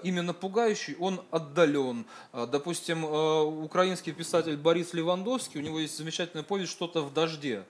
именно 0.04 0.34
пугающий, 0.34 0.96
он 1.00 1.22
отдален. 1.32 2.06
А, 2.32 2.46
Допустим, 2.46 3.06
э, 3.06 3.42
украинский 3.44 4.12
писатель 4.14 4.56
Борис 4.58 4.94
Левандовский, 4.94 5.60
у 5.60 5.64
него 5.64 5.80
есть 5.80 5.98
замечательная 5.98 6.44
повесть 6.44 6.72
«Что-то 6.72 7.02
в 7.02 7.14
дожде». 7.14 7.66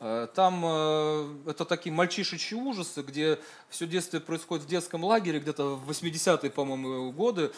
Э, 0.00 0.28
Там 0.34 0.62
э, 0.64 1.50
это 1.50 1.64
такие 1.64 1.92
мальчишечьи 1.92 2.56
ужасы, 2.56 3.02
где 3.02 3.38
все 3.68 3.86
детство 3.86 4.20
происходит 4.20 4.64
в 4.64 4.68
детском 4.68 5.04
лагере, 5.04 5.38
где-то 5.40 5.76
в 5.76 5.90
80-е, 5.90 6.50
по-моему, 6.50 7.12
годы. 7.12 7.50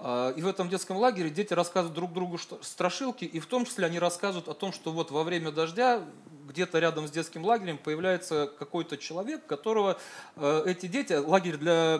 И 0.00 0.40
в 0.40 0.46
этом 0.46 0.68
детском 0.68 0.96
лагере 0.96 1.30
дети 1.30 1.52
рассказывают 1.52 1.94
друг 1.94 2.12
другу 2.12 2.38
страшилки, 2.62 3.24
и 3.24 3.38
в 3.38 3.46
том 3.46 3.66
числе 3.66 3.86
они 3.86 3.98
рассказывают 3.98 4.48
о 4.48 4.54
том, 4.54 4.72
что 4.72 4.92
вот 4.92 5.10
во 5.10 5.22
время 5.24 5.50
дождя 5.50 6.02
где-то 6.50 6.80
рядом 6.80 7.06
с 7.06 7.10
детским 7.10 7.44
лагерем 7.44 7.78
появляется 7.78 8.50
какой-то 8.58 8.96
человек, 8.96 9.46
которого 9.46 9.98
э, 10.36 10.62
эти 10.66 10.86
дети, 10.86 11.12
лагерь 11.12 11.56
для 11.56 11.98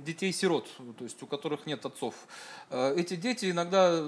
детей-сирот, 0.00 0.66
то 1.00 1.04
есть 1.04 1.22
у 1.22 1.26
которых 1.26 1.64
нет 1.64 1.86
отцов. 1.86 2.14
Э, 2.68 2.94
Эти 2.94 3.16
дети 3.16 3.50
иногда, 3.50 4.04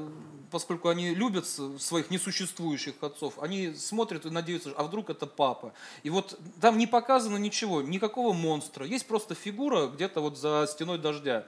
поскольку 0.51 0.90
они 0.90 1.14
любят 1.14 1.47
своих 1.47 2.11
несуществующих 2.11 2.97
отцов, 3.01 3.38
они 3.40 3.72
смотрят 3.74 4.26
и 4.26 4.30
надеются, 4.30 4.74
а 4.76 4.84
вдруг 4.84 5.09
это 5.09 5.26
папа. 5.26 5.72
И 6.03 6.11
вот 6.11 6.38
там 6.61 6.76
не 6.76 6.86
показано 6.86 7.38
ничего, 7.38 7.80
никакого 7.80 8.34
монстра. 8.34 8.84
Есть 8.84 9.07
просто 9.07 9.34
фигура 9.34 9.86
где-то 9.86 10.20
вот 10.20 10.36
за 10.36 10.68
стеной 10.68 10.99
дождя. 10.99 11.47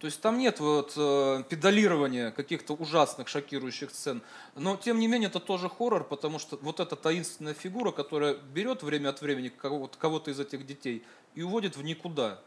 То 0.00 0.06
есть 0.06 0.20
там 0.20 0.38
нет 0.38 0.58
вот 0.58 0.94
э, 0.96 1.44
педалирования 1.48 2.32
каких-то 2.32 2.74
ужасных, 2.74 3.28
шокирующих 3.28 3.92
сцен. 3.92 4.22
Но 4.56 4.76
тем 4.76 4.98
не 4.98 5.06
менее 5.06 5.28
это 5.28 5.38
тоже 5.38 5.68
хоррор, 5.68 6.02
потому 6.02 6.40
что 6.40 6.58
вот 6.62 6.80
эта 6.80 6.96
таинственная 6.96 7.54
фигура, 7.54 7.92
которая 7.92 8.34
берет 8.34 8.82
время 8.82 9.10
от 9.10 9.22
времени 9.22 9.50
кого-то 9.50 10.32
из 10.32 10.40
этих 10.40 10.66
детей 10.66 11.04
и 11.36 11.42
уводит 11.42 11.76
в 11.76 11.84
никуда. 11.84 12.40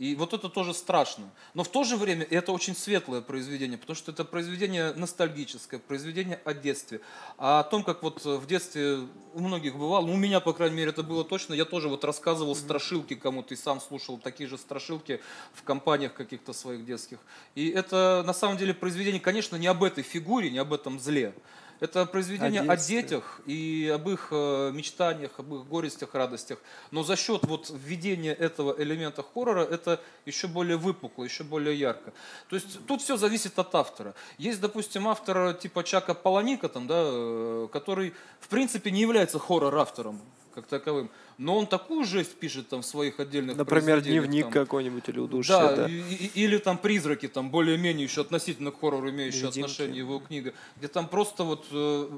И 0.00 0.14
вот 0.14 0.32
это 0.32 0.48
тоже 0.48 0.72
страшно. 0.72 1.30
Но 1.52 1.62
в 1.62 1.68
то 1.68 1.84
же 1.84 1.98
время 1.98 2.26
это 2.30 2.52
очень 2.52 2.74
светлое 2.74 3.20
произведение, 3.20 3.76
потому 3.76 3.94
что 3.94 4.12
это 4.12 4.24
произведение 4.24 4.94
ностальгическое, 4.94 5.78
произведение 5.78 6.40
о 6.46 6.54
детстве. 6.54 7.02
А 7.36 7.60
о 7.60 7.64
том, 7.64 7.84
как 7.84 8.02
вот 8.02 8.24
в 8.24 8.46
детстве 8.46 9.00
у 9.34 9.40
многих 9.40 9.76
бывало, 9.76 10.06
ну, 10.06 10.14
у 10.14 10.16
меня, 10.16 10.40
по 10.40 10.54
крайней 10.54 10.76
мере, 10.76 10.90
это 10.90 11.02
было 11.02 11.22
точно, 11.22 11.52
я 11.52 11.66
тоже 11.66 11.88
вот 11.88 12.02
рассказывал 12.02 12.56
страшилки 12.56 13.14
кому-то 13.14 13.52
и 13.52 13.58
сам 13.58 13.78
слушал 13.78 14.16
такие 14.16 14.48
же 14.48 14.56
страшилки 14.56 15.20
в 15.52 15.62
компаниях 15.64 16.14
каких-то 16.14 16.54
своих 16.54 16.86
детских. 16.86 17.18
И 17.54 17.68
это 17.68 18.22
на 18.24 18.32
самом 18.32 18.56
деле 18.56 18.72
произведение, 18.72 19.20
конечно, 19.20 19.56
не 19.56 19.66
об 19.66 19.84
этой 19.84 20.02
фигуре, 20.02 20.48
не 20.48 20.58
об 20.58 20.72
этом 20.72 20.98
зле. 20.98 21.34
Это 21.80 22.04
произведение 22.04 22.60
о, 22.60 22.76
детстве. 22.76 23.02
детях 23.02 23.40
и 23.46 23.90
об 23.94 24.08
их 24.08 24.28
э, 24.30 24.70
мечтаниях, 24.72 25.32
об 25.38 25.54
их 25.54 25.66
горестях, 25.66 26.14
радостях. 26.14 26.58
Но 26.90 27.02
за 27.02 27.16
счет 27.16 27.44
вот 27.44 27.70
введения 27.70 28.34
этого 28.34 28.74
элемента 28.78 29.22
хоррора 29.22 29.64
это 29.64 29.98
еще 30.26 30.46
более 30.46 30.76
выпукло, 30.76 31.24
еще 31.24 31.42
более 31.42 31.78
ярко. 31.78 32.12
То 32.50 32.56
есть 32.56 32.86
тут 32.86 33.00
все 33.00 33.16
зависит 33.16 33.58
от 33.58 33.74
автора. 33.74 34.14
Есть, 34.36 34.60
допустим, 34.60 35.08
автор 35.08 35.54
типа 35.54 35.82
Чака 35.82 36.12
Паланика, 36.12 36.68
там, 36.68 36.86
да, 36.86 37.02
э, 37.02 37.68
который 37.72 38.12
в 38.40 38.48
принципе 38.48 38.90
не 38.90 39.00
является 39.00 39.38
хоррор-автором 39.38 40.20
как 40.60 40.68
таковым, 40.68 41.10
но 41.38 41.56
он 41.56 41.66
такую 41.66 42.04
жесть 42.04 42.34
пишет 42.36 42.68
там 42.68 42.82
в 42.82 42.86
своих 42.86 43.18
отдельных 43.20 43.56
Например, 43.56 44.00
дневник 44.00 44.44
там. 44.44 44.52
какой-нибудь 44.52 45.08
или 45.08 45.18
удушье. 45.18 45.54
Да, 45.56 45.76
да. 45.76 45.86
и- 45.88 45.92
и- 46.00 46.30
или 46.44 46.58
там 46.58 46.76
призраки, 46.78 47.28
там 47.28 47.50
более-менее 47.50 48.04
еще 48.04 48.20
относительно 48.20 48.70
к 48.70 48.80
хоррору 48.80 49.10
имеющие 49.10 49.42
Невидимки. 49.44 49.60
отношение 49.72 49.98
его 49.98 50.18
книга, 50.18 50.52
где 50.76 50.88
там 50.88 51.08
просто 51.08 51.44
вот 51.44 51.66
э, 51.72 52.08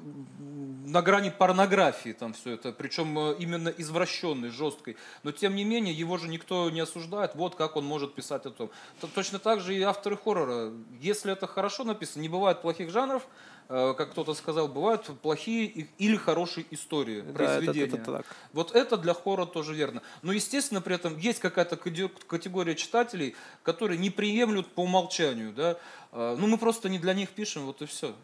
на 0.86 1.02
грани 1.02 1.30
порнографии 1.36 2.12
там 2.12 2.32
все 2.32 2.52
это, 2.52 2.72
причем 2.72 3.18
э, 3.18 3.36
именно 3.38 3.68
извращенной, 3.68 4.50
жесткой. 4.50 4.96
Но 5.22 5.32
тем 5.32 5.54
не 5.54 5.64
менее 5.64 5.94
его 5.94 6.18
же 6.18 6.28
никто 6.28 6.68
не 6.70 6.80
осуждает, 6.80 7.34
вот 7.34 7.54
как 7.54 7.76
он 7.76 7.84
может 7.84 8.14
писать 8.14 8.46
о 8.46 8.50
том. 8.50 8.70
То- 9.00 9.06
точно 9.14 9.38
так 9.38 9.60
же 9.60 9.74
и 9.76 9.82
авторы 9.82 10.16
хоррора. 10.16 10.72
Если 11.00 11.32
это 11.32 11.46
хорошо 11.46 11.84
написано, 11.84 12.22
не 12.22 12.28
бывает 12.28 12.62
плохих 12.62 12.90
жанров, 12.90 13.22
как 13.68 14.10
кто-то 14.12 14.34
сказал, 14.34 14.68
бывают 14.68 15.04
плохие 15.22 15.66
или 15.98 16.16
хорошие 16.16 16.66
истории, 16.70 17.20
Да, 17.20 17.28
это- 17.30 17.32
произведения. 17.34 17.86
это 18.02 18.12
так. 18.12 18.26
Вот 18.52 18.74
это 18.74 18.96
для 18.96 19.14
хоррора 19.14 19.46
тоже 19.46 19.74
верно. 19.74 20.02
Но, 20.22 20.32
естественно, 20.32 20.80
при 20.80 20.94
этом 20.94 21.16
есть 21.18 21.40
какая-то 21.40 21.76
категория 21.76 22.74
читателей, 22.74 23.34
которые 23.62 23.98
не 23.98 24.10
приемлют 24.10 24.68
по 24.74 24.80
умолчанию. 24.82 25.52
Да? 25.52 25.76
А, 26.12 26.36
Ну, 26.36 26.46
мы 26.46 26.58
просто 26.58 26.88
не 26.88 26.98
для 26.98 27.14
них 27.14 27.30
пишем, 27.30 27.66
вот 27.66 27.80
и 27.82 27.86
все. 27.86 28.14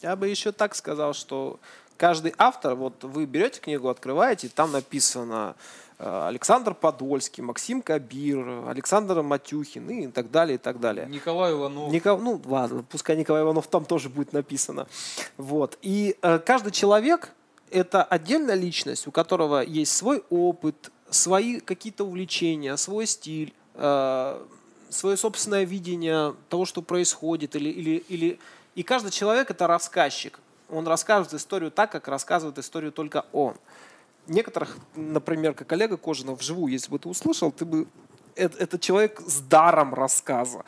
Я 0.00 0.14
бы 0.16 0.28
еще 0.28 0.52
так 0.52 0.74
сказал, 0.74 1.12
что 1.12 1.58
каждый 1.98 2.32
автор, 2.38 2.74
вот 2.74 3.04
вы 3.04 3.26
берете 3.26 3.60
книгу, 3.60 3.88
открываете, 3.88 4.48
там 4.48 4.72
написано 4.72 5.54
э, 5.98 6.26
Александр 6.28 6.72
Подольский, 6.74 7.42
Максим 7.42 7.82
Кабир, 7.82 8.64
Александр 8.68 9.20
Матюхин 9.22 9.90
и 9.90 10.06
так 10.06 10.30
далее, 10.30 10.54
и 10.54 10.58
так 10.58 10.80
далее. 10.80 11.06
Николай 11.10 11.52
Иванов. 11.52 11.92
Ника- 11.92 12.16
Ну, 12.16 12.40
ладно, 12.46 12.84
пускай 12.88 13.16
Николай 13.16 13.42
Иванов 13.42 13.66
там 13.66 13.84
тоже 13.84 14.08
будет 14.08 14.32
написано. 14.32 14.86
Вот. 15.36 15.76
И 15.82 16.16
э, 16.22 16.38
каждый 16.38 16.70
человек– 16.72 17.30
это 17.70 18.02
отдельная 18.02 18.54
личность, 18.54 19.06
у 19.06 19.10
которого 19.10 19.60
есть 19.60 19.94
свой 19.94 20.22
опыт, 20.30 20.90
свои 21.10 21.60
какие-то 21.60 22.04
увлечения, 22.04 22.76
свой 22.76 23.06
стиль, 23.06 23.52
э, 23.74 24.46
свое 24.90 25.16
собственное 25.16 25.64
видение 25.64 26.34
того, 26.48 26.64
что 26.64 26.80
происходит. 26.80 27.56
Или, 27.56 27.70
или, 27.70 28.04
или... 28.08 28.38
И 28.74 28.82
каждый 28.84 29.10
человек– 29.10 29.50
это 29.50 29.66
рассказчик. 29.66 30.38
Он 30.68 30.86
рассказывает 30.86 31.34
историю 31.34 31.70
так, 31.70 31.90
как 31.92 32.08
рассказывает 32.08 32.58
историю 32.58 32.92
только 32.92 33.24
он. 33.32 33.56
Некоторых, 34.26 34.76
например, 34.94 35.54
как 35.54 35.72
Олега 35.72 35.96
Кожина, 35.96 36.34
вживую, 36.34 36.70
если 36.72 36.90
бы 36.90 36.98
ты 36.98 37.08
услышал, 37.08 37.50
ты 37.50 37.64
бы 37.64 37.86
это, 38.38 38.58
это 38.58 38.78
человек 38.78 39.20
с 39.26 39.40
даром 39.40 39.94
рассказа. 39.94 40.64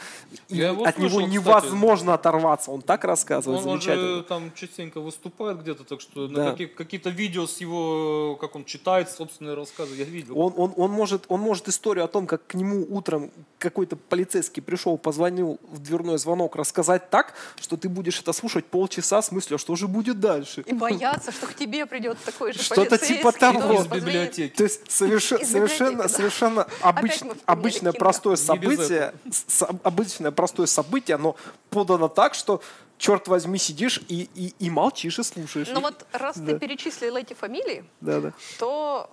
И 0.48 0.60
от 0.62 0.76
него 0.76 0.84
слышал, 0.92 1.18
кстати. 1.20 1.30
невозможно 1.32 2.14
оторваться. 2.14 2.70
Он 2.70 2.82
так 2.82 3.04
рассказывает 3.04 3.60
Он, 3.62 3.68
он 3.68 3.80
замечательно. 3.80 4.16
же 4.16 4.22
там 4.22 4.52
частенько 4.54 5.00
выступает 5.00 5.60
где-то, 5.62 5.84
так 5.84 6.00
что 6.00 6.26
Да. 6.28 6.50
какие- 6.50 6.66
какие-то 6.66 7.10
видео 7.10 7.46
с 7.46 7.58
его, 7.60 8.36
как 8.40 8.56
он 8.56 8.64
читает 8.64 9.10
собственные 9.10 9.54
рассказы, 9.54 9.94
я 9.94 10.04
видел. 10.04 10.38
Он, 10.38 10.52
он, 10.56 10.72
он, 10.76 10.90
может, 10.90 11.24
он 11.28 11.40
может 11.40 11.68
историю 11.68 12.04
о 12.04 12.08
том, 12.08 12.26
как 12.26 12.46
к 12.46 12.54
нему 12.54 12.86
утром 12.90 13.30
какой-то 13.58 13.96
полицейский 13.96 14.62
пришел, 14.62 14.98
позвонил 14.98 15.58
в 15.70 15.78
дверной 15.78 16.18
звонок, 16.18 16.56
рассказать 16.56 17.10
так, 17.10 17.34
что 17.60 17.76
ты 17.76 17.88
будешь 17.88 18.20
это 18.20 18.32
слушать 18.32 18.66
полчаса 18.66 19.22
с 19.22 19.30
мыслью, 19.32 19.56
а 19.56 19.58
что 19.58 19.76
же 19.76 19.86
будет 19.88 20.20
дальше. 20.20 20.62
И 20.66 20.72
бояться, 20.72 21.32
что 21.32 21.46
к 21.46 21.54
тебе 21.54 21.86
придет 21.86 22.18
такой 22.24 22.52
же 22.52 22.62
Что-то 22.62 22.98
типа 22.98 23.32
того. 23.32 23.80
Из 23.80 23.86
библиотеки. 23.86 24.54
То 24.56 24.64
есть 24.64 24.90
совершенно, 24.90 25.44
совершенно, 25.44 26.08
совершенно 26.08 26.66
обыч- 26.82 27.02
мы 27.02 27.08
вспомнили 27.08 27.36
обычное 27.60 27.92
простое 27.92 28.36
событие, 28.36 29.12
с- 29.30 29.66
обычное 29.82 30.30
простое 30.30 30.66
событие, 30.66 31.14
оно 31.16 31.36
подано 31.70 32.08
так, 32.08 32.34
что 32.34 32.60
черт 32.98 33.28
возьми 33.28 33.58
сидишь 33.58 34.00
и, 34.08 34.28
и, 34.34 34.54
и 34.58 34.70
молчишь 34.70 35.18
и 35.18 35.22
слушаешь. 35.22 35.68
Но 35.68 35.74
Ну 35.74 35.80
вот 35.80 36.06
раз 36.12 36.36
Да. 36.38 36.46
ты 36.52 36.58
перечислил 36.58 37.16
эти 37.16 37.34
фамилии, 37.34 37.84
Да, 38.00 38.20
да. 38.20 38.32
то 38.58 39.08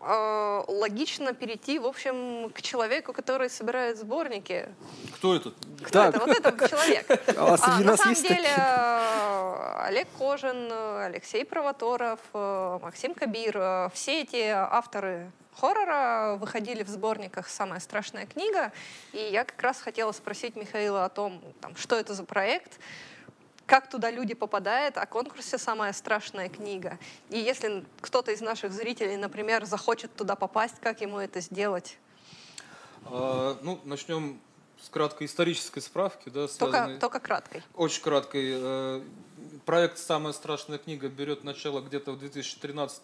э, 0.00 0.62
логично 0.68 1.32
перейти, 1.34 1.78
в 1.78 1.86
общем, 1.86 2.50
к 2.50 2.62
человеку, 2.62 3.12
который 3.12 3.50
собирает 3.50 3.98
сборники. 3.98 4.68
Кто 5.16 5.34
этот? 5.36 5.54
Кто 5.82 5.90
Да. 6.02 6.08
это? 6.08 6.18
Вот 6.20 6.28
этот 6.28 6.70
человек. 6.70 7.06
А 7.36 7.56
среди 7.56 7.84
на 7.84 7.96
самом 7.96 8.14
деле 8.14 8.36
такие? 8.36 8.54
э, 8.56 9.74
Олег 9.86 10.08
Кожин, 10.18 10.72
Алексей 10.72 11.44
Провоторов, 11.44 12.20
э, 12.34 12.78
Максим 12.82 13.14
Кабир, 13.14 13.90
все 13.94 14.22
эти 14.22 14.46
авторы 14.48 15.30
хоррора 15.58 16.36
выходили 16.40 16.82
в 16.82 16.88
сборниках 16.88 17.48
«Самая 17.48 17.80
страшная 17.80 18.24
книга», 18.26 18.72
и 19.12 19.18
я 19.18 19.44
как 19.44 19.60
раз 19.60 19.80
хотела 19.80 20.12
спросить 20.12 20.56
Михаила 20.56 21.04
о 21.04 21.08
том, 21.10 21.42
там, 21.60 21.76
что 21.76 21.96
это 21.96 22.14
за 22.14 22.24
проект, 22.24 22.78
как 23.70 23.88
туда 23.88 24.10
люди 24.10 24.34
попадают, 24.34 24.96
о 24.96 25.06
конкурсе 25.06 25.56
«Самая 25.56 25.92
страшная 25.92 26.48
книга». 26.48 26.98
И 27.28 27.38
если 27.38 27.84
кто-то 28.00 28.32
из 28.32 28.40
наших 28.40 28.72
зрителей, 28.72 29.16
например, 29.16 29.64
захочет 29.64 30.12
туда 30.16 30.34
попасть, 30.34 30.80
как 30.80 31.00
ему 31.02 31.20
это 31.20 31.40
сделать? 31.40 31.96
А, 33.04 33.56
ну, 33.62 33.78
начнем 33.84 34.40
с 34.82 34.88
краткой 34.88 35.28
исторической 35.28 35.78
справки, 35.78 36.30
да, 36.30 36.48
Только, 36.48 36.72
связанной... 36.72 36.98
только 36.98 37.20
краткой. 37.20 37.62
Очень 37.76 38.02
краткой. 38.02 38.50
Э, 38.56 39.02
Проект 39.66 39.98
«Самая 39.98 40.32
страшная 40.32 40.78
книга» 40.78 41.08
берет 41.08 41.44
начало 41.44 41.80
где-то 41.80 42.10
в 42.10 42.18
2013 42.18 43.02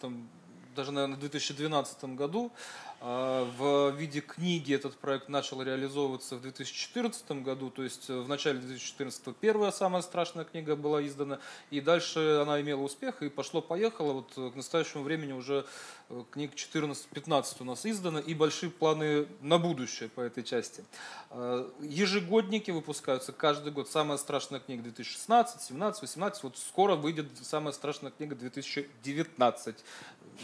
даже, 0.77 0.93
наверное, 0.93 1.17
в 1.17 1.21
2012 1.21 2.05
году. 2.15 2.53
А, 3.01 3.45
В 3.59 3.91
виде 3.97 4.21
книги 4.21 4.75
этот 4.75 4.97
проект 4.97 5.29
начал 5.29 5.61
реализовываться 5.63 6.37
в 6.37 6.43
2014 6.43 7.43
году, 7.43 7.71
то 7.71 7.83
есть 7.83 8.09
э, 8.09 8.19
в 8.19 8.29
начале 8.29 8.59
2014 8.59 9.37
первая 9.37 9.71
самая 9.71 10.03
страшная 10.03 10.45
книга 10.45 10.77
была 10.77 11.07
издана, 11.07 11.39
и 11.71 11.81
дальше 11.81 12.41
она 12.43 12.61
имела 12.61 12.81
успех, 12.81 13.23
и 13.23 13.29
пошло-поехало. 13.29 14.13
Вот 14.13 14.33
э, 14.37 14.51
к 14.51 14.57
настоящему 14.57 15.03
времени 15.03 15.33
уже 15.33 15.67
э, 16.09 16.25
книг 16.31 16.53
14-15 16.55 17.57
у 17.61 17.65
нас 17.65 17.85
издано, 17.85 18.19
и 18.19 18.35
большие 18.35 18.71
планы 18.71 19.27
на 19.41 19.59
будущее 19.59 20.09
по 20.09 20.23
этой 20.23 20.43
части. 20.43 20.83
Э, 21.31 21.69
Ежегодники 21.83 22.71
выпускаются 22.71 23.33
каждый 23.33 23.73
год. 23.73 23.91
Самая 23.91 24.17
страшная 24.17 24.61
книга 24.61 24.83
2016, 24.83 25.61
17, 25.61 26.03
18. 26.03 26.43
Вот 26.45 26.57
скоро 26.57 26.95
выйдет 26.95 27.27
самая 27.43 27.73
страшная 27.73 28.11
книга 28.11 28.35
2019. 28.35 29.77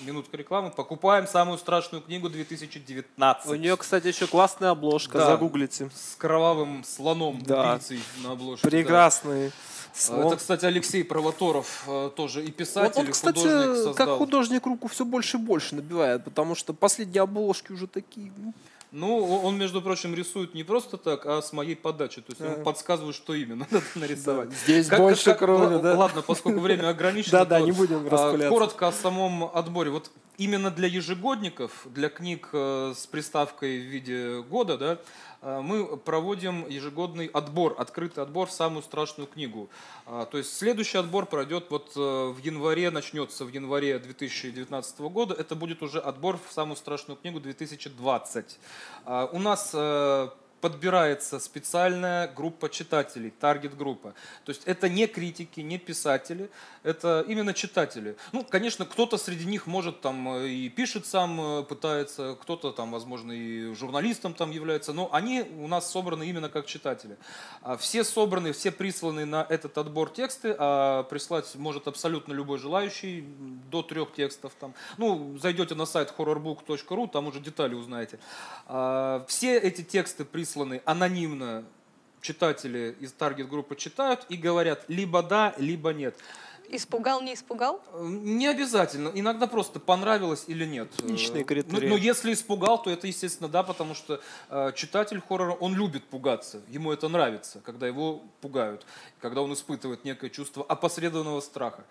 Минутка 0.04 0.36
рекламы. 0.36 0.70
Покупаем 0.70 1.26
самую 1.26 1.58
страшную 1.58 2.02
книгу 2.02 2.28
2019. 2.28 3.46
У 3.50 3.54
нее, 3.54 3.76
кстати, 3.76 4.08
еще 4.08 4.26
классная 4.26 4.70
обложка, 4.70 5.18
Да. 5.18 5.26
загуглите. 5.26 5.90
С 5.94 6.16
кровавым 6.16 6.82
слоном, 6.84 7.40
Да. 7.42 7.72
убийцей 7.74 8.00
на 8.22 8.32
обложке. 8.32 8.62
да. 8.64 8.70
Прекрасный 8.70 9.48
А, 9.48 9.50
слон. 9.94 10.26
Это, 10.28 10.36
кстати, 10.36 10.64
Алексей 10.64 11.04
Провоторов, 11.04 11.84
э, 11.86 12.10
тоже 12.16 12.44
и 12.44 12.50
писатель, 12.50 12.92
он, 13.00 13.04
он, 13.04 13.08
и 13.10 13.12
кстати, 13.12 13.38
художник 13.38 13.74
создал. 13.76 13.94
как 13.94 14.08
художник 14.18 14.66
руку 14.66 14.88
все 14.88 15.04
больше 15.04 15.36
и 15.36 15.40
больше 15.40 15.74
набивает, 15.76 16.24
потому 16.24 16.54
что 16.54 16.72
последние 16.72 17.22
обложки 17.22 17.72
уже 17.72 17.86
такие. 17.86 18.32
ну, 18.36 18.54
Ну, 18.92 19.24
он, 19.42 19.56
между 19.56 19.80
прочим, 19.80 20.14
рисует 20.14 20.54
не 20.54 20.64
просто 20.64 20.98
так, 20.98 21.24
а 21.24 21.40
с 21.40 21.52
моей 21.54 21.74
подачи. 21.74 22.20
То 22.20 22.32
есть 22.32 22.42
Да. 22.42 22.58
он 22.58 22.62
подсказывает, 22.62 23.16
что 23.16 23.32
именно 23.34 23.66
надо 23.70 23.82
нарисовать. 23.94 24.50
Да, 24.50 24.54
здесь 24.64 24.86
Как- 24.88 24.98
больше 25.00 25.24
как- 25.24 25.38
крови, 25.38 25.74
л- 25.76 25.80
да. 25.80 25.94
Ладно, 25.96 26.20
поскольку 26.20 26.60
время 26.60 26.88
ограничено, 26.90 27.38
Да-да, 27.38 27.60
не 27.60 27.72
будем 27.72 28.06
а, 28.06 28.10
распыляться. 28.10 28.48
Коротко 28.50 28.88
о 28.88 28.92
самом 28.92 29.44
отборе. 29.44 29.90
Вот 29.90 30.10
именно 30.42 30.70
для 30.70 30.88
ежегодников, 30.88 31.86
для 31.86 32.08
книг 32.08 32.48
э, 32.52 32.94
с 32.96 33.06
приставкой 33.06 33.78
в 33.78 33.84
виде 33.84 34.42
года, 34.42 34.76
да, 34.76 34.98
э, 35.40 35.60
мы 35.60 35.96
проводим 35.96 36.66
ежегодный 36.68 37.26
отбор, 37.26 37.74
открытый 37.78 38.22
отбор 38.24 38.48
в 38.48 38.52
самую 38.52 38.82
страшную 38.82 39.28
книгу. 39.28 39.70
А, 40.06 40.26
То 40.26 40.38
есть 40.38 40.56
следующий 40.56 40.98
отбор 40.98 41.26
пройдет 41.26 41.66
вот 41.70 41.92
э, 41.96 42.00
в 42.00 42.38
январе, 42.42 42.90
начнется 42.90 43.44
в 43.44 43.48
январе 43.48 43.98
2019 43.98 45.00
года. 45.00 45.34
Это 45.34 45.54
будет 45.54 45.82
уже 45.82 46.00
отбор 46.00 46.38
в 46.48 46.52
самую 46.52 46.76
страшную 46.76 47.16
книгу 47.16 47.40
2020. 47.40 48.58
А, 49.04 49.30
У 49.32 49.38
нас 49.38 49.70
э, 49.74 50.28
подбирается 50.62 51.40
специальная 51.40 52.28
группа 52.28 52.68
читателей, 52.68 53.30
таргет-группа. 53.30 54.14
То 54.44 54.50
есть 54.50 54.62
это 54.64 54.88
не 54.88 55.08
критики, 55.08 55.58
не 55.58 55.76
писатели, 55.76 56.50
это 56.84 57.24
именно 57.26 57.52
читатели. 57.52 58.16
Ну, 58.30 58.44
конечно, 58.44 58.86
кто-то 58.86 59.18
среди 59.18 59.44
них 59.44 59.66
может 59.66 60.00
там 60.00 60.36
э, 60.36 60.48
и 60.48 60.68
пишет 60.68 61.04
сам, 61.04 61.40
э, 61.40 61.62
пытается, 61.64 62.38
кто-то 62.40 62.70
там, 62.70 62.92
возможно, 62.92 63.32
и 63.32 63.74
журналистом 63.74 64.34
там 64.34 64.52
является, 64.52 64.92
но 64.92 65.12
они 65.12 65.40
у 65.40 65.66
нас 65.66 65.90
собраны 65.90 66.28
именно 66.28 66.48
как 66.48 66.66
читатели. 66.66 67.16
А 67.62 67.76
Все 67.76 68.04
собраны, 68.04 68.52
все 68.52 68.70
присланы 68.70 69.26
на 69.26 69.44
этот 69.48 69.76
отбор 69.78 70.10
тексты, 70.10 70.54
а 70.56 71.02
прислать 71.02 71.52
может 71.56 71.88
абсолютно 71.88 72.34
любой 72.34 72.58
желающий, 72.58 73.26
до 73.68 73.82
трех 73.82 74.12
текстов 74.12 74.52
там. 74.60 74.74
Ну, 74.96 75.36
зайдете 75.38 75.74
на 75.74 75.86
сайт 75.86 76.14
horrorbook.ru, 76.16 77.08
там 77.10 77.26
уже 77.26 77.40
детали 77.40 77.74
узнаете. 77.74 78.20
А, 78.66 79.24
Все 79.26 79.58
эти 79.58 79.82
тексты 79.82 80.24
присланы 80.24 80.51
анонимно 80.84 81.64
читатели 82.20 82.96
из 83.00 83.12
таргет-группы 83.12 83.76
читают 83.76 84.24
и 84.28 84.36
говорят 84.36 84.84
либо 84.88 85.22
да, 85.22 85.54
либо 85.58 85.92
нет. 85.92 86.16
Испугал, 86.74 87.20
не 87.20 87.34
испугал? 87.34 87.82
Э, 87.92 88.02
Не 88.02 88.46
обязательно. 88.46 89.10
Иногда 89.12 89.46
просто 89.46 89.78
понравилось 89.78 90.44
или 90.46 90.64
нет. 90.64 90.88
Личные 91.02 91.42
Э, 91.42 91.44
критерии. 91.44 91.86
Но, 91.86 91.90
но 91.90 91.96
если 91.98 92.32
испугал, 92.32 92.82
то 92.82 92.88
это, 92.88 93.06
естественно, 93.06 93.48
да, 93.48 93.62
потому 93.62 93.94
что 93.94 94.22
э, 94.48 94.72
читатель 94.74 95.20
хоррора, 95.20 95.52
он 95.52 95.74
любит 95.74 96.04
пугаться. 96.04 96.62
Ему 96.68 96.90
это 96.90 97.08
нравится, 97.08 97.60
когда 97.62 97.86
его 97.86 98.22
пугают, 98.40 98.86
когда 99.20 99.42
он 99.42 99.52
испытывает 99.52 100.04
некое 100.04 100.30
чувство 100.30 100.64
опосредованного 100.66 101.40
страха. 101.40 101.84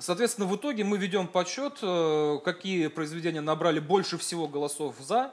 Соответственно, 0.00 0.48
в 0.48 0.56
итоге 0.56 0.82
мы 0.82 0.98
ведем 0.98 1.28
подсчет, 1.28 1.78
э, 1.82 2.38
какие 2.44 2.88
произведения 2.88 3.40
набрали 3.40 3.78
больше 3.78 4.18
всего 4.18 4.48
голосов 4.48 4.96
«за». 4.98 5.26
А, 5.26 5.32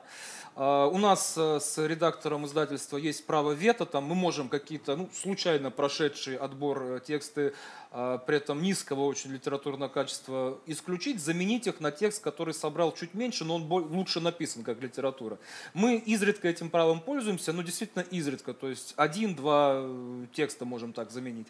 У 0.55 0.97
нас 0.97 1.35
э, 1.37 1.59
с 1.61 1.77
редактором 1.77 2.45
издательства 2.45 2.97
есть 2.97 3.25
право 3.25 3.53
вето, 3.53 3.85
там 3.85 4.03
мы 4.03 4.15
можем 4.15 4.49
какие-то 4.49 4.97
ну, 4.97 5.09
случайно 5.13 5.71
прошедшие 5.71 6.37
отбор 6.37 6.83
э, 6.83 6.99
тексты, 6.99 7.53
а, 7.93 8.17
при 8.17 8.37
этом 8.37 8.61
низкого 8.61 9.01
очень 9.05 9.31
литературного 9.31 9.89
качества 9.89 10.59
исключить, 10.65 11.21
заменить 11.21 11.67
их 11.67 11.79
на 11.79 11.91
текст, 11.91 12.21
который 12.21 12.53
собрал 12.53 12.93
чуть 12.93 13.13
меньше, 13.13 13.45
но 13.45 13.55
он 13.55 13.63
лучше 13.63 14.19
написан 14.19 14.63
как 14.63 14.81
литература. 14.81 15.37
Мы 15.73 15.95
изредка 15.95 16.49
этим 16.49 16.69
правом 16.69 16.99
пользуемся, 16.99 17.53
но 17.53 17.61
действительно 17.61 18.01
изредка, 18.01 18.53
то 18.53 18.69
есть 18.69 18.93
один-два 18.97 19.73
э, 19.75 20.25
текста 20.33 20.65
можем 20.65 20.91
так 20.91 21.11
заменить. 21.11 21.47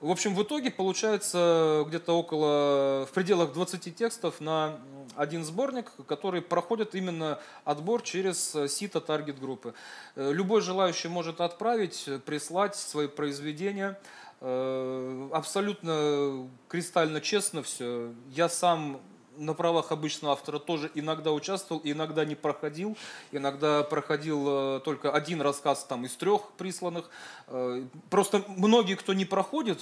В 0.00 0.10
общем, 0.10 0.34
в 0.34 0.42
итоге 0.42 0.70
получается 0.70 1.84
где-то 1.88 2.12
около, 2.18 3.06
в 3.06 3.12
пределах 3.14 3.54
20 3.54 3.96
текстов 3.96 4.40
на 4.40 4.78
один 5.16 5.42
сборник, 5.42 5.90
который 6.06 6.42
проходит 6.42 6.94
именно 6.94 7.38
отбор 7.64 8.02
через 8.02 8.54
сито 8.68 9.00
таргет-группы. 9.00 9.72
Э, 10.14 10.32
Любой 10.32 10.60
желающий 10.60 11.08
может 11.08 11.40
отправить, 11.40 12.08
прислать 12.26 12.76
свои 12.76 13.08
произведения. 13.08 13.98
Э, 14.42 15.28
Абсолютно 15.32 16.46
кристально 16.68 17.22
честно 17.22 17.62
все. 17.62 18.12
Я 18.28 18.50
сам 18.50 19.00
на 19.36 19.54
правах 19.54 19.92
обычного 19.92 20.32
автора 20.34 20.58
тоже 20.58 20.90
иногда 20.94 21.32
участвовал, 21.32 21.80
иногда 21.84 22.24
не 22.24 22.34
проходил. 22.34 22.96
Иногда 23.32 23.82
проходил 23.82 24.76
э, 24.76 24.80
только 24.84 25.10
один 25.12 25.40
рассказ 25.40 25.84
там, 25.84 26.04
из 26.04 26.14
трех 26.16 26.50
присланных. 26.58 27.08
Э, 27.48 27.84
Просто 28.10 28.42
многие, 28.48 28.94
кто 28.94 29.12
не 29.12 29.24
проходит 29.24 29.80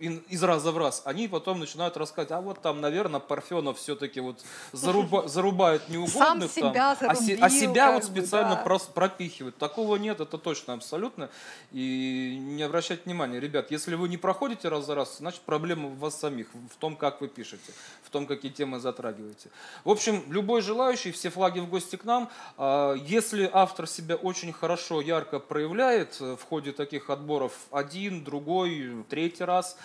ин- 0.00 0.24
из 0.28 0.42
раза 0.42 0.72
в 0.72 0.78
раз, 0.78 1.02
они 1.04 1.28
потом 1.28 1.60
начинают 1.60 1.96
рассказывать, 1.96 2.32
а 2.32 2.40
вот 2.40 2.60
там, 2.62 2.80
наверное, 2.80 3.20
Парфенов 3.20 3.78
все-таки 3.78 4.20
вот 4.20 4.42
заруба- 4.72 5.28
зарубает 5.28 5.88
неугодных. 5.88 6.52
там, 6.52 6.72
себя 6.72 6.90
а 6.92 7.14
се- 7.14 7.36
зарубил, 7.36 7.44
а 7.44 7.50
себя 7.50 7.92
вот 7.92 8.02
как 8.04 8.12
бы, 8.12 8.20
специально 8.20 8.54
да. 8.56 8.78
пропихивают. 8.94 9.56
Такого 9.58 9.96
нет, 9.96 10.20
это 10.20 10.38
точно, 10.38 10.74
абсолютно. 10.74 11.28
И 11.72 12.36
не 12.40 12.62
обращайте 12.62 13.02
внимания, 13.04 13.40
ребят, 13.40 13.70
если 13.70 13.94
вы 13.94 14.08
не 14.08 14.16
проходите 14.16 14.68
раз 14.68 14.86
за 14.86 14.94
раз, 14.94 15.18
значит 15.18 15.40
проблема 15.42 15.88
в 15.88 15.98
вас 15.98 16.18
самих, 16.18 16.48
в 16.52 16.76
том, 16.78 16.96
как 16.96 17.20
вы 17.20 17.28
пишете, 17.28 17.72
в 18.02 18.10
том, 18.10 18.26
какие 18.26 18.50
темы 18.50 18.78
затрагиваете. 18.88 19.50
В 19.84 19.90
общем, 19.90 20.22
любой 20.28 20.62
желающий, 20.62 21.12
все 21.12 21.30
флаги 21.30 21.60
в 21.60 21.68
гости 21.68 21.96
к 21.96 22.04
нам, 22.04 22.30
а, 22.56 22.94
если 22.94 23.48
автор 23.52 23.86
себя 23.86 24.16
очень 24.16 24.52
хорошо, 24.52 25.00
ярко 25.00 25.38
проявляет 25.38 26.20
в 26.20 26.40
ходе 26.48 26.72
таких 26.72 27.10
отборов 27.10 27.52
один, 27.70 28.24
другой, 28.24 29.04
третий 29.08 29.44
раз, 29.44 29.76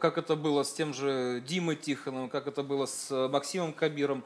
как 0.00 0.18
это 0.18 0.36
было 0.36 0.62
с 0.62 0.72
тем 0.72 0.94
же 0.94 1.42
Димой 1.46 1.76
Тихоновым, 1.76 2.28
как 2.28 2.46
это 2.46 2.62
было 2.62 2.86
с 2.86 3.28
Максимом 3.28 3.72
Кабиром, 3.72 4.24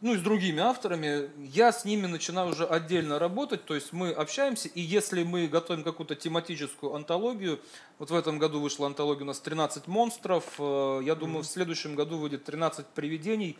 ну 0.00 0.14
и 0.14 0.18
с 0.18 0.20
другими 0.20 0.60
авторами, 0.60 1.30
я 1.38 1.72
с 1.72 1.84
ними 1.84 2.06
начинаю 2.06 2.50
уже 2.50 2.66
отдельно 2.66 3.18
работать, 3.18 3.64
то 3.64 3.74
есть 3.74 3.92
мы 3.92 4.10
общаемся, 4.10 4.68
и 4.68 4.80
если 4.80 5.22
мы 5.24 5.46
готовим 5.48 5.84
какую-то 5.84 6.14
тематическую 6.14 6.94
антологию, 6.94 7.60
вот 7.98 8.10
в 8.10 8.14
этом 8.14 8.38
году 8.38 8.60
вышла 8.60 8.86
антология 8.86 9.22
у 9.22 9.26
нас 9.26 9.40
13 9.40 9.86
монстров, 9.86 10.44
э, 10.58 11.00
я 11.04 11.14
думаю, 11.14 11.44
в 11.44 11.46
следующем 11.46 11.94
году 11.94 12.18
выйдет 12.18 12.44
13 12.44 12.86
привидений, 12.88 13.56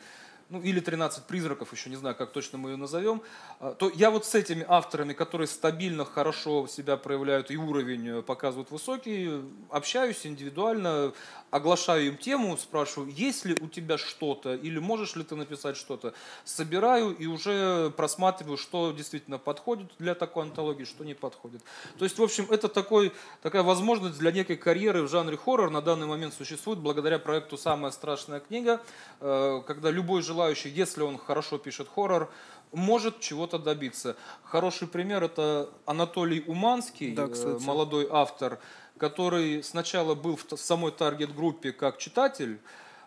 ну 0.48 0.60
или 0.60 0.80
13 0.80 1.24
призраков, 1.24 1.72
еще 1.72 1.90
не 1.90 1.96
знаю, 1.96 2.14
как 2.14 2.30
точно 2.32 2.58
мы 2.58 2.70
ее 2.70 2.76
назовем, 2.76 3.22
а, 3.58 3.74
то 3.74 3.90
я 3.94 4.10
вот 4.10 4.24
с 4.24 4.34
этими 4.34 4.64
авторами, 4.68 5.12
которые 5.12 5.48
стабильно, 5.48 6.04
хорошо 6.04 6.66
себя 6.68 6.96
проявляют 6.96 7.50
и 7.50 7.56
уровень 7.56 8.18
э, 8.18 8.22
показывают 8.22 8.70
высокий, 8.70 9.42
общаюсь 9.70 10.24
индивидуально, 10.24 11.12
оглашаю 11.50 12.06
им 12.06 12.16
тему, 12.16 12.56
спрашиваю, 12.56 13.10
есть 13.10 13.44
ли 13.44 13.56
у 13.60 13.68
тебя 13.68 13.98
что-то 13.98 14.54
или 14.54 14.78
можешь 14.78 15.16
ли 15.16 15.24
ты 15.24 15.34
написать 15.34 15.76
что-то, 15.76 16.14
собираю 16.44 17.16
и 17.16 17.26
уже 17.26 17.90
просматриваю, 17.96 18.56
что 18.56 18.92
действительно 18.92 19.38
подходит 19.38 19.90
для 19.98 20.14
такой 20.14 20.44
антологии, 20.44 20.84
что 20.84 21.04
не 21.04 21.14
подходит. 21.14 21.62
То 21.98 22.04
есть, 22.04 22.18
в 22.18 22.22
общем, 22.22 22.46
это 22.50 22.68
такой, 22.68 23.12
такая 23.42 23.62
возможность 23.62 24.18
для 24.18 24.30
некой 24.30 24.56
карьеры 24.56 25.02
в 25.02 25.08
жанре 25.08 25.36
хоррор 25.36 25.70
на 25.70 25.82
данный 25.82 26.06
момент 26.06 26.34
существует 26.34 26.78
благодаря 26.78 27.18
проекту 27.18 27.56
«Самая 27.56 27.90
страшная 27.90 28.40
книга», 28.40 28.80
э, 29.20 29.62
когда 29.66 29.90
любой 29.90 30.22
желающий 30.22 30.35
желающий, 30.36 30.68
если 30.68 31.02
он 31.02 31.18
хорошо 31.18 31.56
пишет 31.58 31.88
хоррор, 31.88 32.30
может 32.72 33.20
чего-то 33.20 33.58
добиться. 33.58 34.16
Хороший 34.44 34.86
пример 34.86 35.24
это 35.24 35.70
Анатолий 35.86 36.44
Уманский, 36.46 37.14
да, 37.14 37.26
э, 37.26 37.58
молодой 37.60 38.06
автор, 38.10 38.58
который 38.98 39.62
сначала 39.62 40.14
был 40.14 40.36
в 40.36 40.56
самой 40.56 40.92
таргет-группе 40.92 41.72
как 41.72 41.96
читатель, 41.96 42.58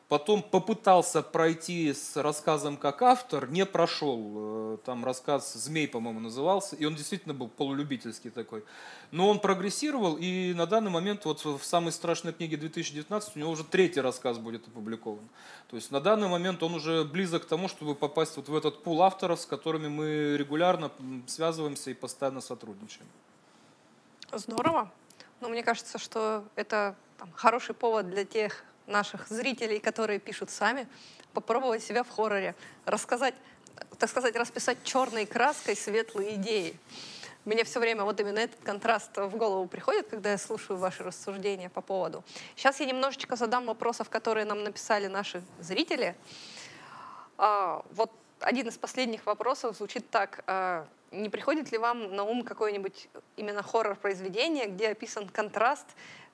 Потом 0.09 0.41
попытался 0.41 1.21
пройти 1.21 1.93
с 1.93 2.17
рассказом 2.17 2.77
как 2.77 3.03
автор, 3.03 3.47
не 3.47 3.63
прошел. 3.63 4.73
Э, 4.73 4.77
там 4.83 5.05
рассказ 5.05 5.53
«Змей», 5.53 5.87
по-моему, 5.87 6.19
назывался, 6.19 6.75
и 6.75 6.83
он 6.85 6.95
действительно 6.95 7.35
был 7.35 7.47
полулюбительский 7.47 8.31
такой. 8.31 8.63
Но 9.11 9.29
он 9.29 9.39
прогрессировал, 9.39 10.17
и 10.19 10.55
на 10.55 10.65
данный 10.65 10.89
момент 10.89 11.25
вот 11.25 11.45
в 11.45 11.63
самой 11.63 11.91
страшной 11.91 12.33
книге 12.33 12.57
2019 12.57 13.35
у 13.35 13.39
него 13.39 13.51
уже 13.51 13.63
третий 13.63 14.01
рассказ 14.01 14.39
будет 14.39 14.67
опубликован. 14.67 15.29
То 15.69 15.75
есть 15.75 15.91
на 15.91 16.01
данный 16.01 16.27
момент 16.27 16.63
он 16.63 16.73
уже 16.73 17.03
близок 17.03 17.43
к 17.43 17.45
тому, 17.45 17.67
чтобы 17.67 17.93
попасть 17.93 18.35
вот 18.35 18.49
в 18.49 18.55
этот 18.55 18.81
пул 18.81 19.03
авторов, 19.03 19.39
с 19.39 19.45
которыми 19.45 19.89
мы 19.89 20.37
регулярно 20.37 20.89
связываемся 21.27 21.91
и 21.91 21.93
постоянно 21.93 22.41
сотрудничаем. 22.41 23.07
Здорово. 24.31 24.91
Но 25.39 25.49
мне 25.49 25.61
кажется, 25.61 25.99
что 25.99 26.43
это 26.55 26.95
там, 27.19 27.31
хороший 27.35 27.75
повод 27.75 28.09
для 28.09 28.25
тех 28.25 28.63
наших 28.89 29.27
зрителей, 29.27 29.79
которые 29.79 30.19
пишут 30.19 30.49
сами, 30.49 30.87
попробовать 31.33 31.83
себя 31.83 32.03
в 32.03 32.09
хорроре, 32.09 32.55
рассказать, 32.85 33.35
так 33.97 34.09
сказать, 34.09 34.35
расписать 34.35 34.83
черной 34.83 35.25
краской 35.25 35.75
светлые 35.75 36.35
идеи. 36.35 36.77
Мне 37.45 37.63
все 37.63 37.79
время 37.79 38.03
вот 38.03 38.19
именно 38.19 38.39
этот 38.39 38.59
контраст 38.63 39.15
в 39.15 39.35
голову 39.37 39.65
приходит, 39.67 40.07
когда 40.09 40.31
я 40.31 40.37
слушаю 40.37 40.77
ваши 40.77 41.03
рассуждения 41.03 41.69
по 41.69 41.81
поводу. 41.81 42.23
Сейчас 42.55 42.79
я 42.79 42.85
немножечко 42.85 43.35
задам 43.35 43.65
вопросов, 43.65 44.09
которые 44.09 44.45
нам 44.45 44.63
написали 44.63 45.07
наши 45.07 45.41
зрители. 45.59 46.15
А, 47.37 47.83
вот 47.91 48.11
один 48.41 48.67
из 48.67 48.77
последних 48.77 49.25
вопросов 49.25 49.77
звучит 49.77 50.09
так. 50.09 50.43
А, 50.47 50.85
не 51.11 51.29
приходит 51.29 51.71
ли 51.71 51.77
вам 51.77 52.13
на 52.15 52.23
ум 52.23 52.43
какое-нибудь 52.43 53.09
именно 53.37 53.63
хоррор-произведение, 53.63 54.67
где 54.67 54.89
описан 54.89 55.27
контраст 55.29 55.87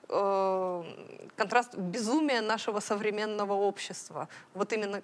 Э, 0.08 0.84
контраст 1.36 1.74
безумия 1.74 2.40
нашего 2.40 2.80
современного 2.80 3.52
общества. 3.52 4.28
Вот 4.54 4.72
именно 4.72 5.02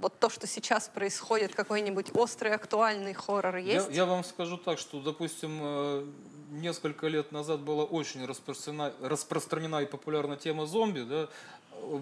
вот 0.00 0.18
то, 0.18 0.28
что 0.28 0.46
сейчас 0.46 0.88
происходит, 0.88 1.54
какой-нибудь 1.54 2.14
острый, 2.14 2.52
актуальный 2.52 3.14
хоррор 3.14 3.56
есть? 3.56 3.88
Я, 3.88 3.94
я 3.94 4.04
вам 4.04 4.24
скажу 4.24 4.58
так, 4.58 4.78
что, 4.78 5.00
допустим, 5.00 5.58
э, 5.60 6.06
несколько 6.50 7.06
лет 7.08 7.32
назад 7.32 7.60
была 7.60 7.84
очень 7.84 8.24
распространена, 8.26 8.92
распространена 9.00 9.82
и 9.82 9.86
популярна 9.86 10.36
тема 10.36 10.66
зомби, 10.66 11.00
да, 11.00 11.28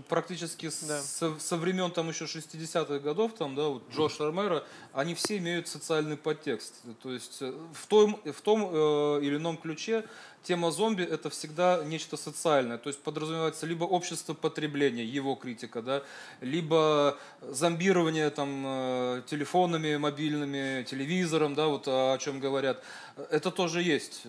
практически 0.08 0.70
да. 0.82 1.00
со, 1.00 1.38
со 1.38 1.56
времен 1.56 1.90
там 1.90 2.08
еще 2.08 2.24
60-х 2.24 2.98
годов, 2.98 3.32
там, 3.34 3.54
да, 3.54 3.68
вот 3.68 3.82
Джош 3.92 4.20
Ромеро, 4.20 4.64
они 4.92 5.14
все 5.14 5.38
имеют 5.38 5.68
социальный 5.68 6.16
подтекст. 6.16 6.74
То 7.02 7.12
есть 7.12 7.38
э, 7.40 7.52
в 7.72 7.86
том, 7.86 8.20
в 8.24 8.40
том 8.40 8.68
э, 8.72 9.20
или 9.22 9.36
ином 9.36 9.56
ключе 9.56 10.04
тема 10.42 10.70
зомби 10.70 11.02
это 11.02 11.30
всегда 11.30 11.82
нечто 11.84 12.16
социальное, 12.16 12.76
то 12.76 12.88
есть 12.88 13.02
подразумевается 13.02 13.66
либо 13.66 13.84
общество 13.84 14.34
потребления, 14.34 15.04
его 15.04 15.34
критика, 15.34 15.80
да, 15.82 16.02
либо 16.40 17.16
зомбирование 17.40 18.30
там 18.30 18.62
э, 18.66 19.22
телефонами, 19.26 19.96
мобильными, 19.96 20.84
телевизором, 20.84 21.54
да, 21.54 21.66
вот 21.66 21.88
о 21.88 22.16
чем 22.18 22.40
говорят. 22.40 22.82
Это 23.30 23.50
тоже 23.50 23.82
есть. 23.82 24.22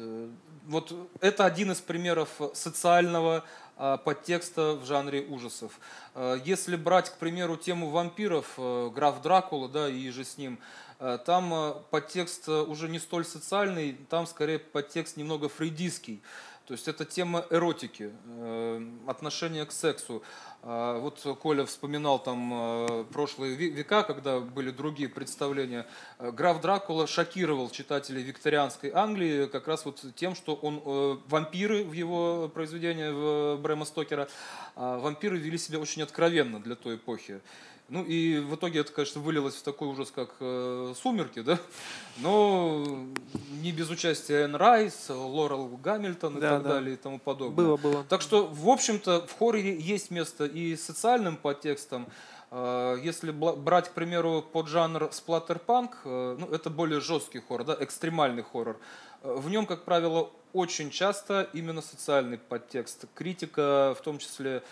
Вот 0.68 0.94
это 1.22 1.46
один 1.46 1.72
из 1.72 1.80
примеров 1.80 2.30
социального 2.54 3.38
а, 3.38 3.44
подтекста 4.04 4.76
в 4.76 4.86
жанре 4.86 5.22
ужасов. 5.22 5.80
А, 6.16 6.36
если 6.36 6.76
брать, 6.78 7.10
к 7.10 7.18
примеру, 7.18 7.58
тему 7.58 7.90
вампиров, 7.90 8.54
э, 8.58 8.90
граф 8.94 9.22
Дракула, 9.22 9.68
да, 9.68 9.90
и 9.90 10.10
же 10.10 10.24
с 10.24 10.38
ним, 10.38 10.60
э, 11.00 11.20
там 11.26 11.54
э, 11.54 11.74
подтекст 11.92 12.48
уже 12.48 12.88
не 12.88 13.00
столь 13.00 13.26
социальный, 13.26 13.98
там 14.10 14.26
скорее 14.26 14.60
подтекст 14.60 15.18
немного 15.18 15.50
фрейдистский. 15.50 16.22
То 16.66 16.74
есть 16.74 16.88
это 16.88 17.06
тема 17.06 17.46
эротики, 17.52 18.12
отношения 19.08 19.66
к 19.66 19.72
сексу. 19.72 20.24
А, 20.68 20.98
вот 20.98 21.22
Коля 21.42 21.64
вспоминал 21.66 22.18
там 22.18 22.52
э, 22.52 23.04
прошлые 23.14 23.54
века, 23.54 24.02
когда 24.02 24.40
были 24.40 24.72
другие 24.72 25.08
представления. 25.08 25.86
Э, 26.18 26.32
граф 26.32 26.60
Дракула 26.60 27.06
шокировал 27.06 27.70
читателей 27.70 28.24
викторианской 28.24 28.90
Англии 28.90 29.46
как 29.46 29.68
раз 29.68 29.86
вот 29.86 30.04
тем, 30.16 30.34
что 30.34 30.56
он 30.56 30.82
э, 30.84 31.18
вампиры 31.28 31.84
в 31.84 31.94
его 31.94 32.50
произведении 32.50 33.12
в 33.12 33.62
Брэма 33.62 33.86
Стокера, 33.86 34.28
а 34.76 34.98
вампиры 34.98 35.38
вели 35.38 35.60
себя 35.60 35.78
очень 35.78 36.02
откровенно 36.02 36.60
для 36.60 36.74
той 36.74 36.96
эпохи. 36.96 37.42
Ну 37.88 38.04
и 38.04 38.40
в 38.40 38.56
итоге 38.56 38.80
это, 38.80 38.92
конечно, 38.92 39.22
вылилось 39.22 39.56
в 39.56 39.62
такой 39.62 39.88
ужас, 39.90 40.12
как 40.14 40.36
э, 40.40 40.94
«Сумерки», 41.02 41.42
да? 41.42 41.60
Но 42.18 42.84
не 43.62 43.72
без 43.72 43.90
участия 43.90 44.44
Энн 44.44 44.56
Райс, 44.56 45.10
Лорел 45.10 45.68
Гамильтон 45.84 46.38
и 46.38 46.42
да, 46.42 46.56
так 46.56 46.64
да. 46.64 46.70
далее 46.70 46.96
и 46.96 46.98
тому 46.98 47.20
подобное. 47.20 47.56
Было, 47.56 47.78
было. 47.78 48.04
Так 48.10 48.22
что, 48.22 48.48
в 48.48 48.70
общем-то, 48.70 49.28
в 49.28 49.38
хорроре 49.38 49.80
есть 49.80 50.10
место 50.10 50.46
и 50.46 50.76
социальным 50.76 51.38
подтекстом. 51.38 52.08
Э, 52.50 52.98
если 53.04 53.32
брать, 53.32 53.90
к 53.90 53.92
примеру, 53.92 54.42
поджанр 54.42 55.10
сплаттерпанк, 55.12 55.98
э, 56.06 56.38
ну, 56.40 56.48
это 56.48 56.70
более 56.70 57.02
жесткий 57.02 57.40
хоррор, 57.40 57.66
да, 57.66 57.78
экстремальный 57.80 58.44
хоррор. 58.44 58.80
Э, 59.22 59.36
в 59.36 59.50
нем, 59.50 59.66
как 59.66 59.84
правило, 59.84 60.32
очень 60.54 60.90
часто 60.90 61.50
именно 61.54 61.82
социальный 61.82 62.38
подтекст. 62.38 63.06
Критика, 63.14 63.96
в 64.00 64.02
том 64.02 64.20
числе 64.20 64.64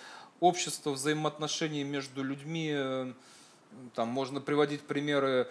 общество, 0.44 0.91
взаимоотношений 0.91 1.84
между 1.84 2.24
людьми. 2.24 2.72
Э, 2.74 3.14
там 3.96 4.10
можно 4.10 4.41
приводить 4.41 4.82
примеры 4.82 5.48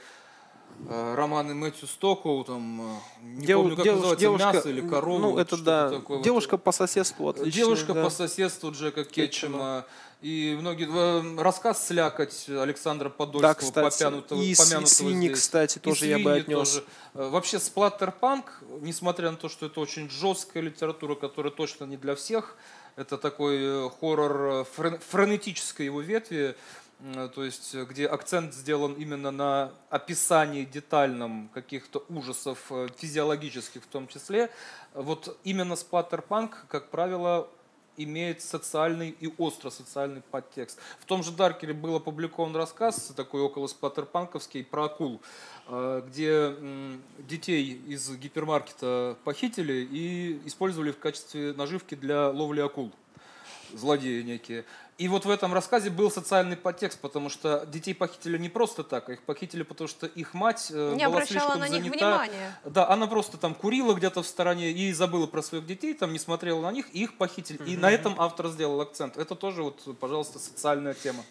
э, 0.89 1.15
романы 1.15 1.55
Мэтью 1.55 1.89
Стокоу, 1.89 2.45
там, 2.45 2.83
э, 2.83 2.95
не 3.23 3.47
Дев, 3.47 3.59
помню, 3.59 3.77
как 3.77 3.85
дев, 3.85 3.95
называется, 3.95 4.21
девушка, 4.21 4.53
мясо 4.53 4.69
или 4.69 4.81
корова. 4.87 5.19
Ну, 5.19 5.39
это 5.39 5.57
да. 5.57 5.91
Такое. 5.91 6.23
Девушка 6.23 6.53
вот. 6.53 6.65
по 6.65 6.73
соседству 6.73 7.29
отличная. 7.29 7.53
Девушка 7.53 7.95
да. 7.95 8.05
по 8.05 8.11
соседству 8.11 8.71
Джека 8.71 9.05
Кетчема. 9.05 9.87
И 10.21 10.57
многие... 10.57 10.87
Рассказ 11.43 11.89
«Слякоть» 11.89 12.49
Александра 12.49 13.09
Подольского, 13.09 13.43
да, 13.43 13.55
кстати, 13.55 14.05
попянутого, 14.05 14.41
и 14.41 14.55
помянутого 14.55 14.87
свиньи, 14.87 15.29
здесь. 15.29 15.41
кстати, 15.41 15.79
тоже 15.81 16.07
и 16.07 16.11
я 16.11 16.19
бы 16.21 16.33
отнес. 16.33 16.75
Тоже. 16.75 16.85
Вообще, 17.15 17.59
сплаттерпанк, 17.59 18.63
несмотря 18.83 19.33
на 19.33 19.37
то, 19.37 19.49
что 19.49 19.67
это 19.67 19.81
очень 19.81 20.09
жесткая 20.09 20.63
литература, 20.63 21.17
которая 21.17 21.53
точно 21.53 21.87
не 21.87 21.97
для 21.97 22.15
всех, 22.15 22.57
это 22.97 23.19
такой 23.19 23.59
э, 23.61 23.91
хоррор 24.01 24.65
э, 24.79 24.99
френетической 24.99 25.87
его 25.87 26.01
ветви, 26.01 26.55
то 27.35 27.45
есть 27.45 27.75
где 27.75 28.07
акцент 28.07 28.55
сделан 28.55 28.95
именно 28.95 29.33
на 29.33 29.73
описании 29.91 30.65
детальном 30.65 31.49
каких-то 31.53 32.05
ужасов, 32.09 32.71
э, 32.71 32.89
физиологических 32.97 33.83
в 33.83 33.87
том 33.87 34.07
числе. 34.07 34.51
Вот 34.95 35.37
именно 35.43 35.75
сплаттерпанк, 35.75 36.67
как 36.69 36.91
правило, 36.91 37.49
имеет 37.97 38.41
социальный 38.41 39.11
и 39.11 39.33
остро 39.37 39.71
социальный 39.71 40.23
подтекст. 40.23 40.79
В 41.01 41.05
том 41.05 41.23
же 41.23 41.33
Даркере 41.33 41.75
был 41.75 41.97
опубликован 41.97 42.55
рассказ, 42.55 43.13
такой 43.17 43.43
около 43.43 43.67
сплаттерпанковский, 43.67 44.65
про 44.65 44.85
акул, 44.85 45.21
э, 45.62 45.62
где 45.69 46.55
детей 47.19 47.81
из 47.87 48.11
гипермаркета 48.17 49.17
похитили 49.25 49.87
и 49.91 50.41
использовали 50.45 50.91
в 50.91 50.99
качестве 50.99 51.53
наживки 51.55 51.95
для 51.95 52.29
ловли 52.31 52.61
акул. 52.61 52.93
злодеи 53.73 54.23
некие. 54.23 54.65
И 54.99 55.09
вот 55.09 55.25
в 55.25 55.31
этом 55.31 55.55
рассказе 55.55 55.89
был 55.89 56.11
социальный 56.11 56.57
подтекст, 56.57 57.01
потому 57.01 57.31
что 57.31 57.65
детей 57.67 57.95
похитили 57.95 58.37
не 58.39 58.49
просто 58.51 58.85
так, 58.85 59.09
а 59.09 59.15
их 59.15 59.23
похитили, 59.23 59.63
потому 59.63 59.89
что 59.89 60.07
их 60.07 60.35
мать 60.35 60.69
э, 60.71 60.95
Не 60.95 61.07
была 61.07 61.17
обращала 61.17 61.53
слишком 61.55 61.61
на 61.61 61.69
них 61.69 61.83
занята. 61.85 62.19
внимания. 62.19 62.59
Да, 62.65 62.89
она 62.89 63.07
просто 63.07 63.39
там 63.39 63.55
курила 63.55 63.95
где-то 63.95 64.23
в 64.23 64.27
стороне 64.27 64.71
и 64.71 64.93
забыла 64.93 65.27
про 65.27 65.43
своих 65.43 65.67
детей, 65.67 65.95
там 65.95 66.13
не 66.13 66.19
смотрела 66.19 66.61
на 66.61 66.71
них, 66.71 66.87
и 66.93 67.03
их 67.03 67.17
похитили. 67.17 67.59
И 67.67 67.77
на 67.77 67.91
этом 67.91 68.15
автор 68.19 68.49
сделал 68.49 68.81
акцент. 68.83 69.17
Это 69.17 69.35
тоже 69.35 69.63
вот, 69.63 69.99
пожалуйста, 69.99 70.39
социальная 70.39 70.95
тема. 70.95 71.25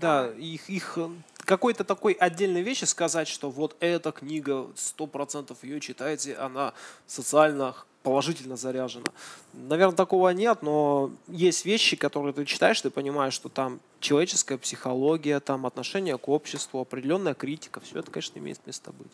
Да, 0.00 0.30
их, 0.32 0.68
их 0.68 0.98
э, 0.98 1.08
какой-то 1.44 1.82
такой 1.82 2.12
отдельной 2.12 2.62
вещи 2.62 2.84
сказать, 2.84 3.26
что 3.26 3.50
вот 3.50 3.76
эта 3.80 4.12
книга, 4.12 4.66
сто 4.76 5.06
процентов 5.06 5.64
ее 5.64 5.80
читаете, 5.80 6.34
она 6.36 6.74
социально 7.06 7.74
положительно 8.02 8.56
заряжена. 8.56 9.06
Наверное, 9.52 9.96
такого 9.96 10.28
нет, 10.30 10.62
но 10.62 11.10
есть 11.26 11.64
вещи, 11.64 11.96
которые 11.96 12.32
ты 12.32 12.44
читаешь, 12.44 12.80
ты 12.80 12.90
понимаешь, 12.90 13.34
что 13.34 13.48
там 13.48 13.80
человеческая 14.00 14.58
психология, 14.58 15.40
там 15.40 15.66
отношение 15.66 16.16
к 16.18 16.28
обществу, 16.28 16.80
определенная 16.80 17.34
критика, 17.34 17.80
все 17.80 17.98
это, 17.98 18.10
конечно, 18.10 18.38
имеет 18.38 18.64
место 18.66 18.92
быть. 18.92 19.12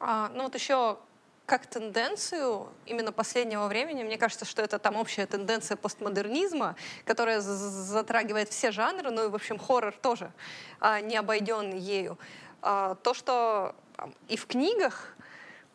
А, 0.00 0.30
ну 0.34 0.44
вот 0.44 0.54
еще 0.54 0.98
как 1.46 1.66
тенденцию 1.66 2.68
именно 2.86 3.12
последнего 3.12 3.66
времени, 3.66 4.02
мне 4.02 4.16
кажется, 4.16 4.44
что 4.44 4.62
это 4.62 4.78
там 4.78 4.96
общая 4.96 5.26
тенденция 5.26 5.76
постмодернизма, 5.76 6.74
которая 7.04 7.40
затрагивает 7.40 8.48
все 8.48 8.70
жанры, 8.70 9.10
ну 9.10 9.26
и, 9.26 9.28
в 9.28 9.34
общем, 9.34 9.58
хоррор 9.58 9.92
тоже 9.92 10.32
а, 10.80 11.00
не 11.00 11.16
обойден 11.16 11.76
ею. 11.76 12.18
А, 12.62 12.94
то, 12.94 13.12
что 13.12 13.74
а, 13.98 14.10
и 14.28 14.38
в 14.38 14.46
книгах 14.46 15.14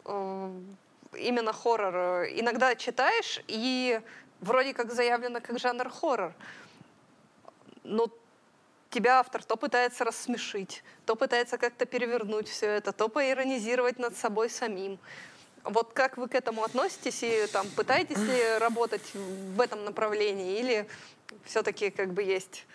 э, 0.06 0.52
именно 1.14 1.54
хоррор 1.54 1.96
э, 1.96 2.40
иногда 2.40 2.76
читаешь, 2.76 3.42
и 3.48 4.02
вроде 4.42 4.74
как 4.74 4.92
заявлено 4.92 5.40
как 5.40 5.60
жанр 5.60 5.90
хоррор, 5.90 6.34
но 7.84 8.08
тебя 8.90 9.20
автор 9.20 9.44
то 9.44 9.56
пытается 9.56 10.04
рассмешить, 10.04 10.84
то 11.06 11.16
пытается 11.16 11.60
как-то 11.60 11.86
перевернуть 11.86 12.48
все 12.48 12.66
это, 12.66 12.92
то 12.92 13.08
поиронизировать 13.08 14.00
над 14.00 14.18
собой 14.18 14.50
самим. 14.50 14.98
Вот 15.64 15.94
как 15.94 16.18
вы 16.18 16.28
к 16.28 16.36
этому 16.36 16.64
относитесь 16.64 17.24
и 17.24 17.48
там 17.52 17.68
пытаетесь 17.76 18.18
ли 18.18 18.58
работать 18.60 19.14
в 19.14 19.60
этом 19.60 19.84
направлении 19.86 20.60
или 20.60 20.88
все-таки 21.46 21.90
как 21.90 22.14
бы 22.14 22.24
есть 22.24 22.66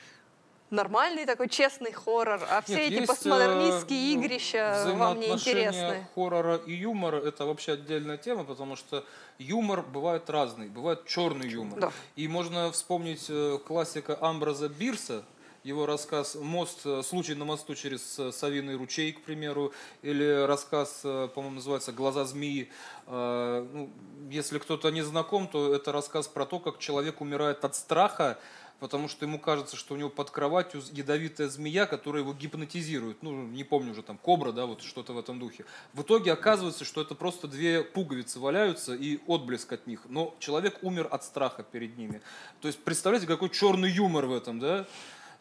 нормальный 0.71 1.25
такой 1.25 1.49
честный 1.49 1.93
хоррор, 1.93 2.41
а 2.51 2.61
все 2.63 2.75
Нет, 2.75 2.83
эти 2.87 2.95
есть, 2.95 3.07
постмодернистские 3.07 3.99
э, 3.99 4.15
игрища 4.15 4.95
вам 4.97 5.21
не 5.21 5.29
интересны? 5.29 6.07
хоррора 6.15 6.57
и 6.57 6.73
юмора 6.73 7.17
это 7.17 7.47
вообще 7.47 7.73
отдельная 7.73 8.17
тема, 8.17 8.45
потому 8.45 8.77
что 8.77 9.05
юмор 9.39 9.83
бывает 9.83 10.29
разный. 10.29 10.69
Бывает 10.69 11.07
черный 11.07 11.49
юмор. 11.49 11.81
Да. 11.81 11.93
И 12.17 12.29
можно 12.29 12.71
вспомнить 12.73 13.27
э, 13.29 13.59
классика 13.67 14.19
Амбраза 14.21 14.69
Бирса, 14.69 15.25
его 15.65 15.87
рассказ 15.87 16.37
«Мост. 16.37 16.83
э, 16.85 17.03
Случай 17.03 17.35
на 17.35 17.47
мосту 17.47 17.75
через 17.75 18.19
э, 18.19 18.31
Савиный 18.33 18.77
ручей», 18.77 19.13
к 19.13 19.23
примеру, 19.23 19.73
или 20.03 20.45
рассказ, 20.47 21.01
э, 21.05 21.29
по-моему, 21.35 21.57
называется 21.57 21.91
«Глаза 21.91 22.25
змеи». 22.25 22.71
Ну, 23.07 23.91
если 24.31 24.59
кто-то 24.59 24.89
не 24.91 25.03
знаком, 25.03 25.47
то 25.47 25.75
это 25.75 25.93
рассказ 25.93 26.27
про 26.27 26.47
то, 26.47 26.59
как 26.59 26.79
человек 26.79 27.21
умирает 27.21 27.63
от 27.65 27.77
страха, 27.77 28.39
потому 28.81 29.09
что 29.09 29.27
ему 29.27 29.39
кажется, 29.39 29.77
что 29.77 29.93
у 29.93 29.99
него 29.99 30.09
под 30.09 30.31
кроватью 30.31 30.83
ядовитая 30.91 31.49
змея, 31.49 31.85
которая 31.85 32.23
его 32.23 32.33
гипнотизирует. 32.33 33.23
Ну, 33.23 33.47
не 33.47 33.63
помню 33.63 33.93
уже, 33.93 34.03
там, 34.03 34.17
кобра, 34.17 34.53
да, 34.53 34.65
вот 34.65 34.83
что-то 34.83 35.13
в 35.13 35.19
этом 35.19 35.39
духе. 35.39 35.67
В 35.93 36.01
итоге 36.01 36.33
оказывается, 36.33 36.87
что 36.87 37.03
это 37.03 37.15
просто 37.15 37.47
две 37.47 37.85
пуговицы 37.85 38.39
валяются 38.39 38.95
и 38.95 39.21
отблеск 39.27 39.71
от 39.73 39.87
них. 39.87 40.01
Но 40.09 40.35
человек 40.39 40.79
умер 40.83 41.09
от 41.11 41.25
страха 41.25 41.63
перед 41.63 41.99
ними. 41.99 42.23
То 42.63 42.69
есть, 42.69 42.83
представляете, 42.83 43.27
какой 43.27 43.51
черный 43.51 43.91
юмор 43.91 44.25
в 44.25 44.33
этом, 44.33 44.59
да? 44.59 44.87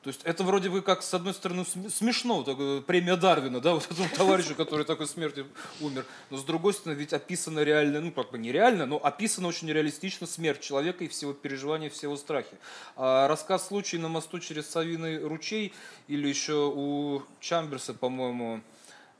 То 0.03 0.09
есть 0.09 0.19
это 0.25 0.43
вроде 0.43 0.69
бы 0.69 0.81
как, 0.81 1.01
с 1.01 1.13
одной 1.13 1.33
стороны, 1.33 1.63
см- 1.63 1.89
смешно, 1.89 2.43
так, 2.43 2.57
премия 2.85 3.15
Дарвина, 3.15 3.61
да, 3.61 3.73
вот 3.75 3.89
этому 3.89 4.09
товарищу, 4.09 4.53
который 4.53 4.85
такой 4.85 5.07
смертью 5.07 5.47
умер. 5.79 6.05
Но 6.29 6.37
с 6.37 6.43
другой 6.43 6.73
стороны, 6.73 6.99
ведь 6.99 7.13
описано 7.13 7.61
реально, 7.61 8.01
ну 8.01 8.11
как 8.11 8.29
бы 8.31 8.37
нереально, 8.37 8.85
но 8.85 8.97
описано 8.97 9.47
очень 9.47 9.71
реалистично 9.71 10.27
смерть 10.27 10.59
человека 10.59 11.05
и 11.05 11.07
всего 11.07 11.31
переживания, 11.31 11.89
всего 11.89 12.17
страхи. 12.17 12.57
А 12.97 13.29
рассказ 13.29 13.67
«Случай 13.67 13.97
на 13.97 14.09
мосту 14.09 14.39
через 14.39 14.69
Савиный 14.69 15.25
ручей» 15.25 15.73
или 16.09 16.27
еще 16.27 16.69
у 16.75 17.23
Чамберса, 17.39 17.93
по-моему, 17.93 18.59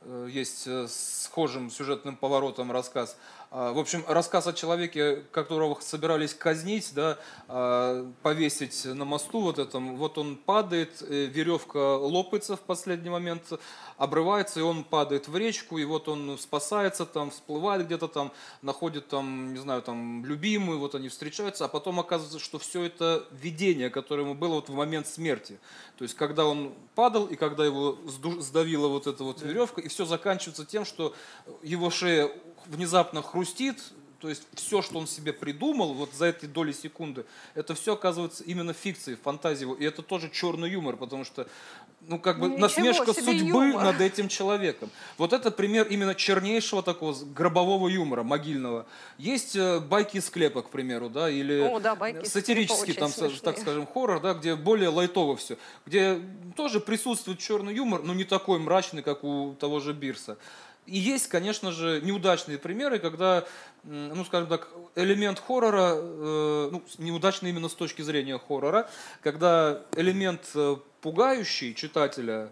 э, 0.02 0.28
есть 0.30 0.64
э, 0.66 0.86
схожим 0.88 1.70
сюжетным 1.70 2.14
поворотом 2.16 2.70
рассказ. 2.70 3.16
А, 3.56 3.72
В 3.72 3.78
общем, 3.78 4.04
рассказ 4.08 4.48
о 4.48 4.52
человеке, 4.52 5.22
которого 5.30 5.78
собирались 5.80 6.34
казнить, 6.34 6.90
да, 6.92 7.18
а, 7.46 8.04
повесить 8.20 8.84
на 8.84 9.04
мосту 9.04 9.42
вот 9.42 9.60
этом. 9.60 9.96
Вот 9.96 10.18
он 10.18 10.34
падает, 10.34 11.00
э, 11.02 11.26
веревка 11.26 11.96
лопается 11.96 12.56
в 12.56 12.60
последний 12.62 13.10
момент, 13.10 13.52
обрывается, 13.96 14.58
и 14.58 14.62
он 14.64 14.82
падает 14.82 15.28
в 15.28 15.36
речку, 15.36 15.78
и 15.78 15.84
вот 15.84 16.08
он 16.08 16.36
спасается 16.36 17.06
там, 17.06 17.30
всплывает 17.30 17.86
где-то 17.86 18.08
там, 18.08 18.32
находит 18.60 19.06
там, 19.06 19.54
не 19.54 19.60
знаю, 19.60 19.82
там 19.82 20.24
любимую, 20.24 20.80
вот 20.80 20.96
они 20.96 21.08
встречаются, 21.08 21.66
а 21.66 21.68
потом 21.68 22.00
оказывается, 22.00 22.40
что 22.40 22.58
все 22.58 22.82
это 22.82 23.24
видение, 23.30 23.88
которое 23.88 24.22
ему 24.22 24.34
было 24.34 24.54
вот 24.54 24.68
в 24.68 24.74
момент 24.74 25.06
смерти. 25.06 25.60
То 25.96 26.02
есть, 26.02 26.16
когда 26.16 26.44
он 26.44 26.74
падал, 26.96 27.26
и 27.26 27.36
когда 27.36 27.64
его 27.64 27.98
сдавила 28.40 28.88
вот 28.88 29.06
эта 29.06 29.22
вот 29.22 29.42
веревка, 29.42 29.80
и 29.80 29.86
все 29.86 30.06
заканчивается 30.06 30.64
тем, 30.64 30.84
что 30.84 31.14
его 31.62 31.88
шея 31.90 32.32
внезапно 32.66 33.22
хрустит, 33.22 33.78
то 34.24 34.30
есть 34.30 34.44
все, 34.54 34.80
что 34.80 34.96
он 34.98 35.06
себе 35.06 35.34
придумал 35.34 35.92
вот 35.92 36.14
за 36.14 36.28
эти 36.28 36.46
доли 36.46 36.72
секунды, 36.72 37.26
это 37.54 37.74
все 37.74 37.92
оказывается 37.92 38.42
именно 38.44 38.72
фикцией, 38.72 39.18
фантазией. 39.22 39.70
И 39.78 39.84
это 39.84 40.00
тоже 40.00 40.30
черный 40.30 40.70
юмор, 40.70 40.96
потому 40.96 41.24
что, 41.24 41.46
ну, 42.08 42.18
как 42.18 42.40
бы 42.40 42.46
Ничего 42.46 42.60
насмешка 42.60 43.12
судьбы 43.12 43.66
юмор. 43.66 43.84
над 43.84 44.00
этим 44.00 44.28
человеком. 44.28 44.88
Вот 45.18 45.34
это 45.34 45.50
пример 45.50 45.88
именно 45.88 46.14
чернейшего 46.14 46.82
такого 46.82 47.14
гробового 47.22 47.86
юмора, 47.88 48.22
могильного. 48.22 48.86
Есть 49.18 49.56
э, 49.56 49.78
байки 49.78 50.16
из 50.16 50.24
склепа, 50.24 50.62
к 50.62 50.70
примеру, 50.70 51.10
да, 51.10 51.28
или 51.28 51.60
О, 51.60 51.78
да, 51.78 51.94
байки 51.94 52.24
сатирический, 52.24 52.94
там, 52.94 53.10
очень 53.10 53.40
так 53.40 53.56
смешные. 53.56 53.56
скажем, 53.56 53.86
хоррор, 53.86 54.22
да, 54.22 54.32
где 54.32 54.56
более 54.56 54.88
лайтово 54.88 55.36
все, 55.36 55.58
где 55.84 56.18
тоже 56.56 56.80
присутствует 56.80 57.40
черный 57.40 57.74
юмор, 57.74 58.02
но 58.02 58.14
не 58.14 58.24
такой 58.24 58.58
мрачный, 58.58 59.02
как 59.02 59.22
у 59.22 59.54
того 59.60 59.80
же 59.80 59.92
Бирса. 59.92 60.38
И 60.86 60.98
есть, 60.98 61.28
конечно 61.28 61.72
же, 61.72 62.00
неудачные 62.02 62.58
примеры, 62.58 62.98
когда, 62.98 63.44
ну, 63.84 64.24
скажем 64.24 64.48
так, 64.48 64.68
элемент 64.94 65.38
хоррора, 65.38 65.94
э, 65.94 66.68
ну, 66.72 66.82
неудачный 66.98 67.50
именно 67.50 67.68
с 67.68 67.74
точки 67.74 68.02
зрения 68.02 68.38
хоррора, 68.38 68.88
когда 69.22 69.82
элемент 69.96 70.42
э, 70.54 70.76
пугающий 71.00 71.72
читателя 71.72 72.50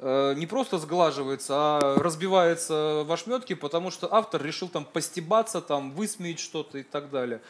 э, 0.00 0.34
не 0.36 0.46
просто 0.48 0.78
сглаживается, 0.78 1.54
а 1.54 1.94
разбивается 1.98 3.04
в 3.06 3.12
ошметки, 3.12 3.54
потому 3.54 3.92
что 3.92 4.12
автор 4.12 4.42
решил 4.42 4.68
там 4.68 4.84
постебаться, 4.84 5.60
там, 5.60 5.92
высмеять 5.92 6.40
что-то 6.40 6.78
и 6.78 6.82
так 6.82 7.10
далее. 7.10 7.40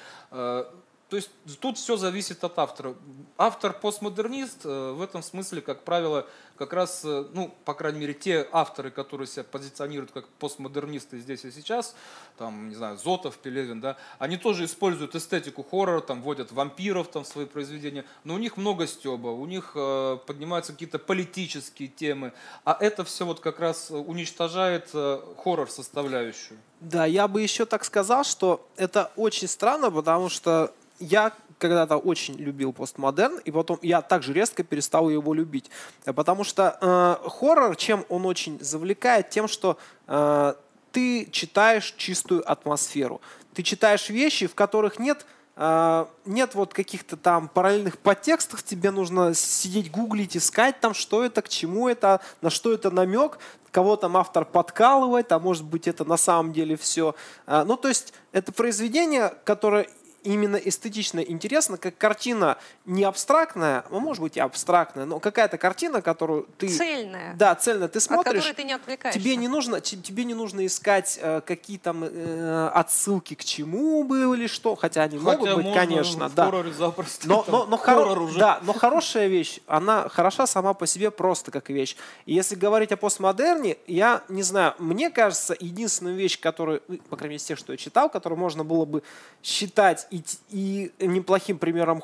То 1.08 1.16
есть 1.16 1.30
тут 1.60 1.78
все 1.78 1.96
зависит 1.96 2.44
от 2.44 2.58
автора. 2.58 2.94
Автор 3.38 3.72
постмодернист 3.72 4.66
э, 4.66 4.92
в 4.92 5.00
этом 5.00 5.22
смысле, 5.22 5.62
как 5.62 5.82
правило, 5.84 6.26
как 6.58 6.74
раз, 6.74 7.02
э, 7.02 7.24
ну, 7.32 7.54
по 7.64 7.72
крайней 7.72 8.00
мере, 8.00 8.12
те 8.12 8.46
авторы, 8.52 8.90
которые 8.90 9.26
себя 9.26 9.44
позиционируют 9.44 10.10
как 10.12 10.28
постмодернисты 10.28 11.18
здесь 11.18 11.46
и 11.46 11.50
сейчас, 11.50 11.96
там, 12.36 12.68
не 12.68 12.74
знаю, 12.74 12.98
Зотов, 12.98 13.38
Пелевин, 13.38 13.80
да, 13.80 13.96
они 14.18 14.36
тоже 14.36 14.66
используют 14.66 15.14
эстетику 15.14 15.62
хоррора, 15.62 16.02
там, 16.02 16.20
вводят 16.20 16.52
вампиров 16.52 17.08
там, 17.08 17.24
в 17.24 17.26
свои 17.26 17.46
произведения, 17.46 18.04
но 18.24 18.34
у 18.34 18.38
них 18.38 18.58
много 18.58 18.86
стеба, 18.86 19.28
у 19.28 19.46
них 19.46 19.72
э, 19.76 20.18
поднимаются 20.26 20.72
какие-то 20.72 20.98
политические 20.98 21.88
темы, 21.88 22.34
а 22.64 22.76
это 22.78 23.04
все 23.04 23.24
вот 23.24 23.40
как 23.40 23.60
раз 23.60 23.90
уничтожает 23.90 24.90
э, 24.92 25.20
хоррор 25.42 25.70
составляющую. 25.70 26.58
Да, 26.80 27.06
я 27.06 27.26
бы 27.26 27.42
еще 27.42 27.64
так 27.64 27.84
сказал, 27.84 28.24
что 28.24 28.68
это 28.76 29.10
очень 29.16 29.48
странно, 29.48 29.90
потому 29.90 30.28
что 30.28 30.72
я 30.98 31.32
когда-то 31.58 31.96
очень 31.96 32.34
любил 32.36 32.72
постмодерн, 32.72 33.38
и 33.38 33.50
потом 33.50 33.78
я 33.82 34.00
также 34.00 34.32
резко 34.32 34.62
перестал 34.62 35.10
его 35.10 35.34
любить. 35.34 35.70
Э, 36.04 36.12
Потому 36.12 36.44
что 36.44 36.78
э, 36.80 37.28
хоррор, 37.28 37.76
чем 37.76 38.04
он 38.08 38.26
очень 38.26 38.58
завлекает, 38.60 39.30
тем, 39.30 39.48
что 39.48 39.76
э, 40.06 40.54
ты 40.92 41.28
читаешь 41.30 41.94
чистую 41.96 42.50
атмосферу. 42.50 43.20
Ты 43.54 43.62
читаешь 43.62 44.08
вещи, 44.08 44.46
в 44.46 44.54
которых 44.54 44.98
нет 44.98 45.26
э, 45.56 46.06
нет 46.24 46.54
вот 46.54 46.72
каких-то 46.72 47.16
там 47.16 47.48
параллельных 47.48 47.98
подтекстов, 47.98 48.62
тебе 48.62 48.90
нужно 48.90 49.34
сидеть 49.34 49.90
гуглить, 49.90 50.36
искать 50.36 50.80
там, 50.80 50.94
что 50.94 51.24
это, 51.24 51.42
к 51.42 51.48
чему 51.48 51.88
это, 51.88 52.20
на 52.40 52.50
что 52.50 52.72
это 52.72 52.90
намек, 52.90 53.38
кого 53.72 53.96
там 53.96 54.16
автор 54.16 54.44
подкалывает, 54.44 55.30
а 55.32 55.38
может 55.38 55.64
быть 55.64 55.88
это 55.88 56.04
на 56.04 56.16
самом 56.16 56.52
деле 56.52 56.76
все. 56.76 57.14
Ну, 57.46 57.76
то 57.76 57.88
есть 57.88 58.14
это 58.32 58.50
произведение, 58.50 59.34
которое 59.44 59.88
именно 60.22 60.56
эстетично 60.56 61.20
интересно, 61.20 61.76
как 61.78 61.96
картина 61.96 62.58
не 62.84 63.04
абстрактная, 63.04 63.84
ну, 63.90 64.00
может 64.00 64.22
быть 64.22 64.36
и 64.36 64.40
абстрактная, 64.40 65.04
но 65.04 65.20
какая-то 65.20 65.58
картина, 65.58 66.02
которую 66.02 66.46
ты... 66.58 66.68
Цельная. 66.68 67.34
Да, 67.34 67.54
цельная. 67.54 67.88
Ты 67.88 67.98
От 67.98 68.02
смотришь, 68.02 68.44
ты 68.56 68.64
не 68.64 68.72
отвлекаешься. 68.72 69.18
тебе 69.20 69.36
не 69.36 69.48
нужно, 69.48 69.80
те- 69.80 69.96
тебе 69.96 70.24
не 70.24 70.34
нужно 70.34 70.64
искать 70.66 71.18
э, 71.20 71.40
какие 71.44 71.78
там 71.78 72.04
э, 72.04 72.70
отсылки 72.74 73.34
к 73.34 73.44
чему 73.44 74.04
бы 74.04 74.36
или 74.36 74.46
что, 74.46 74.74
хотя 74.74 75.02
они 75.02 75.18
могут 75.18 75.40
Хотя 75.40 75.56
быть, 75.56 75.64
можно 75.66 75.80
конечно, 75.80 76.28
в 76.28 76.34
да. 76.34 76.50
запросто. 76.76 77.28
Но, 77.28 77.44
но, 77.48 77.66
но, 77.66 77.76
хоро- 77.76 78.18
уже. 78.20 78.38
да, 78.38 78.60
но 78.62 78.72
хорошая 78.72 79.28
вещь, 79.28 79.60
она 79.66 80.08
хороша 80.08 80.46
сама 80.46 80.74
по 80.74 80.86
себе 80.86 81.10
просто 81.10 81.50
как 81.50 81.68
вещь. 81.70 81.96
И 82.26 82.34
если 82.34 82.54
говорить 82.54 82.92
о 82.92 82.96
постмодерне, 82.96 83.76
я 83.86 84.22
не 84.28 84.42
знаю, 84.42 84.74
мне 84.78 85.10
кажется, 85.10 85.56
единственная 85.58 86.14
вещь, 86.14 86.38
которую, 86.40 86.82
ну, 86.88 86.98
по 87.08 87.16
крайней 87.16 87.34
мере, 87.34 87.36
из 87.42 87.44
тех, 87.44 87.58
что 87.58 87.72
я 87.72 87.76
читал, 87.76 88.08
которую 88.08 88.38
можно 88.38 88.64
было 88.64 88.84
бы 88.84 89.02
считать 89.42 90.06
и, 90.10 90.17
т- 90.22 90.38
и 90.50 90.92
неплохим 91.00 91.58
примером 91.58 92.02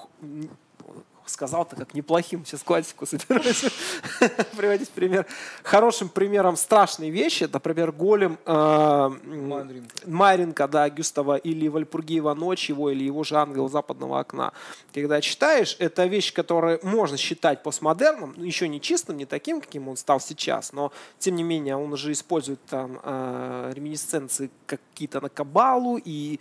сказал-то 1.27 1.77
как 1.77 1.95
неплохим, 1.95 2.45
сейчас 2.45 2.63
классику 2.63 3.07
собираюсь 3.07 3.65
приводить 4.57 4.91
пример. 4.91 5.27
Хорошим 5.63 6.09
примером 6.09 6.57
страшной 6.57 7.11
вещи, 7.11 7.45
это, 7.45 7.55
например, 7.55 7.93
голем 7.93 8.39
э, 8.45 8.53
м, 8.53 9.49
Мандринка. 9.49 9.95
Маренко, 10.07 10.69
да, 10.69 10.89
Гюстава, 10.91 11.37
или 11.37 11.69
Вальпургиева 11.69 12.35
«Ночь» 12.35 12.69
его, 12.69 12.91
или 12.91 13.05
его 13.05 13.25
же 13.25 13.37
«Ангел 13.37 13.69
западного 13.69 14.21
окна». 14.21 14.53
Когда 14.93 15.21
читаешь, 15.21 15.77
это 15.79 16.05
вещь, 16.07 16.33
которую 16.33 16.79
можно 16.83 17.17
считать 17.17 17.63
постмодерном, 17.63 18.35
еще 18.43 18.69
не 18.69 18.81
чистым, 18.81 19.17
не 19.17 19.27
таким, 19.27 19.61
каким 19.61 19.89
он 19.89 19.97
стал 19.97 20.21
сейчас, 20.21 20.73
но, 20.73 20.93
тем 21.19 21.37
не 21.37 21.43
менее, 21.43 21.77
он 21.77 21.93
уже 21.93 22.13
использует 22.13 22.65
там 22.67 23.01
э, 23.03 23.73
реминисценции 23.75 24.51
какие-то 24.67 25.21
на 25.21 25.29
Кабалу, 25.29 25.99
и, 26.05 26.39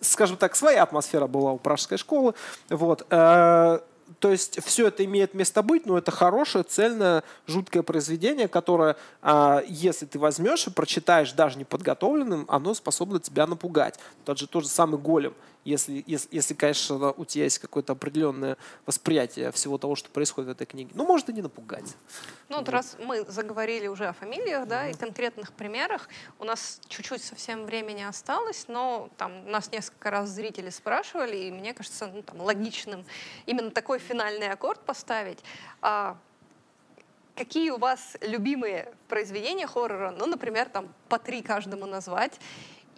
скажем 0.00 0.36
так, 0.36 0.56
своя 0.56 0.82
атмосфера 0.82 1.26
была 1.26 1.52
у 1.52 1.58
пражской 1.58 1.98
школы. 1.98 2.34
Вот. 2.68 3.06
Э, 3.10 3.80
то 4.20 4.30
есть 4.30 4.62
все 4.64 4.88
это 4.88 5.04
имеет 5.04 5.34
место 5.34 5.62
быть, 5.62 5.86
но 5.86 5.98
это 5.98 6.10
хорошее, 6.10 6.64
цельное, 6.64 7.24
жуткое 7.46 7.82
произведение, 7.82 8.48
которое, 8.48 8.96
а, 9.20 9.62
если 9.66 10.06
ты 10.06 10.18
возьмешь 10.18 10.66
и 10.66 10.70
прочитаешь 10.70 11.32
даже 11.32 11.58
неподготовленным, 11.58 12.44
оно 12.48 12.74
способно 12.74 13.20
тебя 13.20 13.46
напугать. 13.46 13.98
Тот 14.24 14.38
же, 14.38 14.46
тот 14.46 14.62
же 14.62 14.68
самый 14.68 14.98
голем. 14.98 15.34
Если, 15.66 16.04
если, 16.06 16.28
если, 16.30 16.54
конечно, 16.54 17.10
у 17.10 17.24
тебя 17.24 17.42
есть 17.42 17.58
какое-то 17.58 17.94
определенное 17.94 18.56
восприятие 18.86 19.50
всего 19.50 19.78
того, 19.78 19.96
что 19.96 20.08
происходит 20.10 20.48
в 20.48 20.52
этой 20.52 20.64
книге. 20.64 20.92
Ну, 20.94 21.04
может 21.04 21.28
и 21.28 21.32
не 21.32 21.42
напугать. 21.42 21.96
Ну, 22.48 22.58
вот 22.58 22.68
раз 22.68 22.96
мы 23.00 23.24
заговорили 23.24 23.88
уже 23.88 24.06
о 24.06 24.12
фамилиях, 24.12 24.68
да, 24.68 24.88
и 24.88 24.94
конкретных 24.94 25.52
примерах, 25.52 26.08
у 26.38 26.44
нас 26.44 26.80
чуть-чуть 26.86 27.20
совсем 27.20 27.64
времени 27.64 28.02
осталось, 28.02 28.66
но 28.68 29.10
там 29.16 29.50
нас 29.50 29.72
несколько 29.72 30.12
раз 30.12 30.28
зрители 30.28 30.70
спрашивали, 30.70 31.36
и 31.36 31.50
мне 31.50 31.74
кажется, 31.74 32.06
ну, 32.06 32.22
там, 32.22 32.40
логичным 32.40 33.04
именно 33.46 33.72
такой 33.72 33.98
финальный 33.98 34.48
аккорд 34.52 34.78
поставить. 34.82 35.40
А 35.82 36.16
какие 37.34 37.70
у 37.70 37.78
вас 37.78 38.16
любимые 38.20 38.94
произведения 39.08 39.66
хоррора? 39.66 40.14
Ну, 40.16 40.26
например, 40.26 40.68
там 40.68 40.94
по 41.08 41.18
три 41.18 41.42
каждому 41.42 41.86
назвать. 41.86 42.38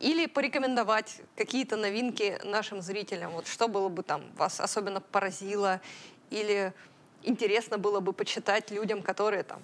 Или 0.00 0.26
порекомендовать 0.26 1.20
какие-то 1.36 1.76
новинки 1.76 2.38
нашим 2.44 2.82
зрителям. 2.82 3.32
Вот 3.32 3.46
что 3.48 3.66
было 3.68 3.88
бы 3.88 4.02
там 4.02 4.22
вас 4.36 4.60
особенно 4.60 5.00
поразило 5.00 5.80
или 6.30 6.72
интересно 7.24 7.78
было 7.78 7.98
бы 8.00 8.12
почитать 8.12 8.70
людям, 8.70 9.02
которые 9.02 9.42
там 9.42 9.60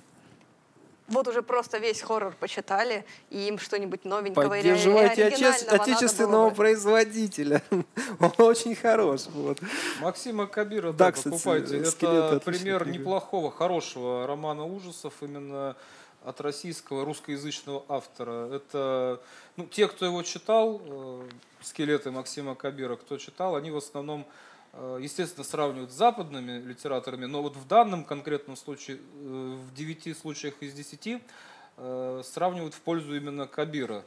вот 1.06 1.28
уже 1.28 1.42
просто 1.42 1.76
весь 1.76 2.00
хоррор 2.00 2.34
почитали, 2.40 3.04
и 3.28 3.46
им 3.48 3.58
что-нибудь 3.58 4.06
новенького 4.06 4.54
или 4.58 4.70
Поддерживайте 4.70 5.28
отече- 5.28 5.66
отечественного 5.66 6.48
бы. 6.48 6.56
производителя. 6.56 7.62
Он 8.20 8.32
очень 8.38 8.74
хорош. 8.74 9.26
Вот. 9.26 9.58
Максима 10.00 10.46
Кабира, 10.46 10.92
Да, 10.92 11.06
да, 11.06 11.12
кстати, 11.12 11.28
покупайте. 11.34 11.76
Это 11.80 12.40
пример 12.42 12.84
книга. 12.84 12.98
неплохого, 12.98 13.50
хорошего 13.50 14.26
романа 14.26 14.64
ужасов 14.64 15.12
именно 15.20 15.76
от 16.24 16.40
российского, 16.40 17.04
русскоязычного 17.04 17.84
автора. 17.88 18.48
Это, 18.52 19.20
ну, 19.56 19.66
те, 19.66 19.88
кто 19.88 20.06
его 20.06 20.22
читал, 20.22 20.80
э, 20.84 21.28
«Скелеты» 21.60 22.10
Максима 22.10 22.54
Кабира, 22.54 22.96
кто 22.96 23.18
читал, 23.18 23.56
они 23.56 23.70
в 23.70 23.76
основном, 23.76 24.26
э, 24.72 24.98
естественно, 25.02 25.44
сравнивают 25.44 25.92
с 25.92 25.94
западными 25.94 26.60
литераторами, 26.60 27.26
но 27.26 27.42
вот 27.42 27.56
в 27.56 27.66
данном 27.66 28.04
конкретном 28.04 28.56
случае, 28.56 28.96
э, 28.96 29.56
в 29.56 29.74
девяти 29.74 30.14
случаях 30.14 30.54
из 30.60 30.72
десяти, 30.72 31.20
э, 31.76 32.22
сравнивают 32.24 32.74
в 32.74 32.80
пользу 32.80 33.14
именно 33.14 33.46
Кабира, 33.46 34.04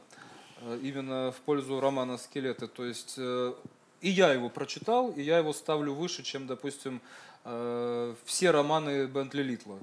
э, 0.60 0.78
именно 0.82 1.32
в 1.32 1.40
пользу 1.42 1.80
романа 1.80 2.18
«Скелеты». 2.18 2.66
То 2.66 2.84
есть 2.84 3.14
э, 3.16 3.54
и 4.00 4.10
я 4.10 4.32
его 4.32 4.48
прочитал, 4.48 5.10
и 5.10 5.22
я 5.22 5.38
его 5.38 5.52
ставлю 5.52 5.92
выше, 5.92 6.22
чем, 6.22 6.46
допустим, 6.46 7.00
э, 7.44 8.14
все 8.24 8.50
романы 8.50 9.06
Бентли 9.06 9.42
Литла, 9.42 9.78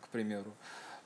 к 0.00 0.08
примеру. 0.08 0.52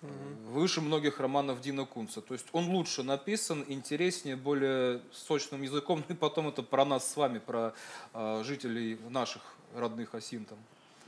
Выше 0.03 0.81
многих 0.81 1.21
романов 1.21 1.61
Дина 1.61 1.85
Кунца. 1.85 2.21
То 2.21 2.35
есть 2.35 2.47
он 2.53 2.69
лучше 2.71 3.03
написан, 3.03 3.65
интереснее, 3.69 4.37
более 4.37 5.01
сочным 5.13 5.63
языком. 5.63 6.05
И 6.09 6.15
потом 6.15 6.49
это 6.49 6.63
про 6.63 6.85
нас 6.85 7.11
с 7.11 7.17
вами, 7.17 7.39
про 7.39 7.73
э, 8.13 8.43
жителей 8.45 8.99
наших 9.09 9.43
родных 9.75 10.15
осин 10.15 10.45
там. 10.45 10.59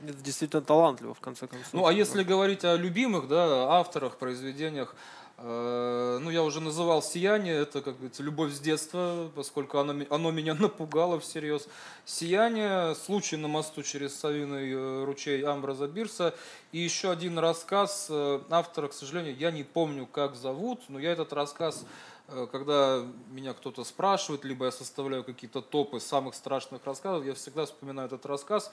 Это 0.03 0.21
действительно 0.21 0.61
талантливо, 0.61 1.13
в 1.13 1.19
конце 1.19 1.47
концов. 1.47 1.73
Ну, 1.73 1.85
а 1.85 1.93
если 1.93 2.23
говорить 2.23 2.65
о 2.65 2.75
любимых, 2.75 3.27
да, 3.27 3.69
авторах, 3.77 4.17
произведениях, 4.17 4.95
ну, 5.37 6.29
я 6.29 6.43
уже 6.43 6.61
называл 6.61 7.03
«Сияние», 7.03 7.55
это, 7.55 7.81
как 7.81 7.95
говорится, 7.95 8.23
любовь 8.23 8.53
с 8.53 8.59
детства, 8.59 9.29
поскольку 9.35 9.79
оно, 9.79 10.05
оно 10.09 10.31
меня 10.31 10.53
напугало 10.59 11.19
всерьез. 11.19 11.67
«Сияние», 12.05 12.95
«Случай 12.95 13.35
на 13.35 13.47
мосту 13.47 13.83
через 13.83 14.17
Савиный 14.17 14.71
э, 14.71 15.03
ручей» 15.03 15.43
Амбраза 15.43 15.87
Бирса 15.87 16.33
и 16.71 16.79
еще 16.79 17.11
один 17.11 17.37
рассказ 17.37 18.07
э, 18.09 18.39
автора, 18.49 18.87
к 18.87 18.93
сожалению, 18.93 19.35
я 19.37 19.51
не 19.51 19.63
помню, 19.63 20.05
как 20.05 20.35
зовут, 20.35 20.81
но 20.87 20.99
я 20.99 21.11
этот 21.11 21.33
рассказ 21.33 21.85
э, 22.27 22.47
когда 22.49 23.03
меня 23.29 23.53
кто-то 23.53 23.83
спрашивает, 23.83 24.45
либо 24.45 24.65
я 24.65 24.71
составляю 24.71 25.23
какие-то 25.23 25.61
топы 25.61 25.99
самых 25.99 26.35
страшных 26.35 26.85
рассказов, 26.85 27.25
я 27.25 27.33
всегда 27.33 27.65
вспоминаю 27.65 28.07
этот 28.07 28.25
рассказ. 28.25 28.71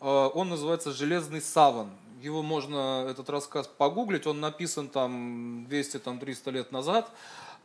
Э, 0.00 0.30
Он 0.34 0.48
называется 0.50 0.92
«Железный 0.92 1.40
саван». 1.40 1.90
Его 2.20 2.42
можно, 2.42 3.06
этот 3.08 3.28
рассказ, 3.28 3.66
погуглить. 3.66 4.26
Он 4.26 4.40
написан 4.40 4.88
там 4.88 5.66
200-300 5.66 6.50
лет 6.50 6.72
назад. 6.72 7.10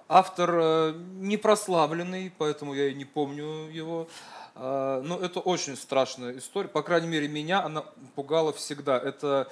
Автор 0.07 0.49
э, 0.53 0.93
не 1.19 1.37
прославленный, 1.37 2.33
поэтому 2.37 2.73
я 2.73 2.89
и 2.89 2.93
не 2.93 3.05
помню 3.05 3.69
его. 3.69 4.09
Э, 4.55 5.01
Но 5.05 5.17
это 5.17 5.39
очень 5.39 5.77
страшная 5.77 6.37
история. 6.37 6.67
По 6.67 6.83
крайней 6.83 7.07
мере, 7.07 7.29
меня 7.29 7.63
она 7.63 7.85
пугала 8.15 8.51
всегда. 8.51 8.97
Это 8.99 9.49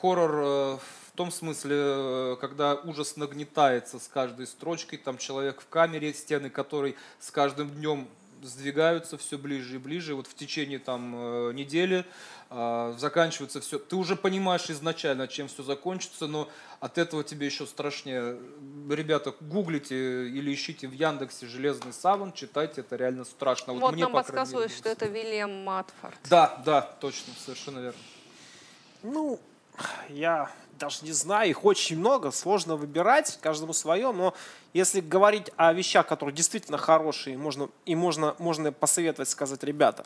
хоррор 0.00 0.32
э, 0.34 0.78
в 1.06 1.16
том 1.16 1.32
смысле, 1.32 2.36
когда 2.38 2.74
ужас 2.74 3.16
нагнетается 3.16 3.98
с 3.98 4.08
каждой 4.08 4.46
строчкой. 4.46 4.98
Там 4.98 5.16
человек 5.16 5.62
в 5.62 5.68
камере, 5.68 6.12
стены 6.12 6.50
которой 6.50 6.94
с 7.18 7.30
каждым 7.30 7.70
днем 7.70 8.08
сдвигаются 8.42 9.18
все 9.18 9.38
ближе 9.38 9.76
и 9.76 9.78
ближе. 9.78 10.14
Вот 10.14 10.26
в 10.26 10.34
течение 10.34 10.78
там 10.78 11.14
э, 11.16 11.52
недели 11.52 12.04
а, 12.50 12.94
заканчивается 12.96 13.60
все. 13.60 13.78
Ты 13.78 13.96
уже 13.96 14.16
понимаешь 14.16 14.70
изначально, 14.70 15.28
чем 15.28 15.48
все 15.48 15.62
закончится, 15.62 16.26
но 16.26 16.48
от 16.80 16.96
этого 16.96 17.22
тебе 17.22 17.46
еще 17.46 17.66
страшнее. 17.66 18.38
Ребята, 18.88 19.34
гуглите 19.40 20.28
или 20.28 20.54
ищите 20.54 20.88
в 20.88 20.92
Яндексе 20.92 21.46
«Железный 21.46 21.92
саван», 21.92 22.32
читайте, 22.32 22.80
это 22.80 22.96
реально 22.96 23.24
страшно. 23.24 23.74
Вот 23.74 23.92
мне, 23.92 24.04
нам 24.04 24.12
подсказывают, 24.12 24.70
мере, 24.70 24.78
что 24.78 24.88
это 24.88 25.06
Вильям 25.06 25.64
Матфорд. 25.64 26.18
Да, 26.30 26.62
да, 26.64 26.80
точно, 26.80 27.34
совершенно 27.44 27.80
верно. 27.80 28.00
Ну, 29.02 29.38
я 30.08 30.50
даже 30.78 31.04
не 31.04 31.12
знаю, 31.12 31.50
их 31.50 31.64
очень 31.64 31.98
много, 31.98 32.30
сложно 32.30 32.76
выбирать, 32.76 33.38
каждому 33.42 33.72
свое, 33.72 34.12
но 34.12 34.34
если 34.72 35.00
говорить 35.00 35.50
о 35.56 35.72
вещах, 35.72 36.06
которые 36.06 36.34
действительно 36.34 36.78
хорошие, 36.78 37.36
можно, 37.36 37.68
и 37.86 37.94
можно, 37.94 38.34
можно 38.38 38.72
посоветовать, 38.72 39.28
сказать, 39.28 39.62
ребята, 39.64 40.04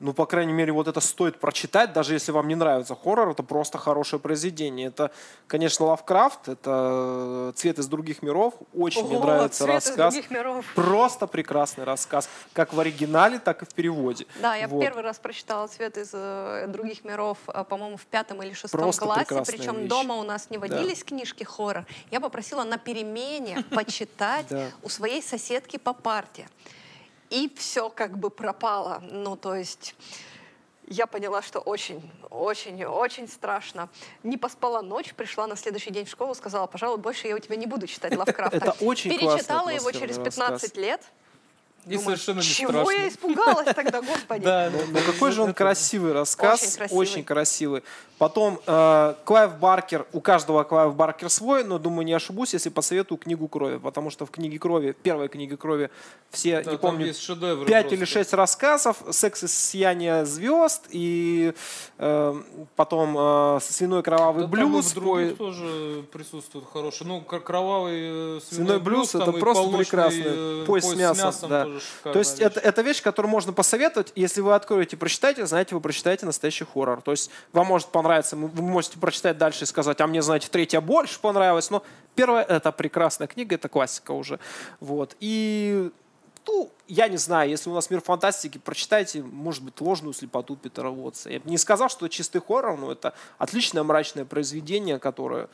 ну, 0.00 0.12
по 0.12 0.26
крайней 0.26 0.52
мере, 0.52 0.72
вот 0.72 0.86
это 0.88 1.00
стоит 1.00 1.40
прочитать, 1.40 1.92
даже 1.92 2.14
если 2.14 2.30
вам 2.32 2.46
не 2.48 2.54
нравится 2.54 2.94
хоррор, 2.94 3.30
это 3.30 3.42
просто 3.42 3.78
хорошее 3.78 4.20
произведение. 4.20 4.88
Это, 4.88 5.10
конечно, 5.48 5.86
Лавкрафт, 5.86 6.48
это 6.48 7.52
«Цвет 7.56 7.78
из 7.78 7.86
других 7.88 8.22
миров», 8.22 8.54
очень 8.74 9.04
мне 9.06 9.16
О, 9.16 9.20
нравится 9.20 9.64
«Цвет 9.64 9.82
из 9.82 9.86
рассказ. 9.88 10.14
других 10.14 10.30
миров». 10.30 10.64
Просто 10.74 11.26
прекрасный 11.26 11.84
рассказ, 11.84 12.28
как 12.52 12.72
в 12.72 12.78
оригинале, 12.80 13.38
так 13.38 13.62
и 13.62 13.64
в 13.64 13.70
переводе. 13.74 14.26
Да, 14.40 14.54
я 14.54 14.68
Вот. 14.68 14.80
первый 14.80 15.02
раз 15.02 15.18
прочитала 15.18 15.66
«Цвет 15.66 15.96
из 15.98 16.10
э, 16.12 16.66
других 16.68 17.04
миров», 17.04 17.38
э, 17.48 17.64
по-моему, 17.64 17.96
в 17.96 18.06
пятом 18.06 18.42
или 18.42 18.52
шестом 18.52 18.80
Просто 18.80 19.04
классе. 19.04 19.42
Причем 19.46 19.76
вещь. 19.80 19.88
дома 19.88 20.14
у 20.16 20.22
нас 20.22 20.50
не 20.50 20.58
водились 20.58 21.02
книжки 21.02 21.42
хоррор. 21.44 21.84
Я 22.10 22.20
попросила 22.20 22.62
на 22.64 22.78
перемене 22.78 23.64
почитать 23.74 24.46
Да. 24.48 24.66
у 24.82 24.88
своей 24.88 25.22
соседки 25.22 25.76
по 25.76 25.92
парте. 25.92 26.48
И 27.30 27.52
все 27.56 27.90
как 27.90 28.18
бы 28.18 28.30
пропало. 28.30 29.02
Ну, 29.10 29.36
то 29.36 29.54
есть... 29.54 29.94
Я 30.90 31.06
поняла, 31.06 31.42
что 31.42 31.58
очень, 31.58 32.10
очень, 32.30 32.82
очень 32.86 33.28
страшно. 33.28 33.90
Не 34.22 34.38
поспала 34.38 34.80
ночь, 34.80 35.12
пришла 35.12 35.46
на 35.46 35.54
следующий 35.54 35.90
день 35.90 36.06
в 36.06 36.08
школу, 36.08 36.34
сказала, 36.34 36.66
пожалуй, 36.66 36.96
больше 36.96 37.28
я 37.28 37.36
у 37.36 37.38
тебя 37.38 37.56
не 37.56 37.66
буду 37.66 37.86
читать 37.86 38.16
Лавкрафта. 38.16 38.56
Это 38.56 38.76
очень 38.80 39.10
Перечитала 39.10 39.68
его 39.68 39.92
через 39.92 40.16
15 40.16 40.62
рассказ. 40.62 40.76
лет. 40.76 41.02
И 41.94 41.98
совершенно 41.98 42.38
не 42.38 42.42
Чего 42.44 42.70
страшно. 42.70 42.90
я 42.92 43.08
испугалась 43.08 43.74
тогда, 43.74 44.02
господи? 44.02 44.44
Да, 44.44 44.70
Ну, 44.72 44.78
ну, 44.92 44.98
какой 45.06 45.32
же 45.32 45.42
он 45.42 45.54
красивый 45.54 46.12
рассказ, 46.12 46.78
Очень 46.80 46.96
очень 46.96 47.24
красивый. 47.24 47.82
Потом 48.18 48.58
э, 48.66 49.14
Клайв 49.24 49.58
Баркер, 49.58 50.04
у 50.12 50.20
каждого 50.20 50.64
Клайв 50.64 50.94
Баркер 50.96 51.30
свой, 51.30 51.62
но 51.62 51.78
думаю, 51.78 52.04
не 52.04 52.12
ошибусь, 52.14 52.52
если 52.52 52.68
посоветую 52.68 53.16
книгу 53.18 53.46
крови, 53.46 53.78
потому 53.78 54.10
что 54.10 54.26
в 54.26 54.30
книге 54.32 54.58
крови, 54.58 54.90
первой 55.02 55.28
книге 55.28 55.56
крови, 55.56 55.88
все, 56.30 56.56
Да, 56.62 56.72
не 56.72 56.76
там 56.76 56.78
помню, 56.78 57.06
есть 57.06 57.22
шедевры 57.22 57.64
пять 57.66 57.82
просто. 57.84 57.94
или 57.94 58.04
шесть 58.04 58.32
рассказов, 58.32 58.96
секс 59.12 59.44
и 59.44 59.48
сияние 59.48 60.26
звезд 60.26 60.86
и 60.90 61.52
э, 61.98 62.42
потом 62.74 63.16
э, 63.16 63.58
свиной 63.62 64.02
кровавый 64.02 64.46
Да 64.46 64.50
там 64.50 64.60
и 64.60 64.68
блюз. 64.72 64.92
пой- 64.94 65.30
тоже 65.36 66.02
присутствует 66.12 66.64
хороший. 66.72 67.06
Ну, 67.06 67.20
кровавый 67.20 68.40
Свиной 68.40 68.80
блюз 68.80 69.10
там 69.10 69.22
это 69.22 69.32
просто 69.32 69.68
прекрасно. 69.76 70.64
Пояс 70.66 70.86
с 70.86 70.94
мясом, 70.94 71.48
да. 71.48 71.66
То 72.02 72.18
есть 72.18 72.38
вещь. 72.38 72.46
это, 72.46 72.60
это 72.60 72.82
вещь, 72.82 73.02
которую 73.02 73.30
можно 73.30 73.52
посоветовать. 73.52 74.12
Если 74.16 74.40
вы 74.40 74.54
откроете, 74.54 74.96
прочитаете, 74.96 75.46
знаете, 75.46 75.74
вы 75.74 75.80
прочитаете 75.80 76.26
настоящий 76.26 76.64
хоррор. 76.64 77.02
То 77.02 77.12
есть 77.12 77.30
вам 77.52 77.66
может 77.66 77.88
понравиться, 77.88 78.36
вы 78.36 78.48
вы 78.48 78.62
можете 78.62 78.98
прочитать 78.98 79.38
дальше 79.38 79.64
и 79.64 79.66
сказать, 79.66 80.00
а 80.00 80.06
мне, 80.06 80.22
знаете, 80.22 80.48
третья 80.50 80.80
больше 80.80 81.20
понравилась. 81.20 81.70
Но 81.70 81.82
первая— 82.14 82.44
это 82.48 82.72
прекрасная 82.72 83.28
книга, 83.28 83.54
это 83.54 83.68
классика 83.68 84.12
уже. 84.12 84.38
Вот. 84.80 85.16
И 85.20 85.90
ну, 86.48 86.72
я 86.86 87.08
не 87.08 87.18
знаю, 87.18 87.50
если 87.50 87.68
у 87.68 87.74
нас 87.74 87.90
мир 87.90 88.00
фантастики, 88.00 88.56
прочитайте, 88.56 89.22
может 89.22 89.62
быть, 89.62 89.78
ложную 89.82 90.14
слепоту 90.14 90.56
Питера 90.56 90.88
Уотса. 90.88 91.28
Я 91.28 91.40
бы 91.40 91.50
не 91.50 91.58
сказал, 91.58 91.90
что 91.90 92.06
это 92.06 92.14
чистый 92.14 92.40
хоррор, 92.40 92.78
но 92.78 92.90
это 92.90 93.12
отличное 93.36 93.82
мрачное 93.82 94.24
произведение, 94.24 94.98
которое, 94.98 95.48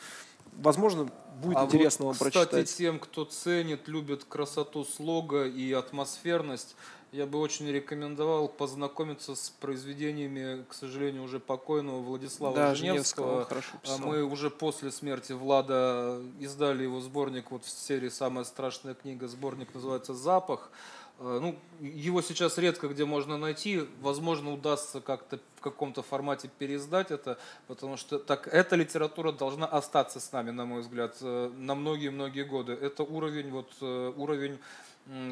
возможно, 0.53 1.11
будет 1.35 1.57
А 1.57 1.65
интересно 1.65 2.07
вот, 2.07 2.19
вам 2.21 2.31
кстати, 2.31 2.51
прочитать. 2.51 2.77
тем, 2.77 2.99
кто 2.99 3.25
ценит, 3.25 3.89
любит 3.89 4.25
красоту 4.25 4.85
слога 4.85 5.47
и 5.47 5.73
атмосферность, 5.73 6.77
я 7.13 7.27
бы 7.27 7.39
очень 7.39 7.71
рекомендовал 7.71 8.49
познакомиться 8.49 9.37
с 9.37 9.51
произведениями, 9.61 10.65
к 10.69 10.75
сожалению, 10.75 11.23
уже 11.23 11.39
покойного 11.39 12.01
Владислава 12.01 12.57
Да, 12.57 12.75
Женевского. 12.75 13.45
Хорошо 13.45 13.69
А. 13.87 13.99
Мы 13.99 14.25
уже 14.25 14.51
после 14.51 14.91
смерти 14.91 15.33
Влада 15.33 16.21
издали 16.41 16.83
его 16.83 17.01
сборник 17.01 17.53
вот 17.53 17.65
в 17.65 17.69
серии 17.69 18.09
«Самая 18.09 18.45
страшная 18.45 18.95
книга». 18.95 19.29
Сборник 19.29 19.73
называется 19.75 20.13
«Запах». 20.13 20.71
Э, 21.19 21.39
Ну, 21.41 21.57
его 21.81 22.23
сейчас 22.23 22.59
редко 22.59 22.89
где 22.89 23.05
можно 23.05 23.39
найти. 23.39 23.83
Возможно, 24.01 24.53
удастся 24.53 25.01
как-то 25.01 25.39
в 25.57 25.61
каком-то 25.61 26.03
формате 26.03 26.51
переиздать 26.59 27.11
это, 27.11 27.39
потому 27.67 27.97
что 27.97 28.19
так, 28.19 28.49
эта 28.49 28.77
литература 28.77 29.33
должна 29.33 29.67
остаться 29.67 30.21
с 30.21 30.33
нами, 30.33 30.51
на 30.51 30.65
мой 30.65 30.81
взгляд, 30.83 31.17
э, 31.21 31.51
на 31.57 31.75
многие-многие 31.75 32.45
годы. 32.45 32.73
Это 32.73 33.03
уровень, 33.03 33.51
вот, 33.51 33.73
э, 33.81 34.13
уровень 34.17 34.59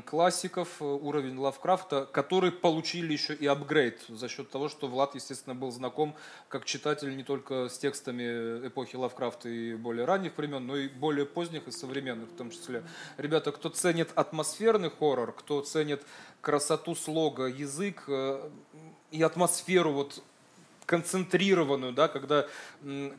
классиков, 0.05 0.69
э, 0.81 0.85
уровень 0.85 1.39
Лавкрафта, 1.39 2.05
которые 2.05 2.53
получили 2.53 3.13
еще 3.13 3.35
и 3.35 3.47
апгрейд 3.47 4.01
за 4.09 4.29
счет 4.29 4.51
того, 4.51 4.69
что 4.69 4.87
Влад, 4.87 5.15
естественно, 5.15 5.55
был 5.55 5.71
знаком 5.71 6.15
как 6.49 6.67
читатель 6.67 7.17
не 7.17 7.25
только 7.25 7.69
с 7.69 7.79
текстами 7.79 8.67
эпохи 8.67 8.97
Лавкрафта 8.97 9.49
и 9.49 9.75
более 9.75 10.05
ранних 10.05 10.37
времен, 10.37 10.67
но 10.67 10.77
и 10.77 10.89
более 10.89 11.25
поздних 11.25 11.69
и 11.69 11.71
современных 11.71 12.29
в 12.29 12.37
том 12.37 12.51
числе. 12.51 12.83
Ребята, 13.17 13.51
кто 13.51 13.71
ценит 13.71 14.11
атмосферный 14.15 14.91
хоррор, 14.91 15.33
кто 15.33 15.63
ценит 15.63 16.03
красоту 16.43 16.95
слога, 16.95 17.47
язык 17.47 18.05
э, 18.09 18.51
и 19.11 19.23
атмосферу 19.23 19.93
вот 19.93 20.23
концентрированную, 20.87 21.93
да, 21.93 22.09
когда 22.09 22.47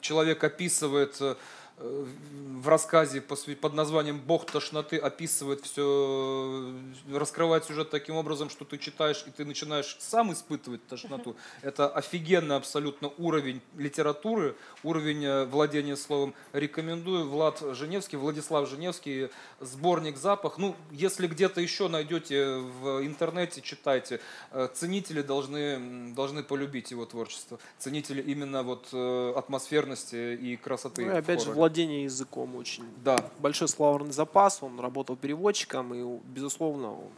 человек 0.02 0.44
описывает 0.44 1.20
э, 1.22 1.32
э, 1.32 1.36
в 1.78 2.68
рассказе 2.68 3.20
под 3.22 3.74
названием 3.74 4.20
«Бог 4.20 4.46
тошноты» 4.46 4.98
описывает 4.98 5.66
все, 5.66 6.74
раскрывает 7.12 7.66
сюжет 7.66 7.90
таким 7.90 8.16
образом, 8.16 8.50
что 8.50 8.64
ты 8.64 8.78
читаешь 8.78 9.24
и 9.28 9.32
ты 9.32 9.44
начинаешь 9.44 9.98
сам 10.00 10.32
испытывать 10.32 10.86
тошноту. 10.88 11.36
Это 11.62 11.90
офигенный 11.90 12.56
абсолютно 12.56 13.12
уровень 13.18 13.62
литературы, 13.76 14.56
уровень 14.84 15.26
э, 15.26 15.46
владения 15.46 15.98
словом. 15.98 16.34
Рекомендую 16.54 17.28
Влад 17.28 17.62
Женевский, 17.74 18.18
Владислав 18.18 18.70
Женевский, 18.70 19.30
сборник 19.60 20.18
«Запах». 20.18 20.58
Ну, 20.58 20.76
если 20.92 21.28
где-то 21.28 21.60
еще 21.60 21.88
найдете 21.88 22.58
в 22.58 23.06
интернете, 23.06 23.62
читайте. 23.62 24.22
Э, 24.52 24.70
Ценители 24.74 25.22
должны, 25.22 26.14
должны 26.14 26.44
полюбить 26.44 26.92
его 26.92 27.06
творчество. 27.06 27.60
Ценители 27.78 28.22
именно 28.22 28.64
вот 28.64 28.88
э, 28.94 29.34
атмосферности 29.36 30.36
и 30.36 30.56
красоты. 30.56 31.06
Ну 31.06 31.12
и 31.12 31.16
опять 31.16 31.44
же. 31.44 31.63
Владение 31.64 32.04
языком 32.04 32.58
очень. 32.58 32.84
Да, 33.04 33.18
Большой 33.40 33.70
словарный 33.70 34.12
запас, 34.12 34.62
он 34.62 34.80
работал 34.82 35.16
переводчиком 35.16 35.94
и, 35.94 36.20
безусловно, 36.26 36.92
он 36.92 37.12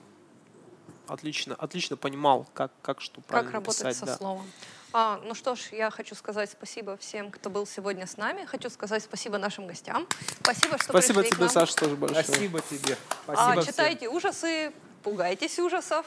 отлично, 1.07 1.55
отлично 1.55 1.97
понимал, 1.97 2.45
как, 2.53 2.71
как 2.83 3.01
что 3.01 3.21
правильно 3.21 3.51
Как 3.51 3.61
работать 3.61 3.79
писать. 3.79 3.97
со 3.97 4.05
да. 4.05 4.17
словом. 4.17 4.45
А, 4.93 5.19
ну 5.25 5.33
что 5.33 5.55
ж, 5.55 5.59
я 5.71 5.89
хочу 5.89 6.13
сказать 6.13 6.51
спасибо 6.51 6.95
всем, 6.97 7.31
кто 7.31 7.49
был 7.49 7.65
сегодня 7.65 8.05
с 8.05 8.17
нами. 8.17 8.45
Хочу 8.45 8.69
сказать 8.69 9.03
спасибо 9.03 9.39
нашим 9.39 9.65
гостям. 9.65 10.07
Спасибо, 10.41 10.77
что 10.77 10.89
Спасибо 10.89 11.21
пришли 11.21 11.31
к 11.31 11.35
тебе, 11.35 11.45
нам. 11.45 11.53
Саша, 11.53 11.75
тоже 11.75 11.95
большое. 11.95 12.23
спасибо 12.23 12.61
тебе. 12.61 12.97
А, 13.27 13.33
Спасибо 13.33 13.61
всем. 13.61 13.73
читайте 13.73 14.09
ужасы, 14.09 14.71
пугайтесь 15.01 15.57
ужасов, 15.57 16.05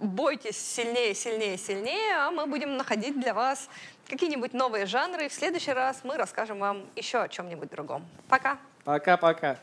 бойтесь 0.00 0.56
сильнее, 0.56 1.14
сильнее, 1.14 1.58
сильнее, 1.58 2.16
а 2.16 2.30
мы 2.30 2.46
будем 2.46 2.78
находить 2.78 3.20
для 3.20 3.34
вас 3.34 3.68
какие-нибудь 4.10 4.52
новые 4.52 4.86
жанры. 4.86 5.28
В 5.28 5.32
следующий 5.32 5.72
раз 5.72 6.00
мы 6.02 6.16
расскажем 6.16 6.58
вам 6.58 6.84
еще 6.96 7.18
о 7.18 7.28
чем-нибудь 7.28 7.70
другом. 7.70 8.04
Пока! 8.28 8.58
Пока-пока. 8.84 9.56